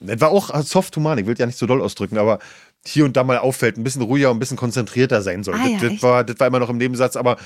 das 0.00 0.20
war 0.20 0.30
auch 0.30 0.54
soft 0.62 0.96
human, 0.96 1.18
ich 1.18 1.26
will 1.26 1.36
ja 1.38 1.46
nicht 1.46 1.58
so 1.58 1.66
doll 1.66 1.80
ausdrücken, 1.80 2.18
aber 2.18 2.38
hier 2.86 3.04
und 3.04 3.16
da 3.16 3.24
mal 3.24 3.38
auffällt, 3.38 3.78
ein 3.78 3.84
bisschen 3.84 4.02
ruhiger 4.02 4.30
und 4.30 4.36
ein 4.36 4.40
bisschen 4.40 4.56
konzentrierter 4.56 5.22
sein 5.22 5.42
soll. 5.42 5.54
Ah, 5.54 5.66
ja, 5.66 5.72
das, 5.72 5.82
das, 5.82 5.92
echt? 5.92 6.02
war, 6.02 6.24
das 6.24 6.38
war 6.38 6.46
immer 6.46 6.58
noch 6.58 6.70
im 6.70 6.76
Nebensatz, 6.76 7.16
aber 7.16 7.36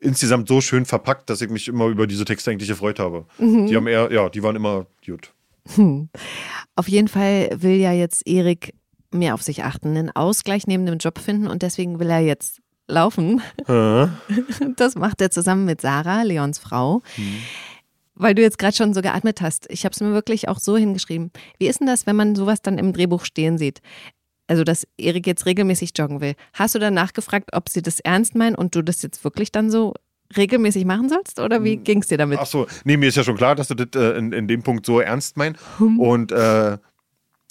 insgesamt 0.00 0.48
so 0.48 0.60
schön 0.60 0.84
verpackt, 0.84 1.30
dass 1.30 1.40
ich 1.40 1.50
mich 1.50 1.68
immer 1.68 1.86
über 1.86 2.06
diese 2.06 2.24
Texte 2.24 2.50
eigentlich 2.50 2.68
gefreut 2.68 2.98
habe. 2.98 3.26
Mhm. 3.38 3.66
Die 3.66 3.76
haben 3.76 3.86
eher, 3.86 4.12
ja, 4.12 4.28
die 4.28 4.42
waren 4.42 4.56
immer 4.56 4.86
gut. 5.04 5.32
Auf 6.76 6.88
jeden 6.88 7.08
Fall 7.08 7.50
will 7.54 7.76
ja 7.76 7.92
jetzt 7.92 8.26
Erik 8.26 8.74
mehr 9.10 9.34
auf 9.34 9.42
sich 9.42 9.64
achten, 9.64 9.96
einen 9.96 10.10
Ausgleich 10.10 10.66
neben 10.66 10.86
dem 10.86 10.98
Job 10.98 11.18
finden 11.18 11.46
und 11.46 11.62
deswegen 11.62 11.98
will 11.98 12.10
er 12.10 12.20
jetzt 12.20 12.60
laufen. 12.86 13.42
Das 14.76 14.94
macht 14.94 15.20
er 15.20 15.30
zusammen 15.30 15.64
mit 15.64 15.80
Sarah, 15.80 16.22
Leons 16.22 16.58
Frau. 16.58 17.02
Weil 18.14 18.34
du 18.34 18.42
jetzt 18.42 18.58
gerade 18.58 18.74
schon 18.74 18.94
so 18.94 19.02
geatmet 19.02 19.40
hast. 19.40 19.66
Ich 19.70 19.84
habe 19.84 19.92
es 19.92 20.00
mir 20.00 20.12
wirklich 20.12 20.48
auch 20.48 20.58
so 20.58 20.76
hingeschrieben. 20.76 21.30
Wie 21.58 21.68
ist 21.68 21.80
denn 21.80 21.86
das, 21.86 22.06
wenn 22.06 22.16
man 22.16 22.34
sowas 22.34 22.62
dann 22.62 22.78
im 22.78 22.92
Drehbuch 22.92 23.24
stehen 23.24 23.58
sieht? 23.58 23.80
Also 24.48 24.64
dass 24.64 24.86
Erik 24.96 25.26
jetzt 25.26 25.46
regelmäßig 25.46 25.92
joggen 25.96 26.20
will, 26.20 26.34
hast 26.54 26.74
du 26.74 26.78
dann 26.78 26.94
nachgefragt, 26.94 27.50
ob 27.52 27.68
sie 27.68 27.82
das 27.82 28.00
ernst 28.00 28.34
meinen 28.34 28.56
und 28.56 28.74
du 28.74 28.82
das 28.82 29.02
jetzt 29.02 29.22
wirklich 29.22 29.52
dann 29.52 29.70
so 29.70 29.94
regelmäßig 30.36 30.84
machen 30.84 31.08
sollst? 31.08 31.38
Oder 31.40 31.64
wie 31.64 31.76
ging 31.76 32.00
es 32.00 32.08
dir 32.08 32.18
damit? 32.18 32.38
Ach 32.40 32.46
so, 32.46 32.66
nee, 32.84 32.96
mir 32.96 33.08
ist 33.08 33.16
ja 33.16 33.24
schon 33.24 33.36
klar, 33.36 33.54
dass 33.54 33.68
du 33.68 33.74
das 33.74 33.88
äh, 33.94 34.18
in, 34.18 34.32
in 34.32 34.48
dem 34.48 34.62
Punkt 34.62 34.84
so 34.84 35.00
ernst 35.00 35.36
meinst. 35.36 35.60
Und 35.98 36.32
äh, 36.32 36.78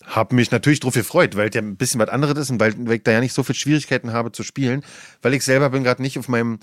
habe 0.06 0.36
mich 0.36 0.52
natürlich 0.52 0.80
darauf 0.80 0.94
gefreut, 0.94 1.36
weil 1.36 1.50
es 1.50 1.56
ja 1.56 1.62
ein 1.62 1.76
bisschen 1.76 2.00
was 2.00 2.10
anderes 2.10 2.38
ist 2.38 2.50
und 2.50 2.60
weil, 2.60 2.74
weil 2.88 2.98
ich 2.98 3.04
da 3.04 3.12
ja 3.12 3.20
nicht 3.20 3.34
so 3.34 3.44
viele 3.44 3.58
Schwierigkeiten 3.58 4.14
habe 4.14 4.32
zu 4.32 4.44
spielen, 4.44 4.84
weil 5.22 5.34
ich 5.34 5.44
selber 5.44 5.70
bin 5.70 5.84
gerade 5.84 6.02
nicht 6.02 6.18
auf 6.18 6.28
meinem, 6.28 6.60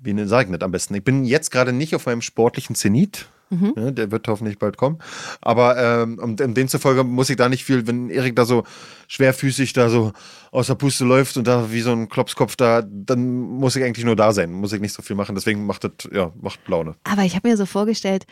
wie 0.00 0.12
sage 0.26 0.46
ich 0.46 0.50
nicht 0.50 0.62
am 0.62 0.72
besten, 0.72 0.94
ich 0.94 1.04
bin 1.04 1.24
jetzt 1.24 1.50
gerade 1.50 1.72
nicht 1.72 1.94
auf 1.94 2.06
meinem 2.06 2.22
sportlichen 2.22 2.74
Zenit. 2.74 3.28
Ja, 3.76 3.90
der 3.90 4.10
wird 4.10 4.28
hoffentlich 4.28 4.58
bald 4.58 4.76
kommen. 4.76 4.98
Aber 5.40 5.76
ähm, 5.76 6.18
um, 6.18 6.36
um 6.40 6.54
den 6.54 6.68
zufolge 6.68 7.04
muss 7.04 7.30
ich 7.30 7.36
da 7.36 7.48
nicht 7.48 7.64
viel, 7.64 7.86
wenn 7.86 8.10
Erik 8.10 8.36
da 8.36 8.44
so 8.44 8.64
schwerfüßig 9.08 9.72
da 9.72 9.88
so 9.88 10.12
aus 10.50 10.66
der 10.66 10.74
Puste 10.74 11.04
läuft 11.04 11.36
und 11.36 11.46
da 11.46 11.70
wie 11.72 11.80
so 11.80 11.92
ein 11.92 12.08
Klopskopf 12.08 12.56
da, 12.56 12.82
dann 12.82 13.40
muss 13.40 13.76
ich 13.76 13.84
eigentlich 13.84 14.04
nur 14.04 14.16
da 14.16 14.32
sein, 14.32 14.52
muss 14.52 14.72
ich 14.72 14.80
nicht 14.80 14.94
so 14.94 15.02
viel 15.02 15.16
machen. 15.16 15.34
Deswegen 15.34 15.66
macht 15.66 15.84
das, 15.84 15.92
ja, 16.12 16.32
macht 16.40 16.60
Laune. 16.68 16.94
Aber 17.04 17.22
ich 17.22 17.34
habe 17.34 17.48
mir 17.48 17.56
so 17.56 17.66
vorgestellt, 17.66 18.26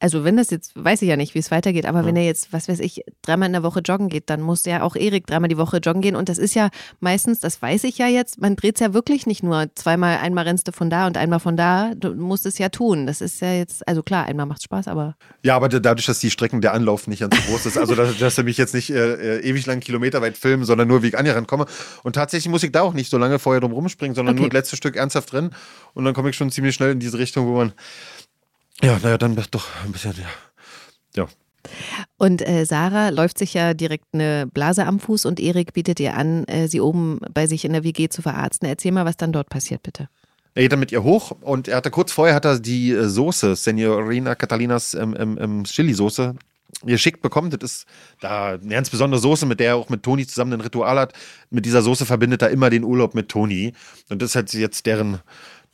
also 0.00 0.22
wenn 0.24 0.36
das 0.36 0.50
jetzt, 0.50 0.72
weiß 0.76 1.02
ich 1.02 1.08
ja 1.08 1.16
nicht, 1.16 1.34
wie 1.34 1.38
es 1.40 1.50
weitergeht, 1.50 1.84
aber 1.86 2.04
wenn 2.04 2.14
er 2.16 2.24
jetzt, 2.24 2.52
was 2.52 2.68
weiß 2.68 2.78
ich, 2.80 3.02
dreimal 3.22 3.46
in 3.46 3.52
der 3.52 3.62
Woche 3.62 3.80
joggen 3.80 4.08
geht, 4.08 4.30
dann 4.30 4.40
muss 4.40 4.64
ja 4.64 4.82
auch 4.82 4.94
Erik 4.94 5.26
dreimal 5.26 5.48
die 5.48 5.58
Woche 5.58 5.78
joggen 5.78 6.02
gehen. 6.02 6.14
Und 6.16 6.28
das 6.28 6.38
ist 6.38 6.54
ja 6.54 6.70
meistens, 7.00 7.40
das 7.40 7.60
weiß 7.60 7.84
ich 7.84 7.98
ja 7.98 8.06
jetzt, 8.06 8.40
man 8.40 8.54
dreht 8.56 8.76
es 8.76 8.80
ja 8.80 8.94
wirklich 8.94 9.26
nicht 9.26 9.42
nur 9.42 9.66
zweimal, 9.74 10.18
einmal 10.18 10.44
rennst 10.44 10.68
du 10.68 10.72
von 10.72 10.88
da 10.90 11.06
und 11.06 11.16
einmal 11.16 11.40
von 11.40 11.56
da. 11.56 11.94
Du 11.96 12.14
musst 12.14 12.46
es 12.46 12.58
ja 12.58 12.68
tun. 12.68 13.06
Das 13.06 13.20
ist 13.20 13.40
ja 13.40 13.52
jetzt, 13.52 13.86
also 13.88 14.02
klar, 14.02 14.26
einmal 14.26 14.46
macht 14.46 14.62
Spaß, 14.62 14.86
aber. 14.88 15.16
Ja, 15.42 15.56
aber 15.56 15.68
da- 15.68 15.80
dadurch, 15.80 16.06
dass 16.06 16.20
die 16.20 16.30
Strecken 16.30 16.60
der 16.60 16.74
Anlauf 16.74 17.06
nicht 17.08 17.20
ganz 17.20 17.34
so 17.36 17.42
groß 17.50 17.66
ist, 17.66 17.78
also 17.78 17.94
dass, 17.94 18.16
dass 18.18 18.38
er 18.38 18.44
mich 18.44 18.56
jetzt 18.56 18.74
nicht 18.74 18.90
äh, 18.90 19.38
äh, 19.38 19.40
ewig 19.40 19.66
lang 19.66 19.80
kilometerweit 19.80 20.38
filmen, 20.38 20.64
sondern 20.64 20.86
nur 20.88 21.02
wie 21.02 21.08
ich 21.08 21.18
an 21.18 21.26
ihr 21.26 21.34
rankomme. 21.34 21.66
Und 22.04 22.14
tatsächlich 22.14 22.48
muss 22.50 22.62
ich 22.62 22.70
da 22.72 22.82
auch 22.82 22.94
nicht 22.94 23.10
so 23.10 23.18
lange 23.18 23.38
vorher 23.38 23.60
drum 23.60 23.72
rumspringen, 23.72 24.14
sondern 24.14 24.36
Okay. 24.36 24.42
nur 24.42 24.50
das 24.50 24.54
letzte 24.58 24.76
Stück 24.76 24.96
ernsthaft 24.96 25.32
rennen. 25.32 25.50
Und 25.94 26.04
dann 26.04 26.14
komme 26.14 26.30
ich 26.30 26.36
schon 26.36 26.50
ziemlich 26.50 26.74
schnell 26.74 26.92
in 26.92 27.00
diese 27.00 27.18
Richtung, 27.18 27.46
wo 27.48 27.56
man, 27.56 27.72
ja, 28.82 28.98
naja, 29.02 29.18
dann 29.18 29.36
doch 29.50 29.66
ein 29.84 29.92
bisschen, 29.92 30.14
ja. 30.16 30.28
Ja, 31.16 31.26
Und 32.16 32.46
äh, 32.46 32.64
Sarah 32.64 33.08
läuft 33.08 33.38
sich 33.38 33.54
ja 33.54 33.74
direkt 33.74 34.06
eine 34.12 34.46
Blase 34.46 34.86
am 34.86 35.00
Fuß 35.00 35.26
und 35.26 35.40
Erik 35.40 35.72
bietet 35.72 36.00
ihr 36.00 36.14
an, 36.14 36.44
äh, 36.44 36.68
sie 36.68 36.80
oben 36.80 37.20
bei 37.32 37.46
sich 37.46 37.64
in 37.64 37.72
der 37.72 37.84
WG 37.84 38.08
zu 38.08 38.22
verarzten. 38.22 38.68
Erzähl 38.68 38.92
mal, 38.92 39.04
was 39.04 39.16
dann 39.16 39.32
dort 39.32 39.48
passiert, 39.48 39.82
bitte. 39.82 40.08
Er 40.54 40.62
geht 40.62 40.72
dann 40.72 40.80
mit 40.80 40.92
ihr 40.92 41.02
hoch 41.02 41.32
und 41.40 41.68
er 41.68 41.76
hatte 41.76 41.90
kurz 41.90 42.12
vorher 42.12 42.34
hat 42.34 42.44
er 42.44 42.58
die 42.58 42.90
äh, 42.92 43.08
Soße, 43.08 43.54
Senorina 43.56 44.34
Catalinas 44.34 44.94
ähm, 44.94 45.14
ähm, 45.18 45.38
ähm, 45.40 45.64
Chili-Soße, 45.64 46.34
geschickt 46.84 47.22
bekommen. 47.22 47.50
Das 47.50 47.60
ist 47.62 47.86
da 48.20 48.54
eine 48.54 48.74
ganz 48.74 48.90
besondere 48.90 49.20
Soße, 49.20 49.46
mit 49.46 49.60
der 49.60 49.68
er 49.68 49.76
auch 49.76 49.88
mit 49.88 50.02
Toni 50.02 50.26
zusammen 50.26 50.54
ein 50.54 50.60
Ritual 50.60 50.98
hat. 50.98 51.12
Mit 51.50 51.64
dieser 51.64 51.82
Soße 51.82 52.06
verbindet 52.06 52.42
er 52.42 52.50
immer 52.50 52.70
den 52.70 52.84
Urlaub 52.84 53.14
mit 53.14 53.28
Toni. 53.28 53.72
Und 54.10 54.22
das 54.22 54.30
ist 54.30 54.36
halt 54.36 54.52
jetzt 54.52 54.86
deren, 54.86 55.20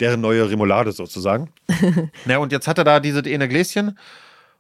deren 0.01 0.21
neue 0.21 0.51
Remoulade 0.51 0.93
sozusagen. 0.93 1.51
Na, 2.25 2.39
und 2.39 2.53
jetzt 2.53 2.67
hat 2.69 2.79
er 2.79 2.85
da 2.85 3.01
diese 3.01 3.21
eine 3.21 3.49
Gläschen 3.49 3.99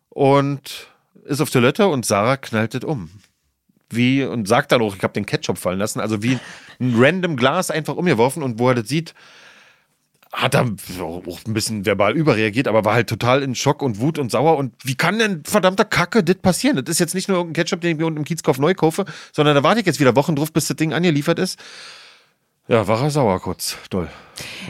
und 0.09 0.88
ist 1.25 1.40
auf 1.40 1.51
Toilette 1.51 1.88
und 1.88 2.07
Sarah 2.07 2.37
knallt 2.37 2.75
das 2.75 2.85
um. 2.85 3.11
Wie, 3.90 4.25
und 4.25 4.49
sagt 4.49 4.73
dann 4.73 4.83
auch, 4.83 4.97
ich 4.97 5.03
habe 5.03 5.12
den 5.12 5.27
Ketchup 5.27 5.59
fallen 5.59 5.79
lassen. 5.79 6.01
Also 6.01 6.23
wie 6.23 6.38
ein 6.81 6.94
random 6.97 7.37
Glas 7.37 7.70
einfach 7.70 7.97
umgeworfen 7.97 8.42
und 8.42 8.59
wo 8.59 8.68
er 8.68 8.75
das 8.75 8.88
sieht, 8.88 9.14
hat 10.35 10.55
er 10.55 10.62
auch 11.01 11.23
ein 11.47 11.55
bisschen 11.55 11.87
verbal 11.87 12.16
überreagiert, 12.16 12.66
aber 12.66 12.85
war 12.85 12.94
halt 12.94 13.09
total 13.09 13.42
in 13.42 13.55
Schock 13.55 13.83
und 13.83 14.01
Wut 14.01 14.18
und 14.18 14.33
sauer. 14.33 14.57
Und 14.57 14.75
wie 14.83 14.97
kann 14.97 15.18
denn 15.18 15.44
verdammter 15.44 15.85
Kacke 15.85 16.25
das 16.25 16.37
passieren? 16.37 16.77
Das 16.77 16.92
ist 16.92 16.99
jetzt 16.99 17.14
nicht 17.14 17.29
nur 17.29 17.38
irgendein 17.38 17.62
Ketchup, 17.62 17.81
den 17.81 17.92
ich 17.92 17.99
mir 17.99 18.07
unten 18.07 18.18
im 18.18 18.25
Kiezkauf 18.25 18.59
neu 18.59 18.75
kaufe, 18.75 19.05
sondern 19.33 19.55
da 19.55 19.62
warte 19.62 19.81
ich 19.81 19.87
jetzt 19.87 20.01
wieder 20.01 20.16
Wochen 20.16 20.35
drauf, 20.35 20.53
bis 20.53 20.66
das 20.66 20.77
Ding 20.77 20.92
angeliefert 20.92 21.38
ist. 21.38 21.59
Ja, 22.66 22.88
war 22.88 23.03
er 23.03 23.11
sauer 23.11 23.40
kurz. 23.40 23.77
Doll. 23.90 24.09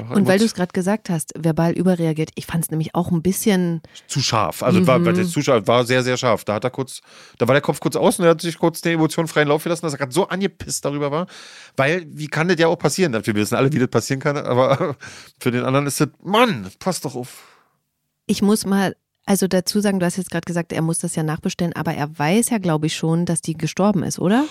War 0.09 0.17
Und 0.17 0.27
weil 0.27 0.41
du 0.41 0.45
es 0.45 0.55
gerade 0.55 0.73
gesagt 0.73 1.11
hast, 1.11 1.33
verbal 1.39 1.73
überreagiert, 1.73 2.31
ich 2.35 2.45
fand 2.45 2.65
es 2.65 2.71
nämlich 2.71 2.95
auch 2.95 3.13
ein 3.13 3.23
bisschen, 3.23 3.83
zu 4.09 4.21
scharf. 4.21 4.65
Also 4.65 4.85
war, 4.87 5.05
weil 5.05 5.15
das 5.15 5.31
zu 5.31 5.43
scharf, 5.43 5.67
war 5.69 5.85
sehr, 5.85 6.03
sehr 6.03 6.17
scharf. 6.17 6.45
Da 6.45 6.55
hat 6.55 6.65
er 6.65 6.71
kurz, 6.71 7.01
da 7.39 7.47
war 7.47 7.55
der 7.55 7.63
Kopf 7.63 7.79
kurz 7.79 7.95
aus 7.95 8.19
und 8.19 8.25
er 8.25 8.33
hat 8.33 8.41
sich 8.41 8.59
kurz 8.59 8.81
den 8.81 8.95
Emotionen 8.95 9.29
freien 9.29 9.47
Lauf 9.47 9.63
gelassen, 9.63 9.87
dass 9.87 9.95
er 9.95 9.99
gerade 9.99 10.13
so 10.13 10.27
angepisst 10.27 10.85
darüber 10.85 11.13
war. 11.13 11.29
Weil, 11.77 12.05
wie 12.09 12.27
kann 12.27 12.49
das 12.49 12.59
ja 12.59 12.67
auch 12.67 12.79
passieren? 12.79 13.13
Wir 13.13 13.35
wissen 13.35 13.55
alle, 13.55 13.73
wie 13.73 13.79
das 13.79 13.89
passieren 13.89 14.21
kann, 14.21 14.37
aber 14.39 14.97
für 15.41 15.53
den 15.53 15.63
anderen 15.65 15.87
ist 15.87 16.01
das, 16.01 16.09
Mann, 16.23 16.67
pass 16.81 17.01
doch 17.01 17.15
auf. 17.15 17.45
ich 18.27 18.43
muss 18.43 18.67
mal, 18.67 18.97
also 19.25 19.47
dazu 19.47 19.81
sagen, 19.81 20.01
du 20.01 20.07
hast 20.07 20.17
jetzt 20.17 20.31
gerade 20.33 20.45
gesagt, 20.45 20.73
er 20.73 20.83
muss 20.83 20.99
das 20.99 21.15
ja 21.15 21.23
nachbestellen, 21.23 21.75
aber 21.75 21.95
er 21.95 22.19
weiß 22.19 22.51
ja, 22.51 22.59
glaube 22.59 22.87
ich, 22.87 22.97
schon, 22.97 23.25
dass 23.25 23.41
die 23.41 23.55
gestorben 23.55 24.03
ist, 24.03 24.19
oder? 24.19 24.45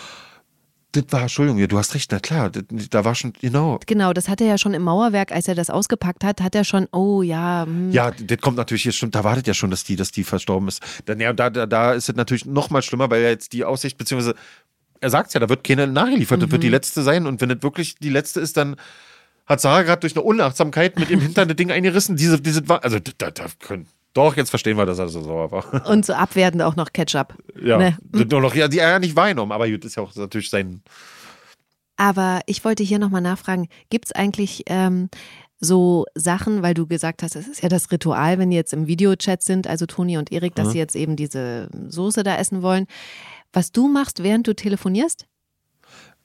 Das 0.94 1.04
war, 1.10 1.24
Entschuldigung, 1.24 1.68
du 1.68 1.78
hast 1.78 1.96
recht, 1.96 2.12
na 2.12 2.20
klar, 2.20 2.52
das, 2.52 2.64
da 2.90 3.04
war 3.04 3.16
schon, 3.16 3.34
genau. 3.34 3.80
Genau, 3.86 4.14
das 4.14 4.30
hat 4.30 4.40
er 4.42 4.48
ja 4.48 4.58
schon 4.60 4.76
im 4.76 4.84
Mauerwerk, 4.84 5.32
als 5.32 5.48
er 5.48 5.56
das 5.56 5.70
ausgepackt 5.72 6.24
hat, 6.24 6.40
hat 6.40 6.54
er 6.54 6.64
schon, 6.64 6.88
oh 6.92 7.24
ja, 7.24 7.66
hm. 7.66 7.92
Ja, 7.92 8.12
das 8.12 8.38
kommt 8.38 8.58
natürlich 8.58 8.86
jetzt 8.86 8.98
stimmt, 8.98 9.16
da 9.16 9.24
wartet 9.24 9.48
ja 9.48 9.56
schon, 9.56 9.72
dass 9.72 9.84
die, 9.84 9.96
dass 9.96 10.12
die 10.12 10.24
verstorben 10.24 10.68
ist. 10.68 10.82
Dann, 11.06 11.20
ja, 11.20 11.34
da, 11.34 11.50
da, 11.50 11.66
da 11.66 11.94
ist 11.94 12.10
es 12.10 12.16
natürlich 12.16 12.46
noch 12.46 12.70
mal 12.70 12.84
schlimmer, 12.84 13.10
weil 13.10 13.24
ja 13.24 13.30
jetzt 13.30 13.54
die 13.54 13.66
Aussicht, 13.66 13.98
beziehungsweise 13.98 14.36
er 15.02 15.10
sagt 15.10 15.34
ja, 15.34 15.40
da 15.40 15.50
wird 15.50 15.64
keine 15.64 15.88
nachgeliefert, 15.88 16.42
das 16.42 16.52
wird 16.52 16.64
die 16.64 16.70
letzte 16.70 17.02
sein 17.02 17.28
und 17.28 17.42
wenn 17.42 17.50
das 17.50 17.64
wirklich 17.64 17.96
die 17.96 18.10
letzte 18.10 18.40
ist, 18.40 18.56
dann 18.56 18.76
hat 19.46 19.62
Sarah 19.62 19.82
gerade 19.82 20.00
durch 20.02 20.16
eine 20.16 20.24
Unachtsamkeit 20.24 20.98
mit 20.98 21.10
ihrem 21.10 21.22
Hintern 21.24 21.48
das 21.48 21.58
Ding 21.58 21.72
eingerissen. 21.72 22.16
Diese, 22.16 22.40
diese, 22.40 22.64
also 22.70 23.00
da, 23.18 23.32
da 23.32 23.46
können, 23.60 23.88
doch, 24.14 24.36
jetzt 24.38 24.50
verstehen 24.50 24.78
wir, 24.78 24.86
dass 24.86 25.00
er 25.00 25.10
so 25.10 25.22
sauer 25.24 25.52
war. 25.52 25.88
Und 25.90 26.06
so 26.06 26.14
abwertend 26.14 26.62
auch 26.62 26.76
noch 26.76 26.94
Ketchup. 26.94 27.36
Ja, 27.62 27.78
Ne? 27.78 27.98
nur 28.12 28.42
noch, 28.42 28.56
ja, 28.56 28.68
die 28.68 28.78
ja 28.78 29.00
nicht 29.00 29.16
wahrgenommen, 29.16 29.52
aber 29.52 29.70
gut, 29.70 29.84
ist 29.86 29.96
ja 29.96 30.04
auch 30.04 30.16
natürlich 30.16 30.50
sein, 30.50 30.82
Aber 31.98 32.42
ich 32.46 32.64
wollte 32.66 32.84
hier 32.84 33.00
nochmal 33.00 33.22
nachfragen, 33.22 33.68
gibt 33.90 34.06
es 34.06 34.12
eigentlich 34.12 34.64
ähm, 34.68 35.10
so 35.60 36.06
Sachen, 36.16 36.62
weil 36.62 36.74
du 36.74 36.88
gesagt 36.88 37.24
hast, 37.24 37.36
es 37.36 37.48
ist 37.48 37.64
ja 37.64 37.70
das 37.70 37.92
Ritual, 37.92 38.38
wenn 38.38 38.50
die 38.50 38.56
jetzt 38.56 38.74
im 38.74 38.88
Videochat 38.88 39.42
sind, 39.42 39.68
also 39.68 39.86
Toni 39.86 40.18
und 40.18 40.32
Erik, 40.32 40.56
dass 40.56 40.72
sie 40.72 40.78
jetzt 40.78 40.96
eben 40.96 41.16
diese 41.16 41.70
Soße 41.88 42.24
da 42.24 42.36
essen 42.38 42.62
wollen. 42.62 42.86
Was 43.54 43.72
du 43.72 43.88
machst, 43.88 44.24
während 44.24 44.48
du 44.48 44.54
telefonierst? 44.56 45.26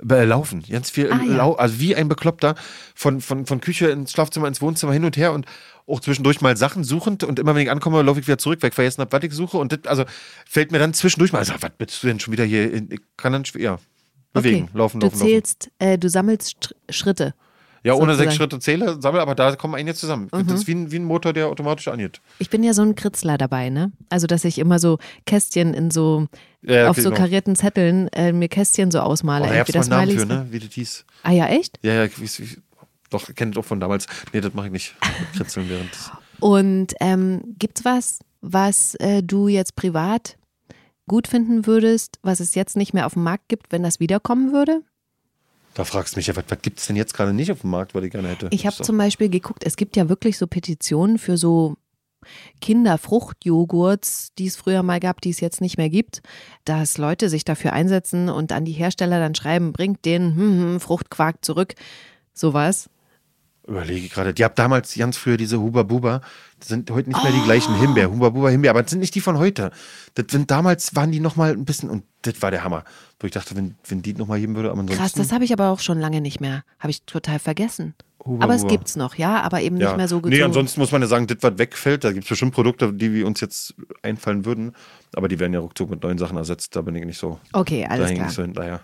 Äh, 0.09 0.25
Laufen, 0.25 0.63
ganz 0.69 0.91
viel, 0.91 1.11
Ah, 1.13 1.23
ja. 1.25 1.53
also 1.55 1.81
wie 1.81 1.97
ein 1.97 2.09
Bekloppter, 2.09 2.55
von, 2.95 3.21
von, 3.21 3.47
von 3.47 3.61
Küche 3.61 3.89
ins 3.89 4.13
Schlafzimmer, 4.13 4.47
ins 4.47 4.61
Wohnzimmer 4.63 4.93
hin 4.93 5.05
und 5.05 5.17
her 5.17 5.33
und 5.33 5.47
auch 5.87 6.01
zwischendurch 6.01 6.41
mal 6.41 6.57
Sachen 6.57 6.85
suchend 6.85 7.25
und 7.25 7.39
immer 7.39 7.55
wenn 7.55 7.63
ich 7.63 7.71
ankomme, 7.71 8.03
laufe 8.03 8.21
ich 8.21 8.27
wieder 8.27 8.39
zurück, 8.39 8.59
weil 8.63 8.69
ich 8.69 8.75
vergessen 8.75 9.01
habe, 9.01 9.11
was 9.11 9.25
ich 9.25 9.33
suche 9.33 9.57
und 9.57 9.73
das, 9.73 9.81
also 9.87 10.05
fällt 10.47 10.71
mir 10.71 10.79
dann 10.79 10.95
zwischendurch 10.95 11.33
mal, 11.33 11.39
also, 11.41 11.55
was 11.61 11.71
bist 11.79 12.03
du 12.03 12.07
denn 12.07 12.21
schon 12.21 12.33
wieder 12.33 12.45
hier, 12.45 12.73
in, 12.73 12.91
ich 12.93 13.01
kann 13.17 13.33
dann, 13.33 13.43
ja, 13.57 13.79
bewegen, 14.33 14.65
okay. 14.69 14.79
laufen, 14.79 15.01
Du 15.01 15.07
laufen, 15.07 15.19
laufen. 15.19 15.27
zählst, 15.27 15.71
äh, 15.79 15.99
du 15.99 16.09
sammelst 16.09 16.75
Schritte. 16.91 17.35
Ja, 17.85 17.95
ohne 17.95 18.13
sozusagen. 18.13 18.19
sechs 18.31 18.35
Schritte 18.37 18.59
zähle, 18.59 19.01
sammle, 19.01 19.21
aber 19.21 19.35
da 19.35 19.55
kommen 19.57 19.75
einige 19.75 19.95
zusammen. 19.95 20.29
Mhm. 20.33 20.47
Das 20.47 20.61
ist 20.61 20.67
wie 20.67 20.75
ein, 20.75 20.91
wie 20.91 20.97
ein 20.99 21.05
Motor, 21.05 21.33
der 21.33 21.49
automatisch 21.49 21.89
angeht. 21.89 22.21
Ich 22.39 22.51
bin 22.51 22.63
ja 22.63 22.73
so 22.75 22.83
ein 22.83 22.95
Kritzler 22.95 23.39
dabei, 23.39 23.71
ne? 23.71 23.93
Also, 24.09 24.27
dass 24.27 24.45
ich 24.45 24.59
immer 24.59 24.79
so 24.79 24.99
Kästchen 25.27 25.75
in 25.75 25.91
so, 25.91 26.27
Ja, 26.63 26.91
auf 26.91 26.97
so 26.97 27.05
genau. 27.11 27.17
karierten 27.17 27.57
Zetteln 27.57 28.09
äh, 28.09 28.33
mir 28.33 28.49
Kästchen 28.49 28.91
so 28.91 28.99
Oh, 28.99 29.03
ausmale. 29.03 29.47
da 29.49 29.57
gab 29.57 29.69
es 29.69 29.89
Namen 29.89 30.11
für, 30.11 30.27
ne, 30.27 30.47
wie 30.51 30.59
das 30.59 30.73
hieß. 30.73 31.05
Ah 31.23 31.33
ja, 31.33 31.47
echt? 31.47 31.79
Ja, 31.83 31.95
ja, 31.95 32.05
ich, 32.05 32.15
weiß- 32.15 32.41
ich, 32.43 32.59
doch, 33.11 33.33
kennt 33.35 33.57
auch 33.57 33.65
von 33.65 33.81
damals. 33.81 34.07
Nee, 34.33 34.41
das 34.41 34.53
mache 34.55 34.67
ich 34.67 34.73
nicht. 34.73 34.95
Kritzeln 35.37 35.69
während. 35.71 35.91
Und 36.41 36.95
ähm, 37.01 37.43
gibt's 37.59 37.85
was, 37.85 38.19
was 38.41 38.95
äh, 38.97 39.23
du 39.23 39.49
jetzt 39.49 39.77
privat 39.77 40.37
gut 41.07 41.27
finden 41.27 41.67
würdest, 41.67 42.19
was 42.23 42.39
es 42.41 42.55
jetzt 42.55 42.77
nicht 42.77 42.93
mehr 42.93 43.07
auf 43.07 43.15
dem 43.15 43.23
Markt 43.23 43.49
gibt, 43.49 43.73
wenn 43.73 43.83
das 43.83 43.99
wiederkommen 43.99 44.53
würde? 44.53 44.83
Da 45.79 45.85
fragst 45.85 46.17
du 46.17 46.19
mich 46.19 46.27
ja, 46.27 46.35
was, 46.35 46.43
was 46.49 46.61
gibt 46.61 46.81
es 46.81 46.89
denn 46.89 46.97
jetzt 46.97 47.15
gerade 47.15 47.33
nicht 47.33 47.53
auf 47.53 47.61
dem 47.61 47.71
Markt, 47.71 47.95
was 47.95 48.03
ich 48.03 48.11
gerne 48.11 48.27
hätte? 48.27 48.49
Ich 48.51 48.67
habe 48.67 48.77
doch- 48.77 48.85
zum 48.85 48.99
Beispiel 48.99 49.29
geguckt, 49.29 49.63
es 49.65 49.77
gibt 49.77 49.97
ja 49.97 50.09
wirklich 50.09 50.37
so 50.37 50.49
Petitionen 50.49 51.19
für 51.19 51.39
so 51.39 51.77
Kinderfruchtjoghurts, 52.61 54.33
die 54.37 54.49
es 54.49 54.57
früher 54.57 54.83
mal 54.83 54.99
gab, 54.99 55.21
die 55.21 55.31
es 55.31 55.39
jetzt 55.39 55.61
nicht 55.61 55.79
mehr 55.79 55.89
gibt, 55.89 56.21
dass 56.65 56.99
Leute 56.99 57.29
sich 57.29 57.45
dafür 57.45 57.75
einsetzen 57.75 58.29
und 58.29 58.51
an 58.51 58.65
die 58.65 58.73
Hersteller 58.73 59.21
dann 59.21 59.37
schreiben, 59.37 59.73
bringt 59.73 60.05
den 60.05 60.35
hm, 60.35 60.61
hm, 60.61 60.81
Fruchtquark 60.81 61.45
zurück. 61.45 61.77
Sowas. 62.35 62.91
Überlege 63.69 64.09
gerade. 64.09 64.33
Die 64.35 64.45
habt 64.45 64.59
damals 64.59 64.95
ganz 64.95 65.17
früher 65.17 65.37
diese 65.37 65.61
Huba 65.61 65.83
Buba. 65.83 66.23
Das 66.59 66.69
sind 66.69 66.91
heute 66.91 67.11
nicht 67.11 67.23
mehr 67.23 67.33
die 67.33 67.39
Oh. 67.41 67.45
gleichen 67.45 67.75
Himbeer. 67.79 68.11
Huba 68.11 68.31
Buba 68.31 68.49
Himbeer, 68.49 68.71
aber 68.71 68.83
das 68.83 68.91
sind 68.91 69.01
nicht 69.01 69.15
die 69.15 69.21
von 69.21 69.39
heute. 69.39 69.71
Das 70.15 70.27
sind 70.31 70.51
damals 70.51 70.97
waren 70.97 71.13
die 71.13 71.21
noch 71.21 71.37
mal 71.37 71.53
ein 71.53 71.65
bisschen 71.65 71.91
und 71.91 72.05
das 72.23 72.41
war 72.43 72.51
der 72.51 72.65
Hammer. 72.65 72.85
Wo 73.21 73.27
ich 73.27 73.33
dachte, 73.33 73.55
wenn, 73.57 73.75
wenn 73.87 74.03
die 74.03 74.15
noch 74.15 74.27
mal 74.27 74.41
geben 74.41 74.57
würde, 74.57 74.71
aber 74.71 74.81
ansonsten. 74.81 75.03
Krass, 75.03 75.13
das 75.13 75.33
habe 75.33 75.45
ich 75.45 75.53
aber 75.53 75.69
auch 75.71 75.81
schon 75.81 76.01
lange 76.01 76.21
nicht 76.21 76.41
mehr. 76.41 76.65
Habe 76.79 76.91
ich 76.91 77.03
total 77.03 77.39
vergessen. 77.39 77.95
Huba 78.25 78.45
aber 78.45 78.55
es 78.55 78.63
Buba. 78.63 78.73
gibt's 78.75 78.97
noch, 78.97 79.15
ja, 79.15 79.41
aber 79.43 79.61
eben 79.61 79.77
nicht 79.77 79.97
mehr 79.97 80.09
so 80.09 80.21
gut. 80.21 80.31
Nee, 80.31 80.39
so- 80.41 80.45
ansonsten 80.47 80.81
muss 80.81 80.91
man 80.91 81.01
ja 81.03 81.09
sagen, 81.09 81.27
das, 81.29 81.39
was 81.41 81.57
wegfällt, 81.59 82.03
da 82.05 82.11
gibt 82.13 82.25
es 82.25 82.29
bestimmt 82.29 82.53
Produkte, 82.53 82.93
die 82.93 83.13
wir 83.15 83.27
uns 83.27 83.41
jetzt 83.41 83.75
einfallen 84.03 84.45
würden. 84.45 84.73
Aber 85.15 85.29
die 85.29 85.39
werden 85.39 85.53
ja 85.53 85.61
ruckzuck 85.61 85.89
mit 85.91 86.03
neuen 86.03 86.19
Sachen 86.19 86.37
ersetzt. 86.37 86.75
Da 86.75 86.81
bin 86.83 86.95
ich 86.97 87.05
nicht 87.05 87.19
so. 87.19 87.39
Okay, 87.53 87.87
alles 87.89 88.13
klar. 88.13 88.31
so 88.31 88.43
hinterher. 88.43 88.81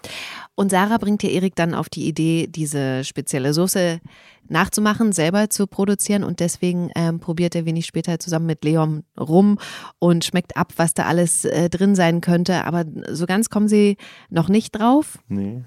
Und 0.55 0.71
Sarah 0.71 0.99
bringt 0.99 1.23
ja 1.25 1.31
Erik 1.31 1.57
dann 1.57 1.75
auf 1.75 1.89
die 1.89 2.07
Idee, 2.07 2.47
diese 2.49 3.03
spezielle 3.03 3.53
Soße 3.53 4.01
nachzumachen, 4.49 5.13
selber 5.13 5.51
zu 5.51 5.67
produzieren 5.67 6.25
und 6.25 6.41
deswegen 6.41 6.91
ähm, 6.95 7.21
probiert 7.21 7.55
er 7.55 7.65
wenig 7.65 7.87
später 7.87 8.19
zusammen 8.19 8.47
mit 8.47 8.65
Leon 8.65 9.05
rum 9.19 9.59
und 9.99 10.25
schmeckt 10.25 10.57
ab, 10.57 10.73
was 10.77 10.95
da 10.95 11.05
alles 11.05 11.45
äh, 11.45 11.69
drin 11.71 11.95
sein 11.95 12.21
könnte. 12.21 12.65
Aber 12.65 12.85
so 13.11 13.27
ganz 13.27 13.51
kommen 13.51 13.69
sie 13.69 13.97
noch 14.31 14.49
nicht 14.49 14.73
drauf. 14.79 15.19
Nee. 15.29 15.63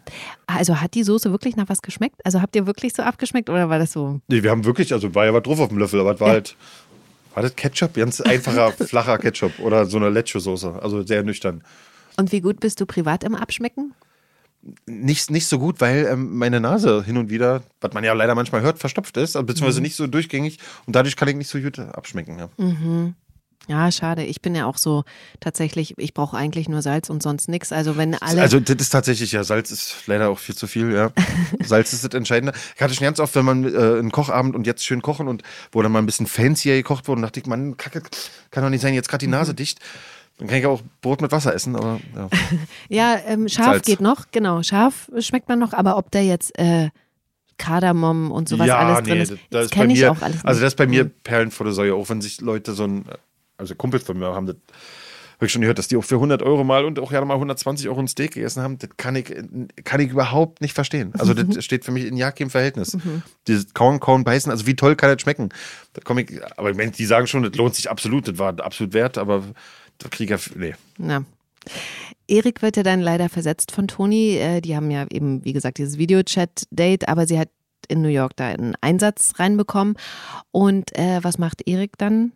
Also 0.45 0.79
hat 0.81 0.93
die 0.93 1.03
Soße 1.03 1.31
wirklich 1.31 1.55
nach 1.55 1.69
was 1.69 1.81
geschmeckt? 1.81 2.21
Also 2.23 2.41
habt 2.41 2.55
ihr 2.55 2.67
wirklich 2.67 2.93
so 2.93 3.03
abgeschmeckt 3.03 3.49
oder 3.49 3.69
war 3.69 3.79
das 3.79 3.91
so? 3.93 4.19
Nee, 4.27 4.43
wir 4.43 4.51
haben 4.51 4.65
wirklich, 4.65 4.93
also 4.93 5.13
war 5.15 5.25
ja 5.25 5.33
was 5.33 5.43
drauf 5.43 5.59
auf 5.59 5.69
dem 5.69 5.77
Löffel, 5.77 5.99
aber 5.99 6.13
es 6.13 6.19
war 6.19 6.27
Ja. 6.29 6.33
halt. 6.35 6.55
War 7.33 7.43
das 7.43 7.55
Ketchup? 7.55 7.93
Ganz 7.93 8.19
einfacher, 8.19 8.71
flacher 8.85 9.17
Ketchup 9.19 9.59
oder 9.59 9.85
so 9.85 9.97
eine 9.97 10.09
Leche-Soße. 10.09 10.79
Also 10.81 11.03
sehr 11.05 11.21
nüchtern. 11.23 11.63
Und 12.17 12.31
wie 12.31 12.41
gut 12.41 12.59
bist 12.59 12.81
du 12.81 12.87
privat 12.87 13.23
im 13.23 13.35
Abschmecken? 13.35 13.93
Nicht, 14.85 15.31
nicht 15.31 15.47
so 15.47 15.59
gut, 15.59 15.79
weil 15.81 16.05
ähm, 16.11 16.37
meine 16.37 16.59
Nase 16.59 17.03
hin 17.03 17.17
und 17.17 17.29
wieder, 17.29 17.63
was 17.81 17.93
man 17.93 18.03
ja 18.03 18.13
leider 18.13 18.35
manchmal 18.35 18.61
hört, 18.61 18.79
verstopft 18.79 19.15
ist, 19.17 19.35
also 19.35 19.43
Mhm. 19.43 19.47
beziehungsweise 19.47 19.81
nicht 19.81 19.95
so 19.95 20.07
durchgängig 20.07 20.59
und 20.85 20.95
dadurch 20.95 21.15
kann 21.15 21.27
ich 21.29 21.35
nicht 21.35 21.49
so 21.49 21.59
gut 21.59 21.79
abschmecken. 21.79 22.37
Ja. 22.39 22.49
Mhm. 22.57 23.15
Ja, 23.69 23.91
schade. 23.91 24.23
Ich 24.23 24.41
bin 24.41 24.55
ja 24.55 24.65
auch 24.65 24.77
so 24.77 25.03
tatsächlich, 25.41 25.93
ich 25.97 26.13
brauche 26.13 26.37
eigentlich 26.37 26.69
nur 26.69 26.81
Salz 26.81 27.09
und 27.09 27.21
sonst 27.21 27.49
nichts. 27.49 27.73
Also 27.73 27.97
wenn 27.97 28.15
alle. 28.15 28.41
Also 28.41 28.61
das 28.61 28.77
ist 28.77 28.89
tatsächlich, 28.91 29.33
ja, 29.33 29.43
Salz 29.43 29.71
ist 29.71 30.03
leider 30.07 30.29
auch 30.29 30.39
viel 30.39 30.55
zu 30.55 30.67
viel, 30.67 30.93
ja. 30.93 31.11
Salz 31.63 31.91
ist 31.91 32.05
das 32.05 32.13
Entscheidende. 32.13 32.53
Ich 32.77 32.81
hatte 32.81 32.93
schon 32.93 33.03
ganz 33.03 33.19
oft, 33.19 33.35
wenn 33.35 33.43
man 33.43 33.65
äh, 33.65 33.77
einen 33.99 34.11
Kochabend 34.11 34.55
und 34.55 34.65
jetzt 34.67 34.85
schön 34.85 35.01
kochen 35.01 35.27
und 35.27 35.43
wo 35.73 35.81
dann 35.81 35.91
mal 35.91 35.99
ein 35.99 36.05
bisschen 36.05 36.27
fancier 36.27 36.75
gekocht 36.75 37.09
wurde, 37.09 37.17
und 37.19 37.23
dachte 37.23 37.41
ich, 37.41 37.45
Mann, 37.45 37.75
Kacke, 37.75 38.03
kann 38.51 38.63
doch 38.63 38.69
nicht 38.69 38.79
sein, 38.81 38.93
jetzt 38.93 39.09
gerade 39.09 39.19
die 39.19 39.27
Mhm. 39.27 39.31
Nase 39.31 39.53
dicht. 39.53 39.79
Dann 40.37 40.47
kann 40.47 40.57
ich 40.59 40.65
auch 40.67 40.81
Brot 41.01 41.21
mit 41.21 41.31
Wasser 41.31 41.53
essen, 41.55 41.75
aber 41.75 41.99
ja. 42.15 42.29
ja, 42.89 43.19
ähm, 43.27 43.47
scharf 43.49 43.67
Salz. 43.67 43.85
geht 43.87 44.01
noch, 44.01 44.25
genau. 44.31 44.61
Scharf 44.61 45.09
schmeckt 45.19 45.49
man 45.49 45.57
noch, 45.59 45.73
aber 45.73 45.97
ob 45.97 46.11
da 46.11 46.19
jetzt 46.19 46.57
äh, 46.59 46.89
Kardamom 47.57 48.31
und 48.31 48.47
sowas 48.47 48.67
ja, 48.67 48.77
alles 48.77 49.07
drin 49.07 49.17
nee, 49.17 49.23
ist, 49.23 49.31
das, 49.31 49.39
das 49.49 49.69
kenne 49.71 49.93
ich 49.93 49.99
mir, 49.99 50.11
auch 50.11 50.21
alles 50.21 50.35
nicht. 50.35 50.45
also 50.45 50.61
das 50.61 50.73
ist 50.73 50.77
bei 50.77 50.85
mir 50.87 51.05
Mhm. 51.05 51.11
Perlen 51.23 51.51
vor 51.51 51.63
der 51.65 51.73
Säue, 51.73 51.95
auch 51.95 52.07
wenn 52.09 52.21
sich 52.21 52.39
Leute 52.41 52.73
so 52.73 52.83
ein, 52.83 53.05
also 53.57 53.73
Kumpels 53.75 54.03
von 54.03 54.17
mir 54.19 54.27
haben 54.27 54.45
das, 54.45 54.55
habe 55.37 55.45
ich 55.47 55.51
schon 55.51 55.61
gehört, 55.61 55.77
dass 55.79 55.87
die 55.87 55.97
auch 55.97 56.03
für 56.03 56.15
100 56.15 56.41
Euro 56.43 56.63
mal 56.63 56.85
und 56.85 56.99
auch 56.99 57.11
ja 57.11 57.23
mal 57.23 57.35
120 57.35 57.89
Euro 57.89 57.99
ein 57.99 58.07
Steak 58.07 58.33
gegessen 58.33 58.61
haben, 58.61 58.77
das 58.79 58.89
kann 58.97 59.15
ich, 59.15 59.33
kann 59.83 59.99
ich 59.99 60.09
überhaupt 60.11 60.61
nicht 60.61 60.73
verstehen. 60.73 61.13
Also 61.17 61.33
das 61.35 61.63
steht 61.65 61.85
für 61.85 61.91
mich 61.91 62.05
in 62.05 62.17
ja 62.17 62.31
keinem 62.31 62.49
Verhältnis. 62.51 62.93
Mhm. 62.93 63.23
Dieses 63.47 63.73
Kauen, 63.73 63.99
Kauen, 63.99 64.23
Beißen, 64.23 64.51
also 64.51 64.65
wie 64.67 64.75
toll 64.75 64.95
kann 64.95 65.11
das 65.11 65.21
schmecken? 65.21 65.49
Da 65.93 66.01
komme 66.01 66.21
ich, 66.21 66.39
aber 66.57 66.71
ich 66.71 66.77
meine, 66.77 66.91
die 66.91 67.05
sagen 67.05 67.25
schon, 67.27 67.43
das 67.43 67.55
lohnt 67.55 67.75
sich 67.75 67.89
absolut, 67.89 68.27
das 68.27 68.37
war 68.37 68.59
absolut 68.59 68.93
wert, 68.93 69.17
aber 69.17 69.43
Krieger, 70.09 70.39
nee. 70.55 70.75
Ja. 70.99 71.23
Erik 72.27 72.61
wird 72.61 72.77
ja 72.77 72.83
dann 72.83 73.01
leider 73.01 73.29
versetzt 73.29 73.71
von 73.71 73.87
Toni. 73.87 74.37
Äh, 74.37 74.61
Die 74.61 74.75
haben 74.75 74.91
ja 74.91 75.05
eben, 75.11 75.43
wie 75.45 75.53
gesagt, 75.53 75.77
dieses 75.77 75.97
Videochat-Date, 75.97 77.07
aber 77.07 77.25
sie 77.27 77.39
hat 77.39 77.49
in 77.87 78.01
New 78.01 78.09
York 78.09 78.35
da 78.35 78.47
einen 78.47 78.75
Einsatz 78.81 79.33
reinbekommen. 79.37 79.95
Und 80.51 80.95
äh, 80.97 81.19
was 81.23 81.37
macht 81.37 81.67
Erik 81.67 81.97
dann 81.97 82.31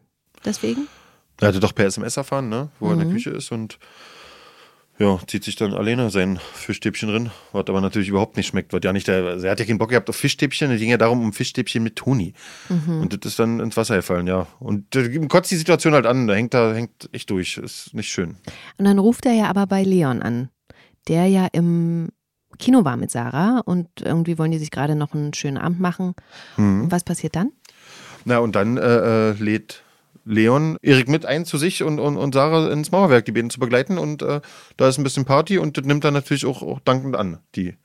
deswegen? 0.46 0.88
Er 1.40 1.50
hatte 1.50 1.60
doch 1.60 1.74
per 1.76 1.86
SMS 1.88 2.18
erfahren, 2.18 2.50
ne, 2.50 2.70
wo 2.80 2.88
er 2.88 2.94
in 2.94 3.00
Mhm. 3.00 3.04
der 3.06 3.14
Küche 3.14 3.30
ist 3.32 3.52
und 3.52 3.80
ja, 5.02 5.20
zieht 5.26 5.44
sich 5.44 5.56
dann 5.56 5.74
alleine 5.74 6.10
sein 6.12 6.40
Fischstäbchen 6.54 7.10
drin, 7.10 7.32
was 7.52 7.66
aber 7.68 7.82
natürlich 7.82 8.10
überhaupt 8.10 8.38
nicht 8.38 8.48
schmeckt, 8.48 8.72
weil 8.72 8.82
ja 8.84 8.94
nicht 8.94 9.08
der, 9.08 9.26
also 9.26 9.46
er 9.46 9.52
hat 9.52 9.60
ja 9.60 9.66
keinen 9.66 9.80
Bock 9.80 9.90
gehabt 9.90 10.10
auf 10.10 10.16
Fischstäbchen, 10.16 10.70
es 10.72 10.80
ging 10.80 10.92
ja 10.92 10.98
darum 10.98 11.24
um 11.24 11.34
Fischstäbchen 11.34 11.82
mit 11.82 11.96
Toni. 11.96 12.34
Mhm. 12.70 13.02
Und 13.02 13.14
das 13.14 13.32
ist 13.32 13.40
dann 13.40 13.60
ins 13.60 13.76
Wasser 13.78 13.96
gefallen, 13.96 14.28
ja. 14.28 14.48
Und 14.60 14.96
äh, 14.96 15.28
kotzt 15.28 15.50
die 15.50 15.56
Situation 15.56 15.94
halt 15.94 16.06
an, 16.06 16.28
da 16.28 16.36
hängt 16.36 16.54
da 16.54 16.74
hängt 16.74 17.10
echt 17.12 17.30
durch, 17.32 17.58
ist 17.58 17.94
nicht 17.94 18.10
schön. 18.10 18.38
Und 18.78 18.86
dann 18.86 19.00
ruft 19.00 19.26
er 19.26 19.34
ja 19.34 19.50
aber 19.50 19.66
bei 19.66 19.84
Leon 19.84 20.22
an, 20.22 20.50
der 21.08 21.26
ja 21.26 21.48
im 21.52 22.10
Kino 22.60 22.86
war 22.86 22.96
mit 22.96 23.10
Sarah 23.10 23.62
und 23.66 23.88
irgendwie 24.02 24.38
wollen 24.38 24.52
die 24.52 24.60
sich 24.60 24.72
gerade 24.72 24.96
noch 24.96 25.14
einen 25.14 25.34
schönen 25.34 25.58
Abend 25.58 25.80
machen. 25.80 26.14
Mhm. 26.58 26.84
Und 26.84 26.92
was 26.92 27.04
passiert 27.04 27.36
dann? 27.36 27.52
Na, 28.24 28.38
und 28.38 28.56
dann 28.56 28.78
äh, 28.78 29.32
äh, 29.32 29.32
lädt 29.34 29.84
Leon 30.26 30.78
Erik 30.82 31.08
mit 31.08 31.26
ein 31.26 31.46
zu 31.46 31.58
sich 31.58 31.84
und, 31.84 32.00
und, 32.00 32.18
und 32.18 32.34
Sarah 32.34 32.72
ins 32.72 32.92
Mauerwerk, 32.92 33.26
die 33.26 33.32
beiden 33.32 33.50
zu 33.50 33.60
begleiten. 33.60 33.98
Und 33.98 34.22
äh, 34.22 34.42
da 34.78 34.88
ist 34.88 34.98
ein 34.98 35.04
bisschen 35.04 35.26
Party 35.26 35.58
und 35.58 35.78
das 35.78 35.86
nimmt 35.86 36.04
er 36.04 36.12
natürlich 36.12 36.46
auch, 36.46 36.62
auch 36.62 36.80
dankend 36.82 37.16
an, 37.16 37.40
die 37.56 37.76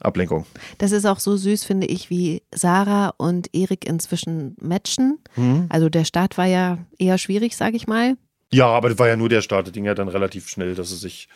Ablenkung. 0.00 0.46
Das 0.78 0.92
ist 0.92 1.04
auch 1.04 1.20
so 1.20 1.36
süß, 1.36 1.64
finde 1.64 1.86
ich, 1.86 2.08
wie 2.10 2.42
Sarah 2.54 3.12
und 3.18 3.54
Erik 3.54 3.86
inzwischen 3.86 4.56
matchen. 4.60 5.18
Mhm. 5.36 5.66
Also 5.68 5.88
der 5.88 6.04
Start 6.04 6.38
war 6.38 6.46
ja 6.46 6.78
eher 6.98 7.18
schwierig, 7.18 7.56
sage 7.56 7.76
ich 7.76 7.86
mal. 7.86 8.16
Ja, 8.52 8.66
aber 8.66 8.88
das 8.88 8.98
war 8.98 9.08
ja 9.08 9.16
nur 9.16 9.28
der 9.28 9.42
Start. 9.42 9.66
Das 9.66 9.72
ging 9.74 9.84
ja 9.84 9.94
dann 9.94 10.08
relativ 10.08 10.48
schnell, 10.48 10.74
dass 10.74 10.88
sie 10.88 10.96
sich, 10.96 11.28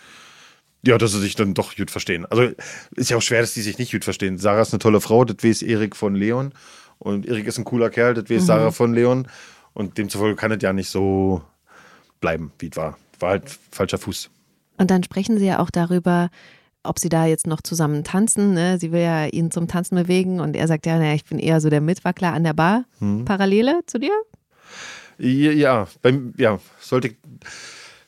ja, 0.85 0.99
dass 0.99 1.13
sie 1.13 1.21
sich 1.21 1.37
dann 1.37 1.55
doch 1.55 1.77
gut 1.77 1.91
verstehen. 1.91 2.27
Also 2.27 2.51
ist 2.97 3.11
ja 3.11 3.17
auch 3.19 3.23
schwer, 3.23 3.43
dass 3.43 3.55
die 3.55 3.61
sich 3.61 3.79
nicht 3.79 3.93
gut 3.93 4.05
verstehen. 4.05 4.39
Sarah 4.39 4.63
ist 4.63 4.73
eine 4.73 4.81
tolle 4.81 5.01
Frau, 5.01 5.25
das 5.25 5.45
weiß 5.45 5.63
Erik 5.63 5.95
von 5.95 6.15
Leon. 6.15 6.53
Und 6.99 7.27
Erik 7.27 7.47
ist 7.47 7.59
ein 7.59 7.65
cooler 7.65 7.91
Kerl, 7.91 8.15
das 8.15 8.31
weiß 8.31 8.43
Mhm. 8.43 8.47
Sarah 8.47 8.71
von 8.71 8.95
Leon. 8.95 9.29
Und 9.75 9.99
demzufolge 9.99 10.37
kann 10.37 10.53
es 10.53 10.63
ja 10.63 10.73
nicht 10.73 10.89
so 10.89 11.43
bleiben, 12.21 12.53
wie 12.59 12.69
es 12.71 12.77
war. 12.77 12.97
War 13.19 13.31
halt 13.31 13.59
falscher 13.71 13.99
Fuß. 13.99 14.31
Und 14.79 14.91
dann 14.91 15.03
sprechen 15.03 15.39
sie 15.39 15.47
ja 15.47 15.59
auch 15.59 15.71
darüber, 15.71 16.31
ob 16.83 16.99
sie 16.99 17.09
da 17.09 17.27
jetzt 17.27 17.47
noch 17.47 17.61
zusammen 17.61 18.05
tanzen. 18.05 18.55
Ne? 18.55 18.79
Sie 18.79 18.93
will 18.93 19.01
ja 19.01 19.27
ihn 19.27 19.51
zum 19.51 19.69
Tanzen 19.69 19.97
bewegen 19.97 20.41
und 20.41 20.57
er 20.57 20.69
sagt 20.69 20.87
ja, 20.87 20.99
naja, 20.99 21.15
ich 21.15 21.25
bin 21.25 21.39
eher 21.39 21.61
so 21.61 21.71
der 21.71 21.81
Mitwackler 21.81 22.33
an 22.33 22.45
der 22.45 22.53
Bar. 22.53 22.85
Hm. 22.99 23.25
Parallele 23.25 23.81
zu 23.87 23.99
dir? 23.99 24.13
Ja, 25.19 25.53
ja, 25.53 25.89
beim, 26.03 26.35
ja, 26.37 26.59
sollte 26.81 27.09
ich 27.09 27.17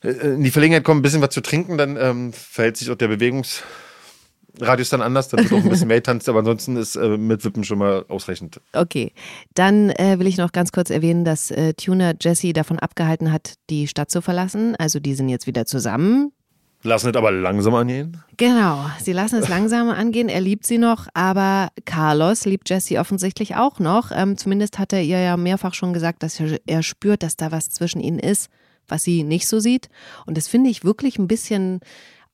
äh, 0.03 0.35
in 0.35 0.43
die 0.43 0.51
Verlegenheit 0.51 0.85
kommen, 0.85 1.01
ein 1.01 1.03
bisschen 1.03 1.23
was 1.23 1.31
zu 1.31 1.41
trinken, 1.41 1.79
dann 1.79 1.97
ähm, 1.97 2.33
verhält 2.33 2.77
sich 2.77 2.91
auch 2.91 2.97
der 2.97 3.09
Bewegungsradius 4.57 4.91
dann 4.91 5.03
anders, 5.03 5.29
dann 5.29 5.41
wird 5.41 5.53
auch 5.53 5.65
ein 5.65 5.69
bisschen 5.69 5.89
mehr 5.89 6.03
tanzt, 6.03 6.29
aber 6.29 6.41
ansonsten 6.41 6.77
ist 6.77 6.97
äh, 6.97 7.17
mit 7.17 7.45
Wippen 7.45 7.65
schon 7.65 7.79
mal 7.79 8.05
ausreichend. 8.09 8.61
Okay, 8.73 9.13
dann 9.55 9.91
äh, 9.91 10.19
will 10.19 10.27
ich 10.27 10.39
noch 10.39 10.53
ganz 10.53 10.73
kurz 10.73 10.91
erwähnen, 10.91 11.25
dass 11.25 11.51
äh, 11.51 11.75
Tuner 11.75 12.15
Jesse 12.21 12.53
davon 12.53 12.79
abgehalten 12.79 13.33
hat, 13.33 13.55
die 13.71 13.87
Stadt 13.89 14.11
zu 14.11 14.21
verlassen. 14.23 14.75
Also 14.77 15.01
die 15.01 15.15
sind 15.15 15.29
jetzt 15.29 15.47
wieder 15.47 15.67
zusammen. 15.67 16.33
Lassen 16.83 17.11
es 17.11 17.17
aber 17.17 17.33
langsam 17.33 17.75
angehen. 17.75 18.23
Genau, 18.37 18.85
sie 19.03 19.13
lassen 19.13 19.37
es 19.41 19.49
langsam 19.49 19.89
angehen. 19.89 20.29
Er 20.29 20.41
liebt 20.41 20.67
sie 20.67 20.79
noch, 20.79 21.09
aber 21.15 21.71
Carlos 21.85 22.45
liebt 22.45 22.69
Jesse 22.69 22.99
offensichtlich 22.99 23.57
auch 23.57 23.81
noch. 23.81 24.13
Ähm, 24.15 24.37
zumindest 24.37 24.79
hat 24.79 24.93
er 24.93 25.03
ihr 25.03 25.19
ja 25.19 25.37
mehrfach 25.37 25.75
schon 25.75 25.93
gesagt, 25.93 26.23
dass 26.23 26.39
er, 26.39 26.59
er 26.67 26.83
spürt, 26.83 27.23
dass 27.23 27.37
da 27.37 27.51
was 27.51 27.71
zwischen 27.71 28.01
ihnen 28.01 28.19
ist, 28.19 28.51
was 28.87 29.03
sie 29.03 29.25
nicht 29.25 29.49
so 29.49 29.59
sieht. 29.59 29.89
Und 30.27 30.37
das 30.37 30.49
finde 30.49 30.71
ich 30.71 30.85
wirklich 30.85 31.19
ein 31.19 31.27
bisschen 31.27 31.81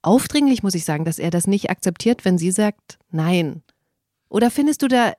aufdringlich, 0.02 0.62
muss 0.62 0.74
ich 0.74 0.84
sagen, 0.84 1.04
dass 1.04 1.18
er 1.18 1.30
das 1.30 1.46
nicht 1.46 1.70
akzeptiert, 1.70 2.24
wenn 2.24 2.38
sie 2.38 2.50
sagt 2.50 2.98
Nein. 3.10 3.62
Oder 4.28 4.50
findest 4.50 4.82
du 4.82 4.88
da. 4.88 5.12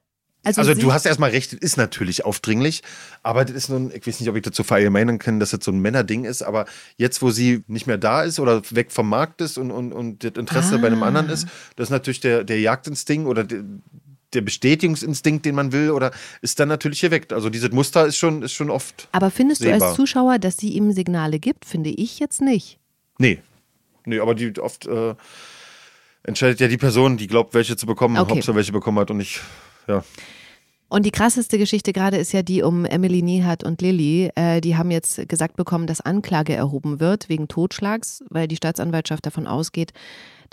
Also, 0.45 0.59
Also, 0.59 0.73
du 0.73 0.91
hast 0.91 1.05
erstmal 1.05 1.29
recht, 1.29 1.53
das 1.53 1.59
ist 1.59 1.77
natürlich 1.77 2.25
aufdringlich, 2.25 2.81
aber 3.21 3.45
das 3.45 3.55
ist 3.55 3.69
nun, 3.69 3.91
ich 3.95 4.05
weiß 4.05 4.19
nicht, 4.19 4.27
ob 4.29 4.35
ich 4.35 4.41
dazu 4.41 4.63
verallgemeinern 4.63 5.17
kann, 5.17 5.39
dass 5.39 5.51
das 5.51 5.63
so 5.63 5.71
ein 5.71 5.79
Männerding 5.79 6.25
ist, 6.25 6.41
aber 6.41 6.65
jetzt, 6.97 7.21
wo 7.21 7.29
sie 7.31 7.63
nicht 7.67 7.87
mehr 7.87 7.97
da 7.97 8.23
ist 8.23 8.41
oder 8.41 8.61
weg 8.71 8.91
vom 8.91 9.07
Markt 9.07 9.39
ist 9.39 9.57
und, 9.57 9.71
und, 9.71 9.93
und 9.93 10.23
das 10.23 10.33
Interesse 10.35 10.75
Ah. 10.75 10.77
bei 10.79 10.87
einem 10.87 11.01
anderen 11.03 11.29
ist, 11.29 11.47
das 11.77 11.87
ist 11.87 11.91
natürlich 11.91 12.19
der, 12.19 12.43
der 12.43 12.59
Jagdinstinkt 12.59 13.25
oder 13.27 13.45
der, 13.45 13.63
der 14.33 14.41
Bestätigungsinstinkt, 14.41 15.45
den 15.45 15.55
man 15.55 15.71
will, 15.71 15.91
oder 15.91 16.11
ist 16.41 16.59
dann 16.59 16.67
natürlich 16.67 16.99
geweckt. 17.01 17.31
Also 17.31 17.49
dieses 17.49 17.71
Muster 17.71 18.05
ist 18.07 18.17
schon, 18.17 18.41
ist 18.41 18.51
schon 18.53 18.69
oft. 18.69 19.07
aber 19.13 19.31
findest 19.31 19.61
du 19.61 19.65
sehbar. 19.65 19.89
als 19.89 19.95
Zuschauer, 19.95 20.39
dass 20.39 20.57
sie 20.57 20.69
ihm 20.73 20.91
Signale 20.91 21.39
gibt? 21.39 21.63
Finde 21.65 21.91
ich 21.91 22.19
jetzt 22.19 22.41
nicht. 22.41 22.79
Nee. 23.17 23.39
Nee, 24.05 24.19
aber 24.19 24.35
die 24.35 24.59
oft 24.59 24.85
äh, 24.85 25.15
entscheidet 26.23 26.59
ja 26.59 26.67
die 26.67 26.77
Person, 26.77 27.17
die 27.17 27.27
glaubt, 27.27 27.53
welche 27.53 27.75
zu 27.75 27.85
bekommen, 27.85 28.17
Okay. 28.17 28.33
ob 28.33 28.43
sie 28.43 28.55
welche 28.55 28.71
bekommen 28.71 28.99
hat 28.99 29.11
und 29.11 29.17
nicht. 29.17 29.41
Ja. 29.87 30.03
Und 30.89 31.07
die 31.07 31.11
krasseste 31.11 31.57
Geschichte 31.57 31.91
gerade 31.91 32.17
ist 32.17 32.33
ja 32.33 32.43
die 32.43 32.61
um 32.61 32.85
Emily 32.85 33.23
Niehardt 33.23 33.63
und 33.63 33.81
Lilly. 33.81 34.29
Äh, 34.35 34.61
die 34.61 34.77
haben 34.77 34.91
jetzt 34.91 35.27
gesagt 35.27 35.55
bekommen, 35.55 35.87
dass 35.87 36.01
Anklage 36.01 36.53
erhoben 36.53 36.99
wird 36.99 37.29
wegen 37.29 37.47
Totschlags, 37.47 38.23
weil 38.29 38.47
die 38.47 38.55
Staatsanwaltschaft 38.57 39.25
davon 39.25 39.47
ausgeht, 39.47 39.91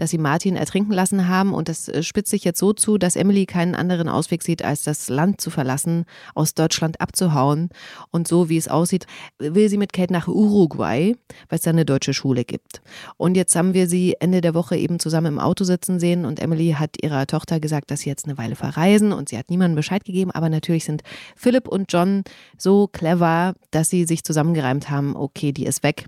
dass 0.00 0.10
sie 0.10 0.18
Martin 0.18 0.56
ertrinken 0.56 0.92
lassen 0.92 1.28
haben. 1.28 1.52
Und 1.52 1.68
das 1.68 1.88
äh, 1.88 2.02
spitzt 2.02 2.30
sich 2.30 2.44
jetzt 2.44 2.58
so 2.58 2.72
zu, 2.72 2.96
dass 2.96 3.16
Emily 3.16 3.44
keinen 3.44 3.74
anderen 3.74 4.08
Ausweg 4.08 4.42
sieht, 4.42 4.64
als 4.64 4.82
das 4.82 5.08
Land 5.08 5.40
zu 5.40 5.50
verlassen, 5.50 6.06
aus 6.34 6.54
Deutschland 6.54 7.00
abzuhauen. 7.00 7.68
Und 8.10 8.26
so 8.26 8.48
wie 8.48 8.56
es 8.56 8.68
aussieht, 8.68 9.06
will 9.38 9.68
sie 9.68 9.76
mit 9.76 9.92
Kate 9.92 10.12
nach 10.12 10.26
Uruguay, 10.26 11.14
weil 11.48 11.58
es 11.58 11.62
da 11.62 11.70
eine 11.70 11.84
deutsche 11.84 12.14
Schule 12.14 12.44
gibt. 12.44 12.80
Und 13.18 13.36
jetzt 13.36 13.54
haben 13.54 13.74
wir 13.74 13.88
sie 13.88 14.16
Ende 14.20 14.40
der 14.40 14.54
Woche 14.54 14.76
eben 14.76 14.98
zusammen 14.98 15.34
im 15.34 15.38
Auto 15.38 15.64
sitzen 15.64 16.00
sehen 16.00 16.24
und 16.24 16.40
Emily 16.40 16.76
hat 16.78 17.02
ihrer 17.02 17.26
Tochter 17.26 17.60
gesagt, 17.60 17.90
dass 17.90 18.00
sie 18.00 18.08
jetzt 18.08 18.24
eine 18.24 18.38
Weile 18.38 18.56
verreisen 18.56 19.12
und 19.12 19.28
sie 19.28 19.36
hat 19.36 19.50
niemandem 19.50 19.76
Bescheid 19.76 20.04
gegeben. 20.04 20.30
Aber 20.30 20.48
natürlich 20.48 20.84
sind 20.84 21.02
Philipp 21.36 21.68
und 21.68 21.92
John 21.92 22.24
so 22.56 22.86
clever, 22.86 23.54
dass 23.70 23.90
sie 23.90 24.04
sich 24.04 24.24
zusammengereimt 24.24 24.88
haben, 24.88 25.14
okay, 25.14 25.52
die 25.52 25.66
ist 25.66 25.82
weg 25.82 26.06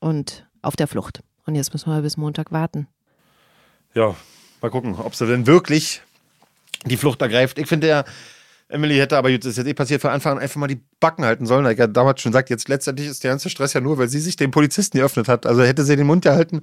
und 0.00 0.46
auf 0.62 0.76
der 0.76 0.88
Flucht. 0.88 1.22
Und 1.44 1.56
jetzt 1.56 1.72
müssen 1.72 1.90
wir 1.90 2.00
bis 2.02 2.16
Montag 2.16 2.52
warten. 2.52 2.86
Ja, 3.94 4.14
mal 4.60 4.70
gucken, 4.70 4.94
ob 4.96 5.14
sie 5.14 5.26
denn 5.26 5.46
wirklich 5.46 6.02
die 6.84 6.96
Flucht 6.96 7.20
ergreift. 7.22 7.58
Ich 7.58 7.66
finde 7.66 7.88
ja, 7.88 8.04
Emily 8.68 8.96
hätte 8.96 9.18
aber, 9.18 9.36
das 9.36 9.46
ist 9.46 9.58
jetzt 9.58 9.66
eh 9.66 9.74
passiert, 9.74 10.00
von 10.00 10.10
Anfang 10.10 10.32
an 10.32 10.38
einfach 10.38 10.56
mal 10.56 10.66
die 10.66 10.80
Backen 10.98 11.24
halten 11.24 11.46
sollen. 11.46 11.66
Ich 11.66 11.78
habe 11.78 11.92
damals 11.92 12.22
schon 12.22 12.32
gesagt, 12.32 12.48
jetzt 12.50 12.68
letztendlich 12.68 13.08
ist 13.08 13.22
der 13.22 13.30
ganze 13.30 13.50
Stress 13.50 13.74
ja 13.74 13.80
nur, 13.80 13.98
weil 13.98 14.08
sie 14.08 14.20
sich 14.20 14.36
dem 14.36 14.50
Polizisten 14.50 14.98
geöffnet 14.98 15.28
hat. 15.28 15.46
Also 15.46 15.62
hätte 15.62 15.84
sie 15.84 15.96
den 15.96 16.06
Mund 16.06 16.24
gehalten. 16.24 16.62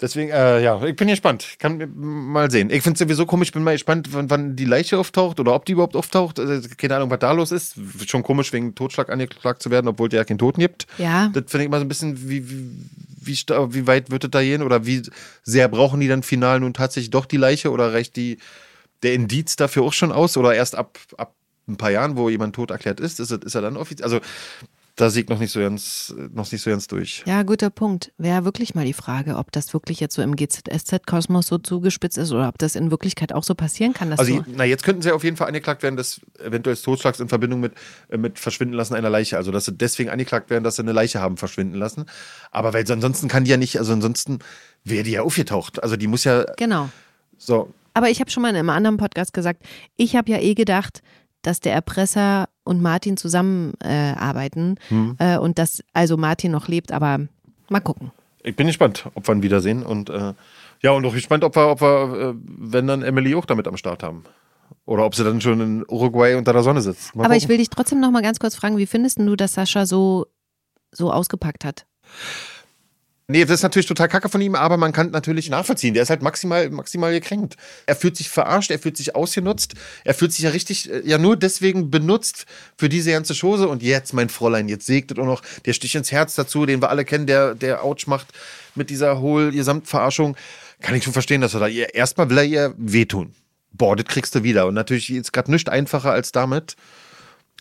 Deswegen, 0.00 0.30
äh, 0.30 0.60
ja, 0.60 0.82
ich 0.82 0.96
bin 0.96 1.06
gespannt. 1.06 1.54
Kann 1.58 1.90
mal 1.94 2.50
sehen. 2.50 2.70
Ich 2.70 2.82
finde 2.82 2.94
es 2.94 2.98
sowieso 2.98 3.26
komisch, 3.26 3.52
bin 3.52 3.62
mal 3.62 3.74
gespannt, 3.74 4.08
wann, 4.10 4.28
wann, 4.28 4.56
die 4.56 4.64
Leiche 4.64 4.98
auftaucht 4.98 5.38
oder 5.38 5.54
ob 5.54 5.64
die 5.64 5.72
überhaupt 5.72 5.94
auftaucht. 5.94 6.40
Also, 6.40 6.68
keine 6.76 6.96
Ahnung, 6.96 7.10
was 7.10 7.20
da 7.20 7.30
los 7.30 7.52
ist. 7.52 7.76
Schon 8.06 8.24
komisch, 8.24 8.52
wegen 8.52 8.74
Totschlag 8.74 9.08
angeklagt 9.08 9.62
zu 9.62 9.70
werden, 9.70 9.86
obwohl 9.86 10.08
der 10.08 10.20
ja 10.20 10.24
keinen 10.24 10.38
Toten 10.38 10.60
gibt. 10.60 10.86
Ja. 10.98 11.28
Das 11.28 11.44
finde 11.46 11.64
ich 11.64 11.66
immer 11.66 11.78
so 11.78 11.84
ein 11.84 11.88
bisschen, 11.88 12.28
wie, 12.28 12.50
wie, 12.50 12.70
wie, 13.20 13.36
wie 13.36 13.86
weit 13.86 14.10
wird 14.10 14.24
es 14.24 14.30
da 14.30 14.42
gehen? 14.42 14.62
Oder 14.62 14.84
wie 14.84 15.02
sehr 15.44 15.68
brauchen 15.68 16.00
die 16.00 16.08
dann 16.08 16.24
final 16.24 16.58
nun 16.58 16.74
tatsächlich 16.74 17.10
doch 17.10 17.26
die 17.26 17.36
Leiche 17.36 17.70
oder 17.70 17.92
reicht 17.92 18.16
die 18.16 18.38
der 19.04 19.14
Indiz 19.14 19.54
dafür 19.56 19.84
auch 19.84 19.92
schon 19.92 20.10
aus 20.10 20.36
oder 20.36 20.54
erst 20.54 20.74
ab, 20.74 20.98
ab 21.18 21.34
ein 21.68 21.76
paar 21.76 21.90
Jahren, 21.90 22.16
wo 22.16 22.28
jemand 22.28 22.54
tot 22.54 22.70
erklärt 22.70 23.00
ist, 23.00 23.20
ist, 23.20 23.30
ist 23.30 23.54
er 23.54 23.62
dann 23.62 23.76
offiziell. 23.76 24.04
Also 24.04 24.20
da 24.96 25.08
ich 25.08 25.28
noch 25.28 25.40
nicht 25.40 25.50
so 25.50 25.60
ganz, 25.60 26.14
noch 26.32 26.50
nicht 26.50 26.62
so 26.62 26.70
ganz 26.70 26.86
durch. 26.86 27.24
Ja, 27.26 27.42
guter 27.42 27.70
Punkt. 27.70 28.12
Wäre 28.16 28.44
wirklich 28.44 28.74
mal 28.74 28.84
die 28.84 28.92
Frage, 28.92 29.36
ob 29.36 29.50
das 29.50 29.74
wirklich 29.74 29.98
jetzt 29.98 30.14
so 30.14 30.22
im 30.22 30.36
GZSZ-Kosmos 30.36 31.48
so 31.48 31.58
zugespitzt 31.58 32.16
ist 32.16 32.30
oder 32.30 32.48
ob 32.48 32.58
das 32.58 32.76
in 32.76 32.90
Wirklichkeit 32.90 33.32
auch 33.32 33.42
so 33.42 33.54
passieren 33.54 33.92
kann. 33.92 34.12
also, 34.12 34.44
na, 34.46 34.64
jetzt 34.64 34.84
könnten 34.84 35.02
sie 35.02 35.10
auf 35.10 35.24
jeden 35.24 35.36
Fall 35.36 35.48
angeklagt 35.48 35.82
werden, 35.82 35.96
dass 35.96 36.20
eventuell 36.38 36.76
Totschlags 36.76 37.18
in 37.18 37.28
Verbindung 37.28 37.60
mit, 37.60 37.72
äh, 38.08 38.16
mit 38.16 38.38
Verschwinden 38.38 38.74
lassen 38.74 38.94
einer 38.94 39.10
Leiche. 39.10 39.36
Also, 39.36 39.50
dass 39.50 39.64
sie 39.64 39.72
deswegen 39.72 40.10
angeklagt 40.10 40.50
werden, 40.50 40.62
dass 40.62 40.76
sie 40.76 40.82
eine 40.82 40.92
Leiche 40.92 41.20
haben 41.20 41.36
verschwinden 41.36 41.76
lassen. 41.76 42.06
Aber 42.52 42.72
weil 42.72 42.90
ansonsten 42.90 43.28
kann 43.28 43.44
die 43.44 43.50
ja 43.50 43.56
nicht, 43.56 43.78
also 43.78 43.92
ansonsten 43.92 44.38
wäre 44.84 45.02
die 45.02 45.12
ja 45.12 45.22
aufgetaucht. 45.22 45.82
Also, 45.82 45.96
die 45.96 46.06
muss 46.06 46.24
ja. 46.24 46.44
Genau. 46.56 46.88
So, 47.36 47.72
aber 47.94 48.10
ich 48.10 48.20
habe 48.20 48.30
schon 48.30 48.42
mal 48.42 48.50
in 48.50 48.56
einem 48.56 48.70
anderen 48.70 48.96
Podcast 48.96 49.32
gesagt, 49.32 49.62
ich 49.96 50.16
habe 50.16 50.30
ja 50.30 50.38
eh 50.38 50.54
gedacht, 50.54 51.00
dass 51.42 51.60
der 51.60 51.72
Erpresser 51.72 52.48
und 52.64 52.82
Martin 52.82 53.16
zusammenarbeiten 53.16 54.76
äh, 54.76 54.90
hm. 54.90 55.16
äh, 55.18 55.38
und 55.38 55.58
dass 55.58 55.82
also 55.92 56.16
Martin 56.16 56.50
noch 56.50 56.68
lebt, 56.68 56.92
aber 56.92 57.20
mal 57.68 57.80
gucken. 57.80 58.10
Ich 58.42 58.56
bin 58.56 58.66
gespannt, 58.66 59.06
ob 59.14 59.26
wir 59.26 59.34
ihn 59.34 59.42
wiedersehen 59.42 59.82
und 59.82 60.10
äh, 60.10 60.34
ja, 60.82 60.90
und 60.90 61.06
auch 61.06 61.14
gespannt, 61.14 61.44
ob 61.44 61.56
wir, 61.56 61.68
ob 61.68 61.80
wir, 61.80 62.30
äh, 62.30 62.34
wenn 62.44 62.86
dann 62.86 63.02
Emily 63.02 63.34
auch 63.34 63.46
damit 63.46 63.66
am 63.66 63.76
Start 63.76 64.02
haben. 64.02 64.24
Oder 64.86 65.06
ob 65.06 65.14
sie 65.14 65.24
dann 65.24 65.40
schon 65.40 65.60
in 65.60 65.84
Uruguay 65.88 66.34
unter 66.34 66.52
der 66.52 66.62
Sonne 66.62 66.82
sitzt. 66.82 67.14
Mal 67.14 67.24
aber 67.24 67.34
gucken. 67.34 67.42
ich 67.42 67.48
will 67.48 67.56
dich 67.58 67.70
trotzdem 67.70 68.00
noch 68.00 68.10
mal 68.10 68.22
ganz 68.22 68.38
kurz 68.38 68.54
fragen, 68.54 68.76
wie 68.76 68.86
findest 68.86 69.18
du, 69.18 69.36
dass 69.36 69.54
Sascha 69.54 69.86
so, 69.86 70.26
so 70.90 71.10
ausgepackt 71.10 71.64
hat? 71.64 71.86
Nee, 73.26 73.46
das 73.46 73.54
ist 73.54 73.62
natürlich 73.62 73.86
total 73.86 74.08
kacke 74.08 74.28
von 74.28 74.42
ihm, 74.42 74.54
aber 74.54 74.76
man 74.76 74.92
kann 74.92 75.10
natürlich 75.10 75.48
nachvollziehen. 75.48 75.94
Der 75.94 76.02
ist 76.02 76.10
halt 76.10 76.20
maximal, 76.20 76.68
maximal 76.68 77.10
gekränkt. 77.10 77.56
Er 77.86 77.96
fühlt 77.96 78.18
sich 78.18 78.28
verarscht, 78.28 78.70
er 78.70 78.78
fühlt 78.78 78.98
sich 78.98 79.14
ausgenutzt, 79.14 79.72
er 80.04 80.12
fühlt 80.12 80.34
sich 80.34 80.44
ja 80.44 80.50
richtig, 80.50 80.90
äh, 80.90 81.00
ja 81.08 81.16
nur 81.16 81.36
deswegen 81.36 81.90
benutzt 81.90 82.44
für 82.76 82.90
diese 82.90 83.12
ganze 83.12 83.34
Chose. 83.34 83.66
Und 83.66 83.82
jetzt, 83.82 84.12
mein 84.12 84.28
Fräulein, 84.28 84.68
jetzt 84.68 84.84
segnet 84.84 85.18
auch 85.18 85.24
noch 85.24 85.40
der 85.64 85.72
Stich 85.72 85.94
ins 85.94 86.12
Herz 86.12 86.34
dazu, 86.34 86.66
den 86.66 86.82
wir 86.82 86.90
alle 86.90 87.06
kennen, 87.06 87.26
der, 87.26 87.54
der 87.54 87.82
Ouch 87.82 88.06
macht 88.06 88.26
mit 88.74 88.90
dieser 88.90 89.20
hohl 89.20 89.52
Gesamtverarschung. 89.52 90.36
Kann 90.82 90.94
ich 90.94 91.04
schon 91.04 91.14
verstehen, 91.14 91.40
dass 91.40 91.54
er 91.54 91.60
da, 91.60 91.68
erstmal 91.68 92.28
will 92.28 92.36
er 92.36 92.44
ihr 92.44 92.74
wehtun. 92.76 93.34
Boah, 93.72 93.96
das 93.96 94.04
kriegst 94.04 94.34
du 94.34 94.42
wieder. 94.42 94.66
Und 94.66 94.74
natürlich 94.74 95.10
ist 95.10 95.32
gerade 95.32 95.50
nichts 95.50 95.70
einfacher 95.70 96.12
als 96.12 96.30
damit. 96.30 96.76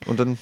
Und 0.07 0.20
dann 0.20 0.38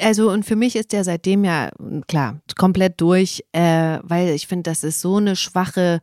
also 0.00 0.30
und 0.30 0.44
für 0.44 0.56
mich 0.56 0.76
ist 0.76 0.92
der 0.92 1.04
seitdem 1.04 1.44
ja 1.44 1.70
klar 2.08 2.40
komplett 2.56 3.00
durch, 3.00 3.44
äh, 3.52 3.98
weil 4.02 4.30
ich 4.30 4.46
finde, 4.46 4.70
das 4.70 4.84
ist 4.84 5.00
so 5.00 5.16
eine 5.16 5.36
schwache, 5.36 6.00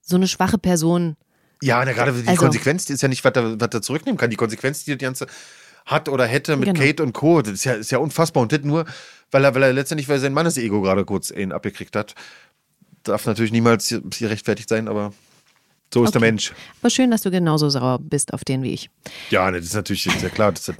so 0.00 0.16
eine 0.16 0.28
schwache 0.28 0.58
Person. 0.58 1.16
Ja, 1.62 1.82
na, 1.84 1.92
gerade 1.92 2.12
die 2.12 2.28
also, 2.28 2.42
Konsequenz, 2.42 2.84
die 2.84 2.92
ist 2.92 3.02
ja 3.02 3.08
nicht, 3.08 3.24
was 3.24 3.32
er, 3.34 3.58
was 3.58 3.68
er 3.72 3.82
zurücknehmen 3.82 4.18
kann. 4.18 4.30
Die 4.30 4.36
Konsequenz, 4.36 4.84
die 4.84 4.96
die 4.96 5.04
ganze 5.04 5.26
hat 5.86 6.08
oder 6.08 6.26
hätte 6.26 6.56
mit 6.56 6.66
genau. 6.66 6.80
Kate 6.80 7.02
und 7.02 7.12
Co. 7.12 7.42
Das 7.42 7.52
ist 7.54 7.64
ja, 7.64 7.74
ist 7.74 7.90
ja 7.90 7.98
unfassbar. 7.98 8.42
Und 8.42 8.52
das 8.52 8.60
nur, 8.62 8.84
weil 9.30 9.44
er, 9.44 9.54
weil 9.54 9.62
er 9.62 9.72
letztendlich, 9.72 10.08
weil 10.08 10.18
sein 10.18 10.32
Mannesego 10.32 10.80
gerade 10.82 11.04
kurz 11.04 11.30
ihn 11.30 11.52
abgekriegt 11.52 11.96
hat. 11.96 12.14
Darf 13.02 13.26
natürlich 13.26 13.52
niemals 13.52 13.88
hier 13.88 14.30
rechtfertigt 14.30 14.68
sein, 14.68 14.88
aber 14.88 15.12
so 15.92 16.02
ist 16.02 16.08
okay. 16.08 16.18
der 16.18 16.20
Mensch. 16.20 16.52
Aber 16.80 16.90
schön, 16.90 17.10
dass 17.10 17.22
du 17.22 17.30
genauso 17.30 17.68
sauer 17.68 17.98
bist 17.98 18.32
auf 18.32 18.44
den 18.44 18.62
wie 18.62 18.72
ich. 18.72 18.90
Ja, 19.30 19.50
ne, 19.50 19.58
das 19.58 19.66
ist 19.66 19.74
natürlich 19.74 20.04
sehr 20.04 20.30
klar. 20.30 20.52
Das 20.52 20.68
ist, 20.68 20.78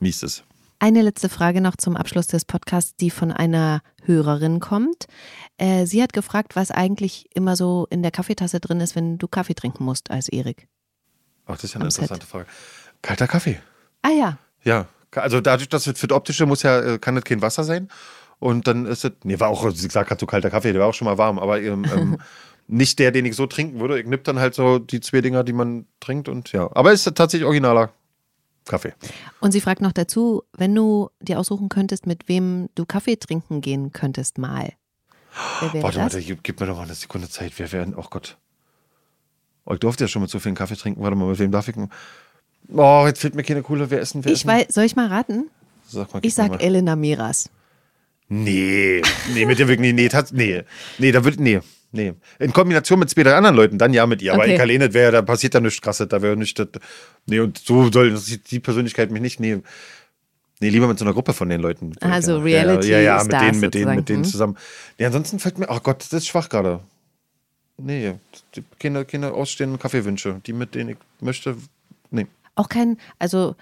mies 0.00 0.22
ist. 0.22 0.44
Eine 0.78 1.00
letzte 1.00 1.30
Frage 1.30 1.62
noch 1.62 1.76
zum 1.76 1.96
Abschluss 1.96 2.26
des 2.26 2.44
Podcasts, 2.44 2.96
die 2.96 3.10
von 3.10 3.32
einer 3.32 3.80
Hörerin 4.04 4.60
kommt. 4.60 5.06
Äh, 5.56 5.86
sie 5.86 6.02
hat 6.02 6.12
gefragt, 6.12 6.54
was 6.54 6.70
eigentlich 6.70 7.30
immer 7.34 7.56
so 7.56 7.86
in 7.88 8.02
der 8.02 8.10
Kaffeetasse 8.10 8.60
drin 8.60 8.80
ist, 8.80 8.94
wenn 8.94 9.16
du 9.16 9.26
Kaffee 9.26 9.54
trinken 9.54 9.84
musst 9.84 10.10
als 10.10 10.28
Erik. 10.28 10.68
Ach, 11.46 11.54
das 11.54 11.64
ist 11.64 11.74
ja 11.74 11.76
eine 11.80 11.86
interessante 11.86 12.26
Set. 12.26 12.30
Frage. 12.30 12.46
Kalter 13.00 13.26
Kaffee. 13.26 13.58
Ah 14.02 14.10
ja. 14.10 14.38
Ja, 14.64 14.86
also 15.14 15.40
dadurch, 15.40 15.70
dass 15.70 15.86
es 15.86 15.98
für 15.98 16.08
das 16.08 16.16
Optische 16.16 16.44
muss 16.44 16.62
ja, 16.62 16.80
äh, 16.80 16.98
kann 16.98 17.14
das 17.14 17.24
kein 17.24 17.40
Wasser 17.40 17.64
sein. 17.64 17.88
Und 18.38 18.66
dann 18.66 18.84
ist 18.84 19.04
es, 19.04 19.12
nee, 19.24 19.40
war 19.40 19.48
auch, 19.48 19.70
sie 19.70 19.86
gesagt 19.86 20.10
hat, 20.10 20.20
so 20.20 20.26
kalter 20.26 20.50
Kaffee, 20.50 20.72
der 20.72 20.82
war 20.82 20.88
auch 20.88 20.94
schon 20.94 21.06
mal 21.06 21.16
warm, 21.16 21.38
aber 21.38 21.60
ähm, 21.62 21.86
ähm, 21.96 22.18
nicht 22.66 22.98
der, 22.98 23.12
den 23.12 23.24
ich 23.24 23.34
so 23.34 23.46
trinken 23.46 23.80
würde. 23.80 23.98
Ich 23.98 24.06
nipp 24.06 24.24
dann 24.24 24.38
halt 24.38 24.54
so 24.54 24.78
die 24.78 25.00
zwei 25.00 25.22
Dinger, 25.22 25.42
die 25.42 25.54
man 25.54 25.86
trinkt 26.00 26.28
und 26.28 26.52
ja. 26.52 26.68
Aber 26.74 26.92
es 26.92 27.06
ist 27.06 27.16
tatsächlich 27.16 27.46
originaler 27.46 27.92
Kaffee. 28.66 28.94
Und 29.40 29.52
sie 29.52 29.60
fragt 29.60 29.80
noch 29.80 29.92
dazu, 29.92 30.42
wenn 30.56 30.74
du 30.74 31.10
dir 31.20 31.38
aussuchen 31.38 31.68
könntest, 31.68 32.06
mit 32.06 32.28
wem 32.28 32.68
du 32.74 32.84
Kaffee 32.84 33.16
trinken 33.16 33.60
gehen 33.60 33.92
könntest, 33.92 34.38
mal. 34.38 34.72
Warte 35.60 35.98
mal, 35.98 36.08
gib, 36.10 36.42
gib, 36.42 36.60
mir 36.60 36.66
doch 36.66 36.76
mal 36.76 36.82
eine 36.82 36.94
Sekunde 36.94 37.28
Zeit. 37.28 37.52
Wer 37.56 37.70
wären, 37.72 37.94
oh 37.94 38.06
Gott. 38.08 38.38
Oh, 39.64 39.74
ich 39.74 39.80
durfte 39.80 40.04
ja 40.04 40.08
schon 40.08 40.22
mit 40.22 40.30
so 40.30 40.38
vielen 40.38 40.54
Kaffee 40.54 40.76
trinken. 40.76 41.02
Warte 41.02 41.16
mal, 41.16 41.28
mit 41.28 41.38
wem 41.38 41.50
darf 41.50 41.68
ich? 41.68 41.76
Oh, 42.68 43.04
jetzt 43.06 43.20
fehlt 43.20 43.34
mir 43.34 43.42
keine 43.42 43.62
coole. 43.62 43.90
Wer 43.90 44.00
essen? 44.00 44.24
Wer 44.24 44.32
ich 44.32 44.46
weiß, 44.46 44.66
soll 44.70 44.84
ich 44.84 44.96
mal 44.96 45.08
raten? 45.08 45.50
Sag 45.86 46.12
mal, 46.12 46.20
ich 46.22 46.34
sag 46.34 46.50
mal. 46.50 46.60
Elena 46.60 46.96
Miras. 46.96 47.50
Nee, 48.28 49.02
nee, 49.34 49.46
mit 49.46 49.58
dem 49.58 49.68
wirklich, 49.68 49.92
nee, 49.92 49.92
nee, 49.92 50.10
nee, 50.32 50.64
nee, 50.98 51.12
da 51.12 51.24
wird, 51.24 51.38
nee. 51.38 51.60
Nee. 51.92 52.14
In 52.38 52.52
Kombination 52.52 52.98
mit 52.98 53.10
zwei, 53.10 53.22
drei 53.22 53.34
anderen 53.34 53.56
Leuten, 53.56 53.78
dann 53.78 53.94
ja 53.94 54.06
mit 54.06 54.20
ihr. 54.20 54.32
Okay. 54.32 54.42
Aber 54.42 54.50
in 54.50 54.58
Kalene 54.58 54.92
wäre, 54.92 55.12
da 55.12 55.22
passiert 55.22 55.54
da 55.54 55.60
nichts 55.60 55.80
krasses, 55.80 56.08
da 56.08 56.20
wäre 56.20 56.36
nicht. 56.36 56.58
Das, 56.58 56.68
nee, 57.26 57.40
und 57.40 57.58
so 57.58 57.90
soll 57.90 58.18
die 58.50 58.60
Persönlichkeit 58.60 59.10
mich 59.10 59.22
nicht 59.22 59.40
nehmen. 59.40 59.62
Nee, 60.60 60.70
lieber 60.70 60.88
mit 60.88 60.98
so 60.98 61.04
einer 61.04 61.12
Gruppe 61.12 61.34
von 61.34 61.48
den 61.48 61.60
Leuten. 61.60 61.92
Also 62.00 62.38
Reality. 62.38 62.90
Ja, 62.90 62.98
ja, 62.98 63.18
ja 63.18 63.24
mit 63.24 63.32
denen, 63.32 63.60
mit 63.60 63.74
denen, 63.74 63.96
mit 63.96 64.08
denen 64.08 64.24
hm? 64.24 64.30
zusammen. 64.30 64.56
Nee, 64.98 65.06
ansonsten 65.06 65.38
fällt 65.38 65.58
mir, 65.58 65.68
ach 65.68 65.78
oh 65.78 65.80
Gott, 65.82 66.00
das 66.00 66.12
ist 66.12 66.26
schwach 66.26 66.48
gerade. 66.48 66.80
Nee, 67.78 68.14
keine, 68.78 69.04
keine 69.04 69.32
ausstehenden 69.32 69.78
Kaffeewünsche. 69.78 70.40
Die, 70.46 70.54
mit 70.54 70.74
denen 70.74 70.90
ich 70.90 70.96
möchte, 71.20 71.56
nee. 72.10 72.26
Auch 72.54 72.70
kein, 72.70 72.96
also 73.18 73.54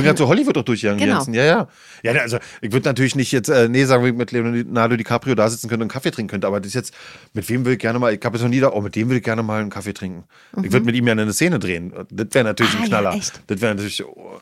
bin 0.00 0.06
gerade 0.06 0.18
so 0.18 0.28
Hollywood 0.28 0.58
auch 0.58 0.62
durchgegangen. 0.62 0.98
Genau. 0.98 1.24
Ja, 1.30 1.44
ja. 1.44 1.68
Ja, 2.02 2.12
also 2.20 2.38
ich 2.60 2.72
würde 2.72 2.88
natürlich 2.88 3.14
nicht 3.14 3.32
jetzt, 3.32 3.48
äh, 3.48 3.68
nee, 3.68 3.84
sagen 3.84 4.04
wir, 4.04 4.12
mit 4.12 4.32
Leonardo 4.32 4.96
DiCaprio 4.96 5.34
da 5.34 5.48
sitzen 5.48 5.68
könnte 5.68 5.84
und 5.84 5.90
einen 5.90 5.90
Kaffee 5.90 6.10
trinken 6.10 6.30
könnte, 6.30 6.46
aber 6.46 6.60
das 6.60 6.74
jetzt, 6.74 6.94
mit 7.34 7.48
wem 7.48 7.64
will 7.64 7.74
ich 7.74 7.78
gerne 7.78 7.98
mal, 7.98 8.12
ich 8.12 8.24
habe 8.24 8.36
jetzt 8.36 8.42
noch 8.42 8.50
nie 8.50 8.60
da, 8.60 8.70
oh, 8.70 8.80
mit 8.80 8.96
dem 8.96 9.08
will 9.10 9.18
ich 9.18 9.22
gerne 9.22 9.42
mal 9.42 9.60
einen 9.60 9.70
Kaffee 9.70 9.92
trinken. 9.92 10.24
Mhm. 10.56 10.64
Ich 10.64 10.72
würde 10.72 10.86
mit 10.86 10.94
ihm 10.94 11.06
ja 11.06 11.12
eine 11.12 11.32
Szene 11.32 11.58
drehen. 11.58 11.92
Das 12.10 12.28
wäre 12.32 12.44
natürlich 12.44 12.74
ah, 12.74 12.82
ein 12.82 12.88
Knaller. 12.88 13.14
Ja, 13.14 13.22
das 13.46 13.60
wäre 13.60 13.74
natürlich, 13.74 14.04
oh, 14.04 14.40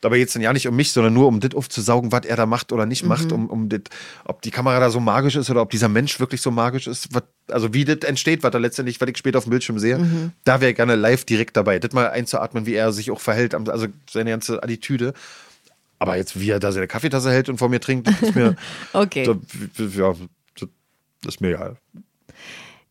Dabei 0.00 0.18
geht 0.18 0.28
es 0.28 0.32
dann 0.32 0.42
ja 0.42 0.52
nicht 0.52 0.66
um 0.66 0.74
mich, 0.74 0.92
sondern 0.92 1.12
nur 1.12 1.28
um 1.28 1.40
das 1.40 1.54
aufzusaugen, 1.54 2.10
was 2.10 2.24
er 2.24 2.36
da 2.36 2.46
macht 2.46 2.72
oder 2.72 2.86
nicht 2.86 3.04
macht, 3.04 3.26
mhm. 3.26 3.32
um, 3.32 3.50
um 3.50 3.68
das, 3.68 3.82
ob 4.24 4.40
die 4.42 4.50
Kamera 4.50 4.80
da 4.80 4.90
so 4.90 4.98
magisch 4.98 5.36
ist 5.36 5.50
oder 5.50 5.60
ob 5.60 5.70
dieser 5.70 5.88
Mensch 5.88 6.18
wirklich 6.20 6.40
so 6.40 6.50
magisch 6.50 6.86
ist. 6.86 7.12
Was, 7.12 7.24
also 7.48 7.74
wie 7.74 7.84
das 7.84 7.98
entsteht, 8.08 8.42
was 8.42 8.54
er 8.54 8.60
letztendlich, 8.60 9.00
was 9.00 9.08
ich 9.08 9.18
später 9.18 9.38
auf 9.38 9.44
dem 9.44 9.50
Bildschirm 9.50 9.78
sehe, 9.78 9.98
mhm. 9.98 10.32
da 10.44 10.60
wäre 10.60 10.70
ich 10.70 10.76
gerne 10.76 10.94
live 10.94 11.24
direkt 11.24 11.56
dabei. 11.56 11.78
Das 11.78 11.92
mal 11.92 12.08
einzuatmen, 12.08 12.64
wie 12.64 12.74
er 12.74 12.92
sich 12.92 13.10
auch 13.10 13.20
verhält, 13.20 13.54
also 13.54 13.88
seine 14.08 14.30
ganze 14.30 14.62
Attitüde. 14.62 15.12
Aber 15.98 16.16
jetzt, 16.16 16.40
wie 16.40 16.48
er 16.48 16.60
da 16.60 16.72
seine 16.72 16.86
Kaffeetasse 16.86 17.30
hält 17.30 17.50
und 17.50 17.58
vor 17.58 17.68
mir 17.68 17.80
trinkt, 17.80 18.08
ist 18.22 18.34
mir. 18.34 18.56
okay. 18.94 19.24
Da, 19.24 19.36
ja, 19.84 20.14
das 20.56 21.34
ist 21.34 21.40
mir 21.42 21.48
egal. 21.48 21.76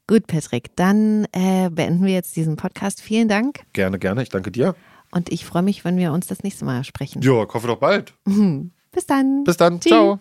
Gut, 0.06 0.28
Patrick, 0.28 0.76
dann 0.76 1.26
äh, 1.32 1.70
beenden 1.72 2.06
wir 2.06 2.14
jetzt 2.14 2.36
diesen 2.36 2.56
Podcast. 2.56 3.02
Vielen 3.02 3.28
Dank. 3.28 3.62
Gerne, 3.74 3.98
gerne. 3.98 4.22
Ich 4.22 4.30
danke 4.30 4.52
dir. 4.52 4.76
Und 5.12 5.32
ich 5.32 5.46
freue 5.46 5.64
mich, 5.64 5.84
wenn 5.86 5.98
wir 5.98 6.12
uns 6.12 6.28
das 6.28 6.44
nächste 6.44 6.66
Mal 6.66 6.84
sprechen. 6.84 7.22
Ja, 7.22 7.44
ich 7.44 7.54
hoffe 7.54 7.68
doch 7.68 7.78
bald. 7.80 8.14
Bis 8.92 9.06
dann. 9.08 9.44
Bis 9.44 9.58
dann. 9.58 9.80
Tschüss. 9.80 9.92
Ciao. 9.92 10.20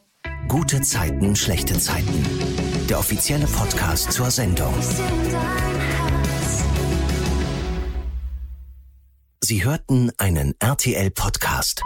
Gute 0.49 0.81
Zeiten, 0.81 1.37
schlechte 1.37 1.79
Zeiten. 1.79 2.25
Der 2.89 2.99
offizielle 2.99 3.47
Podcast 3.47 4.13
zur 4.13 4.31
Sendung. 4.31 4.75
Sie 9.43 9.65
hörten 9.65 10.11
einen 10.19 10.55
RTL-Podcast. 10.59 11.83